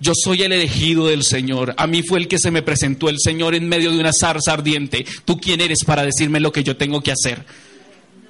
Yo 0.00 0.12
soy 0.14 0.42
el 0.42 0.52
elegido 0.52 1.06
del 1.06 1.24
Señor. 1.24 1.74
A 1.76 1.86
mí 1.86 2.02
fue 2.02 2.18
el 2.20 2.28
que 2.28 2.38
se 2.38 2.50
me 2.50 2.62
presentó 2.62 3.08
el 3.08 3.18
Señor 3.18 3.54
en 3.54 3.68
medio 3.68 3.90
de 3.90 3.98
una 3.98 4.12
zarza 4.12 4.52
ardiente. 4.52 5.04
¿Tú 5.24 5.38
quién 5.38 5.60
eres 5.60 5.84
para 5.84 6.04
decirme 6.04 6.40
lo 6.40 6.52
que 6.52 6.64
yo 6.64 6.76
tengo 6.76 7.00
que 7.00 7.12
hacer? 7.12 7.44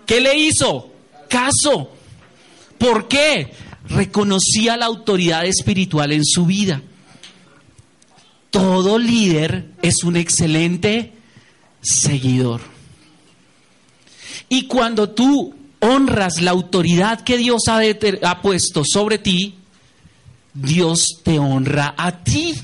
¿Qué 0.06 0.20
le 0.20 0.38
hizo? 0.38 0.92
Caso. 1.28 1.90
¿Por 2.78 3.08
qué? 3.08 3.52
Reconocía 3.88 4.76
la 4.76 4.86
autoridad 4.86 5.44
espiritual 5.44 6.12
en 6.12 6.24
su 6.24 6.46
vida 6.46 6.82
todo 8.50 8.98
líder 8.98 9.66
es 9.82 10.04
un 10.04 10.16
excelente 10.16 11.12
seguidor. 11.80 12.60
Y 14.48 14.66
cuando 14.66 15.10
tú 15.10 15.54
honras 15.80 16.40
la 16.40 16.52
autoridad 16.52 17.20
que 17.20 17.36
Dios 17.36 17.62
ha, 17.68 17.80
ha, 18.22 18.42
puesto 18.42 18.84
sobre 18.84 19.18
ti, 19.18 19.56
Dios 20.60 21.20
te 21.22 21.38
honra 21.38 21.94
a 21.96 22.24
ti. 22.24 22.54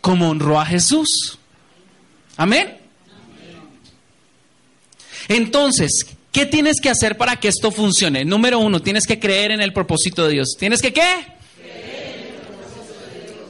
Como 0.00 0.30
honró 0.30 0.60
a 0.60 0.66
Jesús. 0.66 1.38
Amén. 2.36 2.78
Entonces, 5.26 6.06
¿qué 6.30 6.46
tienes 6.46 6.80
que 6.80 6.88
hacer 6.88 7.16
para 7.16 7.36
que 7.36 7.48
esto 7.48 7.72
funcione? 7.72 8.24
Número 8.24 8.60
uno, 8.60 8.80
tienes 8.80 9.06
que 9.06 9.18
creer 9.18 9.50
en 9.50 9.60
el 9.60 9.72
propósito 9.72 10.24
de 10.26 10.34
Dios. 10.34 10.56
¿Tienes 10.58 10.80
que 10.80 10.92
qué? 10.92 11.38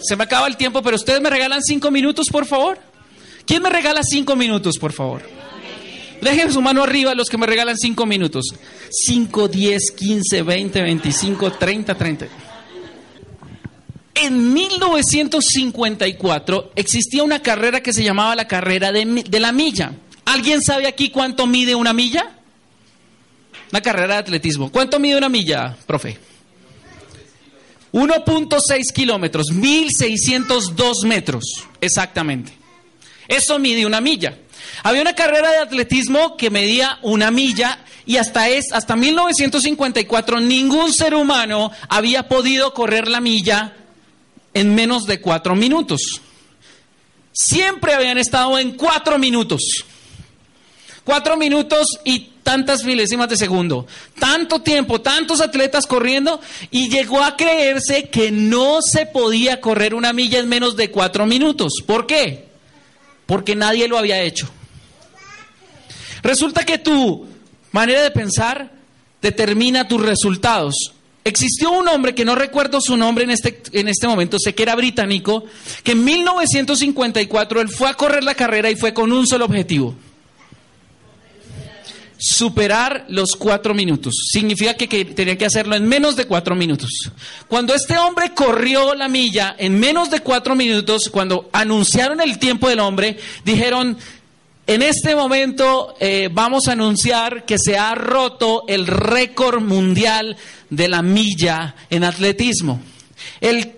Se 0.00 0.16
me 0.16 0.24
acaba 0.24 0.46
el 0.46 0.56
tiempo, 0.56 0.82
pero 0.82 0.96
ustedes 0.96 1.20
me 1.20 1.28
regalan 1.28 1.62
cinco 1.62 1.90
minutos, 1.90 2.28
por 2.30 2.46
favor. 2.46 2.78
¿Quién 3.44 3.62
me 3.62 3.70
regala 3.70 4.02
cinco 4.02 4.36
minutos, 4.36 4.78
por 4.78 4.92
favor? 4.92 5.22
Dejen 6.22 6.50
su 6.50 6.62
mano 6.62 6.82
arriba 6.82 7.14
los 7.14 7.28
que 7.28 7.38
me 7.38 7.46
regalan 7.46 7.76
cinco 7.76 8.06
minutos. 8.06 8.54
Cinco, 8.90 9.48
diez, 9.48 9.90
quince, 9.90 10.42
veinte, 10.42 10.82
veinticinco, 10.82 11.52
treinta, 11.52 11.94
treinta. 11.94 12.26
En 14.14 14.52
1954 14.52 16.72
existía 16.74 17.22
una 17.22 17.40
carrera 17.40 17.82
que 17.82 17.92
se 17.92 18.02
llamaba 18.02 18.34
la 18.34 18.48
carrera 18.48 18.90
de, 18.90 19.24
de 19.28 19.40
la 19.40 19.52
milla. 19.52 19.92
¿Alguien 20.24 20.62
sabe 20.62 20.86
aquí 20.86 21.10
cuánto 21.10 21.46
mide 21.46 21.74
una 21.74 21.92
milla? 21.92 22.38
Una 23.70 23.80
carrera 23.80 24.14
de 24.14 24.20
atletismo. 24.20 24.72
¿Cuánto 24.72 24.98
mide 24.98 25.16
una 25.16 25.28
milla, 25.28 25.76
profe? 25.86 26.18
1.6 27.92 28.92
kilómetros, 28.92 29.52
1.602 29.52 31.06
metros, 31.06 31.44
exactamente. 31.80 32.52
Eso 33.26 33.58
mide 33.58 33.86
una 33.86 34.00
milla. 34.00 34.36
Había 34.82 35.02
una 35.02 35.14
carrera 35.14 35.50
de 35.50 35.58
atletismo 35.58 36.36
que 36.36 36.50
medía 36.50 36.98
una 37.02 37.30
milla 37.30 37.78
y 38.06 38.16
hasta, 38.16 38.48
es, 38.48 38.72
hasta 38.72 38.96
1954 38.96 40.40
ningún 40.40 40.92
ser 40.92 41.14
humano 41.14 41.70
había 41.88 42.28
podido 42.28 42.72
correr 42.72 43.08
la 43.08 43.20
milla 43.20 43.74
en 44.54 44.74
menos 44.74 45.04
de 45.06 45.20
cuatro 45.20 45.54
minutos. 45.54 46.20
Siempre 47.32 47.94
habían 47.94 48.18
estado 48.18 48.58
en 48.58 48.72
cuatro 48.72 49.18
minutos. 49.18 49.62
Cuatro 51.04 51.36
minutos 51.36 51.86
y 52.04 52.30
tantas 52.42 52.82
milésimas 52.84 53.28
de 53.28 53.36
segundo. 53.36 53.86
Tanto 54.18 54.62
tiempo, 54.62 55.00
tantos 55.00 55.40
atletas 55.40 55.86
corriendo 55.86 56.40
y 56.70 56.88
llegó 56.88 57.22
a 57.22 57.36
creerse 57.36 58.08
que 58.08 58.30
no 58.30 58.80
se 58.82 59.04
podía 59.04 59.60
correr 59.60 59.94
una 59.94 60.12
milla 60.12 60.38
en 60.38 60.48
menos 60.48 60.76
de 60.76 60.90
cuatro 60.90 61.26
minutos. 61.26 61.74
¿Por 61.86 62.06
qué? 62.06 62.48
Porque 63.26 63.54
nadie 63.54 63.86
lo 63.86 63.98
había 63.98 64.22
hecho. 64.22 64.50
Resulta 66.22 66.64
que 66.64 66.78
tu 66.78 67.26
manera 67.72 68.02
de 68.02 68.10
pensar 68.10 68.70
determina 69.20 69.88
tus 69.88 70.00
resultados. 70.00 70.92
Existió 71.24 71.70
un 71.72 71.86
hombre 71.88 72.14
que 72.14 72.24
no 72.24 72.34
recuerdo 72.34 72.80
su 72.80 72.96
nombre 72.96 73.24
en 73.24 73.30
este, 73.30 73.60
en 73.72 73.88
este 73.88 74.08
momento, 74.08 74.38
sé 74.38 74.54
que 74.54 74.62
era 74.62 74.74
británico, 74.74 75.44
que 75.82 75.92
en 75.92 76.02
1954 76.02 77.60
él 77.60 77.68
fue 77.68 77.90
a 77.90 77.94
correr 77.94 78.24
la 78.24 78.34
carrera 78.34 78.70
y 78.70 78.76
fue 78.76 78.94
con 78.94 79.12
un 79.12 79.26
solo 79.26 79.44
objetivo. 79.44 79.94
Superar 82.16 83.04
los 83.10 83.36
cuatro 83.36 83.74
minutos. 83.74 84.14
Significa 84.32 84.74
que, 84.74 84.88
que 84.88 85.04
tenía 85.04 85.36
que 85.36 85.44
hacerlo 85.44 85.76
en 85.76 85.86
menos 85.86 86.16
de 86.16 86.26
cuatro 86.26 86.54
minutos. 86.56 87.12
Cuando 87.46 87.74
este 87.74 87.98
hombre 87.98 88.32
corrió 88.34 88.94
la 88.94 89.08
milla 89.08 89.54
en 89.58 89.78
menos 89.78 90.10
de 90.10 90.20
cuatro 90.20 90.56
minutos, 90.56 91.10
cuando 91.12 91.50
anunciaron 91.52 92.20
el 92.22 92.38
tiempo 92.38 92.68
del 92.70 92.80
hombre, 92.80 93.18
dijeron, 93.44 93.98
en 94.68 94.82
este 94.82 95.16
momento 95.16 95.94
eh, 95.98 96.28
vamos 96.30 96.68
a 96.68 96.72
anunciar 96.72 97.46
que 97.46 97.56
se 97.58 97.78
ha 97.78 97.94
roto 97.94 98.64
el 98.68 98.86
récord 98.86 99.62
mundial 99.62 100.36
de 100.68 100.88
la 100.88 101.00
milla 101.00 101.74
en 101.88 102.04
atletismo. 102.04 102.78
El 103.40 103.72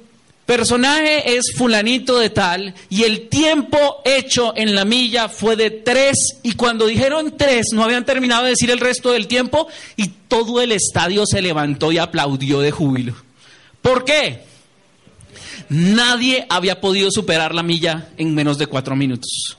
personaje 0.44 1.36
es 1.36 1.52
fulanito 1.56 2.18
de 2.18 2.30
tal 2.30 2.74
y 2.88 3.04
el 3.04 3.28
tiempo 3.28 4.02
hecho 4.04 4.52
en 4.56 4.74
la 4.74 4.84
milla 4.84 5.28
fue 5.28 5.54
de 5.54 5.70
tres 5.70 6.40
y 6.42 6.54
cuando 6.54 6.88
dijeron 6.88 7.36
tres 7.38 7.68
no 7.72 7.84
habían 7.84 8.04
terminado 8.04 8.42
de 8.42 8.50
decir 8.50 8.72
el 8.72 8.80
resto 8.80 9.12
del 9.12 9.28
tiempo 9.28 9.68
y 9.94 10.08
todo 10.26 10.60
el 10.60 10.72
estadio 10.72 11.24
se 11.24 11.40
levantó 11.40 11.92
y 11.92 11.98
aplaudió 11.98 12.58
de 12.58 12.72
júbilo. 12.72 13.14
¿Por 13.80 14.04
qué? 14.04 14.40
Nadie 15.68 16.46
había 16.48 16.80
podido 16.80 17.12
superar 17.12 17.54
la 17.54 17.62
milla 17.62 18.08
en 18.16 18.34
menos 18.34 18.58
de 18.58 18.66
cuatro 18.66 18.96
minutos. 18.96 19.56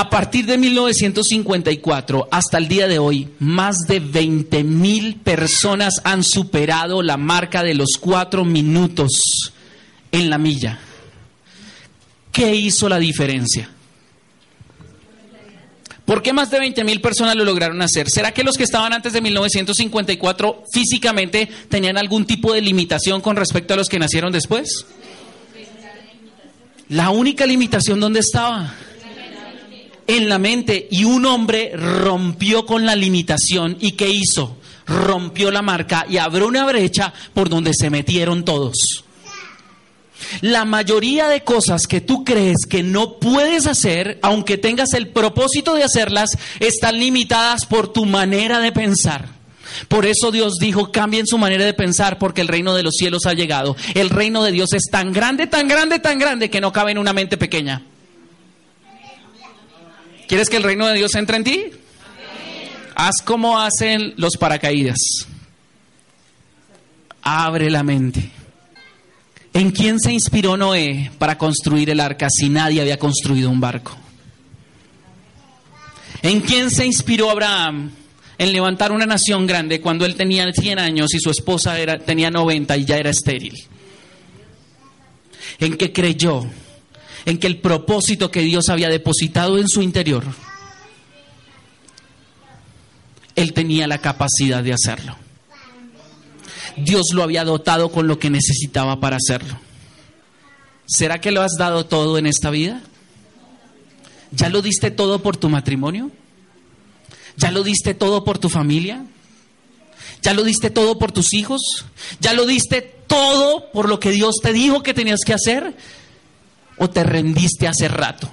A 0.00 0.08
partir 0.08 0.46
de 0.46 0.56
1954 0.56 2.28
hasta 2.30 2.56
el 2.56 2.68
día 2.68 2.88
de 2.88 2.98
hoy, 2.98 3.28
más 3.38 3.80
de 3.86 4.00
20 4.00 4.64
mil 4.64 5.16
personas 5.16 6.00
han 6.04 6.24
superado 6.24 7.02
la 7.02 7.18
marca 7.18 7.62
de 7.62 7.74
los 7.74 7.98
cuatro 8.00 8.46
minutos 8.46 9.52
en 10.10 10.30
la 10.30 10.38
milla. 10.38 10.78
¿Qué 12.32 12.54
hizo 12.54 12.88
la 12.88 12.98
diferencia? 12.98 13.68
¿Por 16.06 16.22
qué 16.22 16.32
más 16.32 16.50
de 16.50 16.60
20 16.60 16.82
mil 16.82 17.02
personas 17.02 17.36
lo 17.36 17.44
lograron 17.44 17.82
hacer? 17.82 18.08
¿Será 18.08 18.32
que 18.32 18.42
los 18.42 18.56
que 18.56 18.64
estaban 18.64 18.94
antes 18.94 19.12
de 19.12 19.20
1954 19.20 20.64
físicamente 20.72 21.46
tenían 21.68 21.98
algún 21.98 22.24
tipo 22.24 22.54
de 22.54 22.62
limitación 22.62 23.20
con 23.20 23.36
respecto 23.36 23.74
a 23.74 23.76
los 23.76 23.90
que 23.90 23.98
nacieron 23.98 24.32
después? 24.32 24.86
La 26.88 27.10
única 27.10 27.44
limitación, 27.44 28.00
¿dónde 28.00 28.20
estaba? 28.20 28.74
En 30.16 30.28
la 30.28 30.38
mente 30.38 30.88
y 30.90 31.04
un 31.04 31.26
hombre 31.26 31.72
rompió 31.74 32.66
con 32.66 32.84
la 32.84 32.96
limitación 32.96 33.76
y 33.80 33.92
¿qué 33.92 34.08
hizo? 34.08 34.56
Rompió 34.86 35.50
la 35.50 35.62
marca 35.62 36.06
y 36.08 36.16
abrió 36.16 36.48
una 36.48 36.64
brecha 36.64 37.12
por 37.32 37.48
donde 37.48 37.74
se 37.74 37.90
metieron 37.90 38.44
todos. 38.44 39.04
La 40.40 40.64
mayoría 40.64 41.28
de 41.28 41.42
cosas 41.42 41.86
que 41.86 42.00
tú 42.00 42.24
crees 42.24 42.66
que 42.68 42.82
no 42.82 43.18
puedes 43.18 43.66
hacer, 43.66 44.18
aunque 44.22 44.58
tengas 44.58 44.92
el 44.94 45.08
propósito 45.08 45.74
de 45.74 45.84
hacerlas, 45.84 46.36
están 46.60 46.98
limitadas 46.98 47.66
por 47.66 47.92
tu 47.92 48.04
manera 48.04 48.60
de 48.60 48.72
pensar. 48.72 49.28
Por 49.88 50.06
eso 50.06 50.30
Dios 50.30 50.54
dijo, 50.60 50.90
cambien 50.90 51.26
su 51.26 51.38
manera 51.38 51.64
de 51.64 51.74
pensar 51.74 52.18
porque 52.18 52.40
el 52.40 52.48
reino 52.48 52.74
de 52.74 52.82
los 52.82 52.96
cielos 52.96 53.26
ha 53.26 53.32
llegado. 53.32 53.76
El 53.94 54.10
reino 54.10 54.42
de 54.42 54.52
Dios 54.52 54.72
es 54.72 54.84
tan 54.90 55.12
grande, 55.12 55.46
tan 55.46 55.68
grande, 55.68 55.98
tan 56.00 56.18
grande 56.18 56.50
que 56.50 56.60
no 56.60 56.72
cabe 56.72 56.92
en 56.92 56.98
una 56.98 57.12
mente 57.12 57.36
pequeña. 57.36 57.82
¿Quieres 60.30 60.48
que 60.48 60.58
el 60.58 60.62
reino 60.62 60.86
de 60.86 60.94
Dios 60.94 61.12
entre 61.16 61.38
en 61.38 61.42
ti? 61.42 61.64
Haz 62.94 63.16
como 63.24 63.58
hacen 63.58 64.14
los 64.16 64.36
paracaídas. 64.36 65.26
Abre 67.20 67.68
la 67.68 67.82
mente. 67.82 68.30
¿En 69.52 69.72
quién 69.72 69.98
se 69.98 70.12
inspiró 70.12 70.56
Noé 70.56 71.10
para 71.18 71.36
construir 71.36 71.90
el 71.90 71.98
arca 71.98 72.28
si 72.30 72.48
nadie 72.48 72.80
había 72.80 72.96
construido 72.96 73.50
un 73.50 73.58
barco? 73.58 73.96
¿En 76.22 76.42
quién 76.42 76.70
se 76.70 76.86
inspiró 76.86 77.28
Abraham 77.28 77.90
en 78.38 78.52
levantar 78.52 78.92
una 78.92 79.06
nación 79.06 79.48
grande 79.48 79.80
cuando 79.80 80.06
él 80.06 80.14
tenía 80.14 80.48
100 80.52 80.78
años 80.78 81.12
y 81.12 81.18
su 81.18 81.30
esposa 81.32 81.74
tenía 82.06 82.30
90 82.30 82.76
y 82.76 82.84
ya 82.84 82.98
era 82.98 83.10
estéril? 83.10 83.56
¿En 85.58 85.76
qué 85.76 85.92
creyó? 85.92 86.46
En 87.24 87.38
que 87.38 87.46
el 87.46 87.60
propósito 87.60 88.30
que 88.30 88.40
Dios 88.40 88.68
había 88.68 88.88
depositado 88.88 89.58
en 89.58 89.68
su 89.68 89.82
interior, 89.82 90.24
él 93.36 93.52
tenía 93.52 93.86
la 93.86 93.98
capacidad 93.98 94.62
de 94.62 94.72
hacerlo. 94.72 95.16
Dios 96.76 97.08
lo 97.12 97.22
había 97.22 97.44
dotado 97.44 97.90
con 97.90 98.06
lo 98.06 98.18
que 98.18 98.30
necesitaba 98.30 99.00
para 99.00 99.16
hacerlo. 99.16 99.58
¿Será 100.86 101.20
que 101.20 101.30
lo 101.30 101.42
has 101.42 101.56
dado 101.58 101.86
todo 101.86 102.18
en 102.18 102.26
esta 102.26 102.50
vida? 102.50 102.82
¿Ya 104.32 104.48
lo 104.48 104.62
diste 104.62 104.90
todo 104.90 105.22
por 105.22 105.36
tu 105.36 105.48
matrimonio? 105.48 106.10
¿Ya 107.36 107.50
lo 107.50 107.62
diste 107.62 107.94
todo 107.94 108.24
por 108.24 108.38
tu 108.38 108.48
familia? 108.48 109.04
¿Ya 110.22 110.34
lo 110.34 110.44
diste 110.44 110.70
todo 110.70 110.98
por 110.98 111.12
tus 111.12 111.32
hijos? 111.32 111.84
¿Ya 112.20 112.32
lo 112.34 112.46
diste 112.46 112.82
todo 112.82 113.70
por 113.72 113.88
lo 113.88 113.98
que 114.00 114.10
Dios 114.10 114.36
te 114.42 114.52
dijo 114.52 114.82
que 114.82 114.94
tenías 114.94 115.20
que 115.24 115.34
hacer? 115.34 115.74
O 116.80 116.88
te 116.88 117.04
rendiste 117.04 117.68
hace 117.68 117.88
rato? 117.88 118.30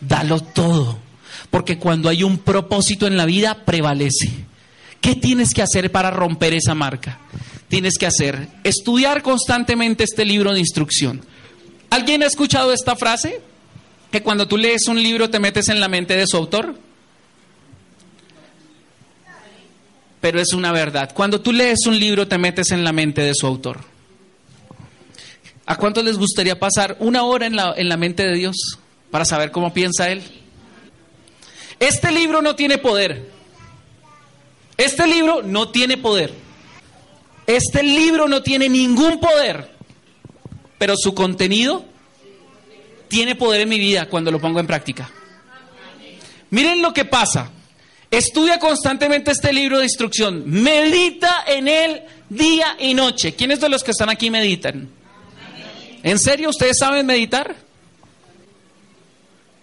Dalo 0.00 0.40
todo, 0.40 0.98
porque 1.50 1.78
cuando 1.78 2.08
hay 2.08 2.22
un 2.22 2.38
propósito 2.38 3.06
en 3.06 3.18
la 3.18 3.26
vida, 3.26 3.64
prevalece. 3.64 4.32
¿Qué 5.02 5.14
tienes 5.14 5.52
que 5.52 5.62
hacer 5.62 5.92
para 5.92 6.10
romper 6.10 6.54
esa 6.54 6.74
marca? 6.74 7.18
Tienes 7.68 7.98
que 7.98 8.06
hacer 8.06 8.48
estudiar 8.64 9.22
constantemente 9.22 10.04
este 10.04 10.24
libro 10.24 10.54
de 10.54 10.60
instrucción. 10.60 11.22
¿Alguien 11.90 12.22
ha 12.22 12.26
escuchado 12.26 12.72
esta 12.72 12.96
frase? 12.96 13.40
Que 14.10 14.22
cuando 14.22 14.48
tú 14.48 14.56
lees 14.56 14.88
un 14.88 15.02
libro 15.02 15.28
te 15.28 15.38
metes 15.38 15.68
en 15.68 15.80
la 15.80 15.88
mente 15.88 16.16
de 16.16 16.26
su 16.26 16.36
autor. 16.38 16.78
Pero 20.20 20.40
es 20.40 20.54
una 20.54 20.72
verdad. 20.72 21.12
Cuando 21.12 21.42
tú 21.42 21.52
lees 21.52 21.86
un 21.86 21.98
libro 21.98 22.26
te 22.26 22.38
metes 22.38 22.70
en 22.70 22.84
la 22.84 22.92
mente 22.92 23.20
de 23.20 23.34
su 23.34 23.46
autor. 23.46 23.95
¿A 25.66 25.76
cuántos 25.76 26.04
les 26.04 26.16
gustaría 26.16 26.58
pasar 26.58 26.96
una 27.00 27.24
hora 27.24 27.46
en 27.46 27.56
la, 27.56 27.74
en 27.76 27.88
la 27.88 27.96
mente 27.96 28.22
de 28.22 28.34
Dios 28.34 28.78
para 29.10 29.24
saber 29.24 29.50
cómo 29.50 29.74
piensa 29.74 30.08
Él? 30.08 30.22
Este 31.80 32.12
libro 32.12 32.40
no 32.40 32.54
tiene 32.54 32.78
poder. 32.78 33.28
Este 34.76 35.06
libro 35.06 35.42
no 35.42 35.70
tiene 35.70 35.96
poder. 35.96 36.32
Este 37.46 37.82
libro 37.82 38.28
no 38.28 38.42
tiene 38.42 38.68
ningún 38.68 39.18
poder. 39.18 39.70
Pero 40.78 40.94
su 40.96 41.14
contenido 41.14 41.84
tiene 43.08 43.34
poder 43.34 43.62
en 43.62 43.68
mi 43.68 43.78
vida 43.78 44.08
cuando 44.08 44.30
lo 44.30 44.40
pongo 44.40 44.60
en 44.60 44.66
práctica. 44.66 45.10
Miren 46.50 46.80
lo 46.80 46.92
que 46.92 47.04
pasa. 47.04 47.50
Estudia 48.10 48.60
constantemente 48.60 49.32
este 49.32 49.52
libro 49.52 49.78
de 49.78 49.84
instrucción. 49.84 50.44
Medita 50.46 51.44
en 51.46 51.66
él 51.66 52.02
día 52.28 52.76
y 52.78 52.94
noche. 52.94 53.34
¿Quiénes 53.34 53.60
de 53.60 53.68
los 53.68 53.82
que 53.82 53.90
están 53.90 54.10
aquí 54.10 54.30
meditan? 54.30 54.88
¿En 56.06 56.20
serio 56.20 56.50
ustedes 56.50 56.78
saben 56.78 57.04
meditar? 57.04 57.56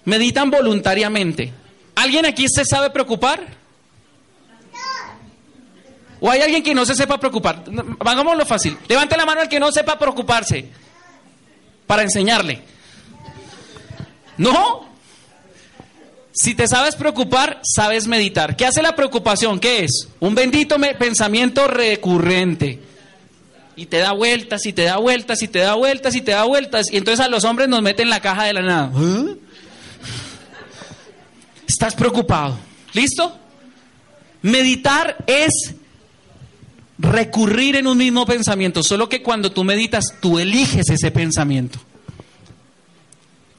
Meditan 0.04 0.52
voluntariamente. 0.52 1.54
¿Alguien 1.96 2.26
aquí 2.26 2.50
se 2.50 2.66
sabe 2.66 2.89
preocupar? 2.89 3.48
¿O 6.20 6.30
hay 6.30 6.41
alguien 6.41 6.62
que 6.62 6.76
no 6.76 6.86
se 6.86 6.96
sepa 6.96 7.18
preocupar? 7.18 7.64
Hagámoslo 8.02 8.46
fácil. 8.46 8.78
Levante 8.89 9.16
la 9.16 9.26
mano 9.26 9.39
al 9.39 9.48
que 9.48 9.58
no 9.58 9.72
sepa 9.72 9.98
preocuparse 9.98 10.68
para 11.88 12.02
enseñarle. 12.02 12.62
¿No? 14.36 14.89
Si 16.34 16.56
te 16.56 16.68
sabes 16.68 16.98
preocupar, 16.98 17.62
sabes 17.64 18.06
meditar. 18.06 18.58
¿Qué 18.58 18.66
hace 18.66 18.82
la 18.82 18.98
preocupación? 18.98 19.62
¿Qué 19.62 19.86
es? 19.86 20.10
Un 20.20 20.36
bendito 20.36 20.76
pensamiento 21.00 21.70
recurrente. 21.70 22.93
Y 23.76 23.88
te 23.88 23.97
da 23.97 24.11
vueltas, 24.11 24.65
y 24.65 24.74
te 24.74 24.84
da 24.84 24.97
vueltas, 24.97 25.41
y 25.41 25.47
te 25.47 25.59
da 25.59 25.76
vueltas, 25.76 26.15
y 26.15 26.21
te 26.21 26.32
da 26.32 26.43
vueltas. 26.43 26.91
Y 26.91 26.97
entonces 26.97 27.26
a 27.26 27.30
los 27.30 27.43
hombres 27.43 27.67
nos 27.67 27.82
meten 27.82 28.05
en 28.05 28.09
la 28.11 28.19
caja 28.19 28.43
de 28.43 28.53
la 28.53 28.61
nada. 28.61 28.91
¿Eh? 28.95 29.36
Estás 31.67 31.95
preocupado. 31.95 32.57
¿Listo? 32.93 33.38
Meditar 34.41 35.17
es 35.26 35.74
recurrir 36.99 37.76
en 37.76 37.88
un 37.88 37.97
mismo 37.97 38.26
pensamiento, 38.26 38.84
solo 38.84 39.09
que 39.09 39.21
cuando 39.21 39.51
tú 39.51 39.63
meditas, 39.63 40.13
tú 40.21 40.39
eliges 40.39 40.89
ese 40.89 41.11
pensamiento. 41.11 41.80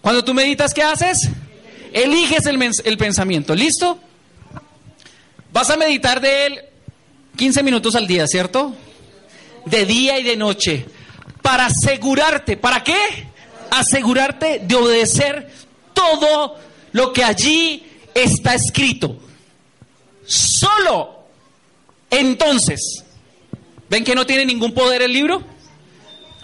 Cuando 0.00 0.24
tú 0.24 0.34
meditas, 0.34 0.72
¿qué 0.72 0.82
haces? 0.82 1.28
Eliges 1.92 2.46
el, 2.46 2.60
el 2.84 2.98
pensamiento. 2.98 3.54
¿Listo? 3.54 3.98
Vas 5.52 5.70
a 5.70 5.76
meditar 5.76 6.20
de 6.20 6.46
él 6.46 6.60
15 7.36 7.62
minutos 7.62 7.94
al 7.94 8.06
día, 8.06 8.26
¿cierto? 8.26 8.74
De 9.66 9.86
día 9.86 10.18
y 10.18 10.22
de 10.22 10.36
noche. 10.36 10.86
Para 11.42 11.66
asegurarte, 11.66 12.56
¿para 12.56 12.82
qué? 12.82 12.98
Asegurarte 13.70 14.60
de 14.64 14.74
obedecer 14.74 15.50
todo 15.92 16.56
lo 16.92 17.12
que 17.12 17.24
allí 17.24 17.84
está 18.14 18.54
escrito. 18.54 19.18
Solo 20.26 21.24
entonces, 22.10 23.04
¿ven 23.90 24.04
que 24.04 24.14
no 24.14 24.24
tiene 24.24 24.46
ningún 24.46 24.72
poder 24.72 25.02
el 25.02 25.12
libro? 25.12 25.42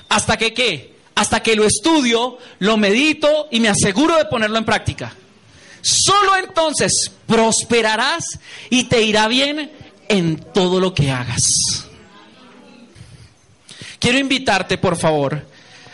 ¿Hasta 0.08 0.36
que 0.36 0.52
qué? 0.52 0.96
Hasta 1.14 1.42
que 1.42 1.54
lo 1.54 1.64
estudio, 1.64 2.38
lo 2.58 2.76
medito 2.76 3.48
y 3.50 3.60
me 3.60 3.68
aseguro 3.68 4.16
de 4.16 4.24
ponerlo 4.24 4.58
en 4.58 4.64
práctica. 4.64 5.14
Solo 5.82 6.36
entonces 6.36 7.10
prosperarás 7.26 8.24
y 8.68 8.84
te 8.84 9.02
irá 9.02 9.28
bien 9.28 9.70
en 10.08 10.36
todo 10.36 10.80
lo 10.80 10.92
que 10.92 11.10
hagas. 11.10 11.86
Quiero 14.00 14.18
invitarte, 14.18 14.78
por 14.78 14.96
favor, 14.96 15.46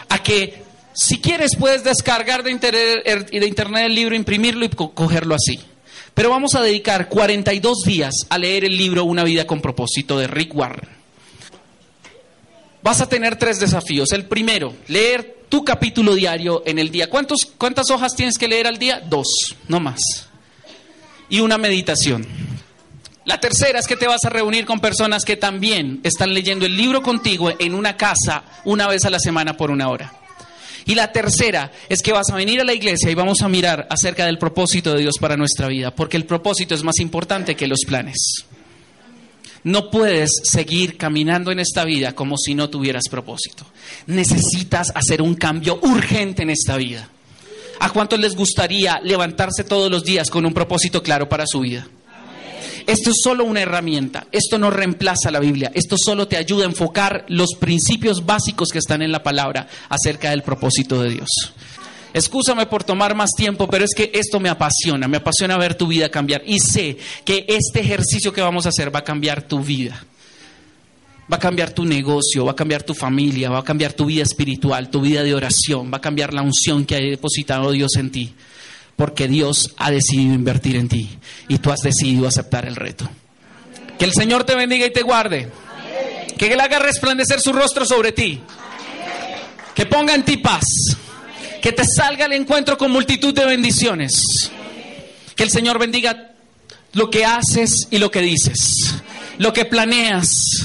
a 0.08 0.22
que 0.22 0.62
si 0.94 1.18
quieres 1.20 1.56
puedes 1.58 1.84
descargar 1.84 2.42
de 2.42 2.52
internet, 2.52 3.30
de 3.30 3.46
internet 3.46 3.84
el 3.86 3.94
libro, 3.94 4.14
imprimirlo 4.14 4.64
y 4.64 4.70
cogerlo 4.70 5.34
así. 5.34 5.60
Pero 6.14 6.30
vamos 6.30 6.54
a 6.54 6.62
dedicar 6.62 7.08
42 7.10 7.82
días 7.84 8.14
a 8.30 8.38
leer 8.38 8.64
el 8.64 8.74
libro 8.74 9.04
Una 9.04 9.24
vida 9.24 9.46
con 9.46 9.60
propósito 9.60 10.18
de 10.18 10.26
Rick 10.26 10.56
Warren. 10.56 10.88
Vas 12.82 13.00
a 13.00 13.08
tener 13.08 13.36
tres 13.36 13.58
desafíos. 13.58 14.12
El 14.12 14.24
primero, 14.24 14.72
leer 14.88 15.38
tu 15.48 15.64
capítulo 15.64 16.14
diario 16.14 16.62
en 16.64 16.78
el 16.78 16.90
día. 16.90 17.10
¿Cuántos, 17.10 17.46
¿Cuántas 17.58 17.90
hojas 17.90 18.14
tienes 18.14 18.38
que 18.38 18.48
leer 18.48 18.66
al 18.66 18.78
día? 18.78 19.02
Dos, 19.04 19.26
no 19.68 19.80
más. 19.80 20.00
Y 21.28 21.40
una 21.40 21.58
meditación. 21.58 22.26
La 23.26 23.40
tercera 23.40 23.80
es 23.80 23.88
que 23.88 23.96
te 23.96 24.06
vas 24.06 24.24
a 24.24 24.30
reunir 24.30 24.64
con 24.64 24.78
personas 24.78 25.24
que 25.24 25.36
también 25.36 25.98
están 26.04 26.32
leyendo 26.32 26.64
el 26.64 26.76
libro 26.76 27.02
contigo 27.02 27.50
en 27.58 27.74
una 27.74 27.96
casa 27.96 28.44
una 28.64 28.86
vez 28.86 29.04
a 29.04 29.10
la 29.10 29.18
semana 29.18 29.56
por 29.56 29.72
una 29.72 29.88
hora. 29.88 30.12
Y 30.84 30.94
la 30.94 31.10
tercera 31.10 31.72
es 31.88 32.02
que 32.02 32.12
vas 32.12 32.30
a 32.30 32.36
venir 32.36 32.60
a 32.60 32.64
la 32.64 32.72
iglesia 32.72 33.10
y 33.10 33.16
vamos 33.16 33.42
a 33.42 33.48
mirar 33.48 33.88
acerca 33.90 34.26
del 34.26 34.38
propósito 34.38 34.94
de 34.94 35.00
Dios 35.00 35.16
para 35.20 35.36
nuestra 35.36 35.66
vida, 35.66 35.92
porque 35.92 36.16
el 36.16 36.24
propósito 36.24 36.76
es 36.76 36.84
más 36.84 37.00
importante 37.00 37.56
que 37.56 37.66
los 37.66 37.80
planes. 37.84 38.44
No 39.64 39.90
puedes 39.90 40.30
seguir 40.44 40.96
caminando 40.96 41.50
en 41.50 41.58
esta 41.58 41.84
vida 41.84 42.14
como 42.14 42.38
si 42.38 42.54
no 42.54 42.70
tuvieras 42.70 43.08
propósito. 43.10 43.66
Necesitas 44.06 44.92
hacer 44.94 45.20
un 45.20 45.34
cambio 45.34 45.80
urgente 45.82 46.42
en 46.42 46.50
esta 46.50 46.76
vida. 46.76 47.08
¿A 47.80 47.90
cuántos 47.90 48.20
les 48.20 48.36
gustaría 48.36 49.00
levantarse 49.02 49.64
todos 49.64 49.90
los 49.90 50.04
días 50.04 50.30
con 50.30 50.46
un 50.46 50.54
propósito 50.54 51.02
claro 51.02 51.28
para 51.28 51.44
su 51.48 51.58
vida? 51.58 51.88
Esto 52.86 53.10
es 53.10 53.16
solo 53.20 53.44
una 53.44 53.62
herramienta, 53.62 54.28
esto 54.30 54.58
no 54.58 54.70
reemplaza 54.70 55.32
la 55.32 55.40
Biblia, 55.40 55.72
esto 55.74 55.96
solo 55.98 56.28
te 56.28 56.36
ayuda 56.36 56.64
a 56.64 56.68
enfocar 56.68 57.24
los 57.28 57.54
principios 57.58 58.24
básicos 58.24 58.68
que 58.68 58.78
están 58.78 59.02
en 59.02 59.10
la 59.10 59.24
palabra 59.24 59.66
acerca 59.88 60.30
del 60.30 60.42
propósito 60.42 61.02
de 61.02 61.10
Dios. 61.10 61.28
Excúsame 62.14 62.66
por 62.66 62.84
tomar 62.84 63.16
más 63.16 63.30
tiempo, 63.36 63.68
pero 63.68 63.84
es 63.84 63.90
que 63.92 64.12
esto 64.14 64.38
me 64.38 64.48
apasiona, 64.48 65.08
me 65.08 65.16
apasiona 65.16 65.58
ver 65.58 65.74
tu 65.74 65.88
vida 65.88 66.08
cambiar. 66.10 66.42
Y 66.46 66.60
sé 66.60 66.96
que 67.24 67.44
este 67.48 67.80
ejercicio 67.80 68.32
que 68.32 68.40
vamos 68.40 68.64
a 68.66 68.70
hacer 68.70 68.94
va 68.94 69.00
a 69.00 69.04
cambiar 69.04 69.42
tu 69.42 69.60
vida. 69.60 70.02
Va 71.30 71.36
a 71.36 71.40
cambiar 71.40 71.72
tu 71.72 71.84
negocio, 71.84 72.44
va 72.44 72.52
a 72.52 72.56
cambiar 72.56 72.84
tu 72.84 72.94
familia, 72.94 73.50
va 73.50 73.58
a 73.58 73.64
cambiar 73.64 73.92
tu 73.92 74.06
vida 74.06 74.22
espiritual, 74.22 74.90
tu 74.90 75.00
vida 75.00 75.24
de 75.24 75.34
oración, 75.34 75.92
va 75.92 75.98
a 75.98 76.00
cambiar 76.00 76.32
la 76.32 76.40
unción 76.40 76.86
que 76.86 76.94
ha 76.94 77.00
depositado 77.00 77.72
Dios 77.72 77.96
en 77.96 78.10
ti 78.10 78.34
porque 78.96 79.28
Dios 79.28 79.74
ha 79.76 79.90
decidido 79.90 80.34
invertir 80.34 80.76
en 80.76 80.88
ti 80.88 81.18
y 81.48 81.58
tú 81.58 81.70
has 81.70 81.80
decidido 81.80 82.26
aceptar 82.26 82.66
el 82.66 82.76
reto. 82.76 83.08
Que 83.98 84.06
el 84.06 84.12
Señor 84.12 84.44
te 84.44 84.54
bendiga 84.54 84.86
y 84.86 84.92
te 84.92 85.02
guarde. 85.02 85.48
Que 86.38 86.52
Él 86.52 86.60
haga 86.60 86.78
resplandecer 86.78 87.40
su 87.40 87.52
rostro 87.52 87.84
sobre 87.84 88.12
ti. 88.12 88.40
Que 89.74 89.86
ponga 89.86 90.14
en 90.14 90.24
ti 90.24 90.38
paz. 90.38 90.64
Que 91.62 91.72
te 91.72 91.84
salga 91.84 92.24
al 92.24 92.32
encuentro 92.32 92.76
con 92.78 92.90
multitud 92.90 93.34
de 93.34 93.44
bendiciones. 93.44 94.50
Que 95.34 95.42
el 95.42 95.50
Señor 95.50 95.78
bendiga 95.78 96.32
lo 96.92 97.10
que 97.10 97.24
haces 97.24 97.88
y 97.90 97.98
lo 97.98 98.10
que 98.10 98.20
dices. 98.20 98.94
Lo 99.38 99.52
que 99.52 99.66
planeas. 99.66 100.55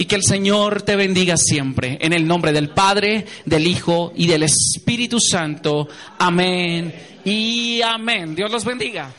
Y 0.00 0.06
que 0.06 0.16
el 0.16 0.22
Señor 0.22 0.80
te 0.80 0.96
bendiga 0.96 1.36
siempre. 1.36 1.98
En 2.00 2.14
el 2.14 2.26
nombre 2.26 2.52
del 2.52 2.70
Padre, 2.70 3.26
del 3.44 3.66
Hijo 3.66 4.14
y 4.16 4.28
del 4.28 4.44
Espíritu 4.44 5.20
Santo. 5.20 5.88
Amén 6.18 6.90
y 7.22 7.82
amén. 7.82 8.34
Dios 8.34 8.50
los 8.50 8.64
bendiga. 8.64 9.12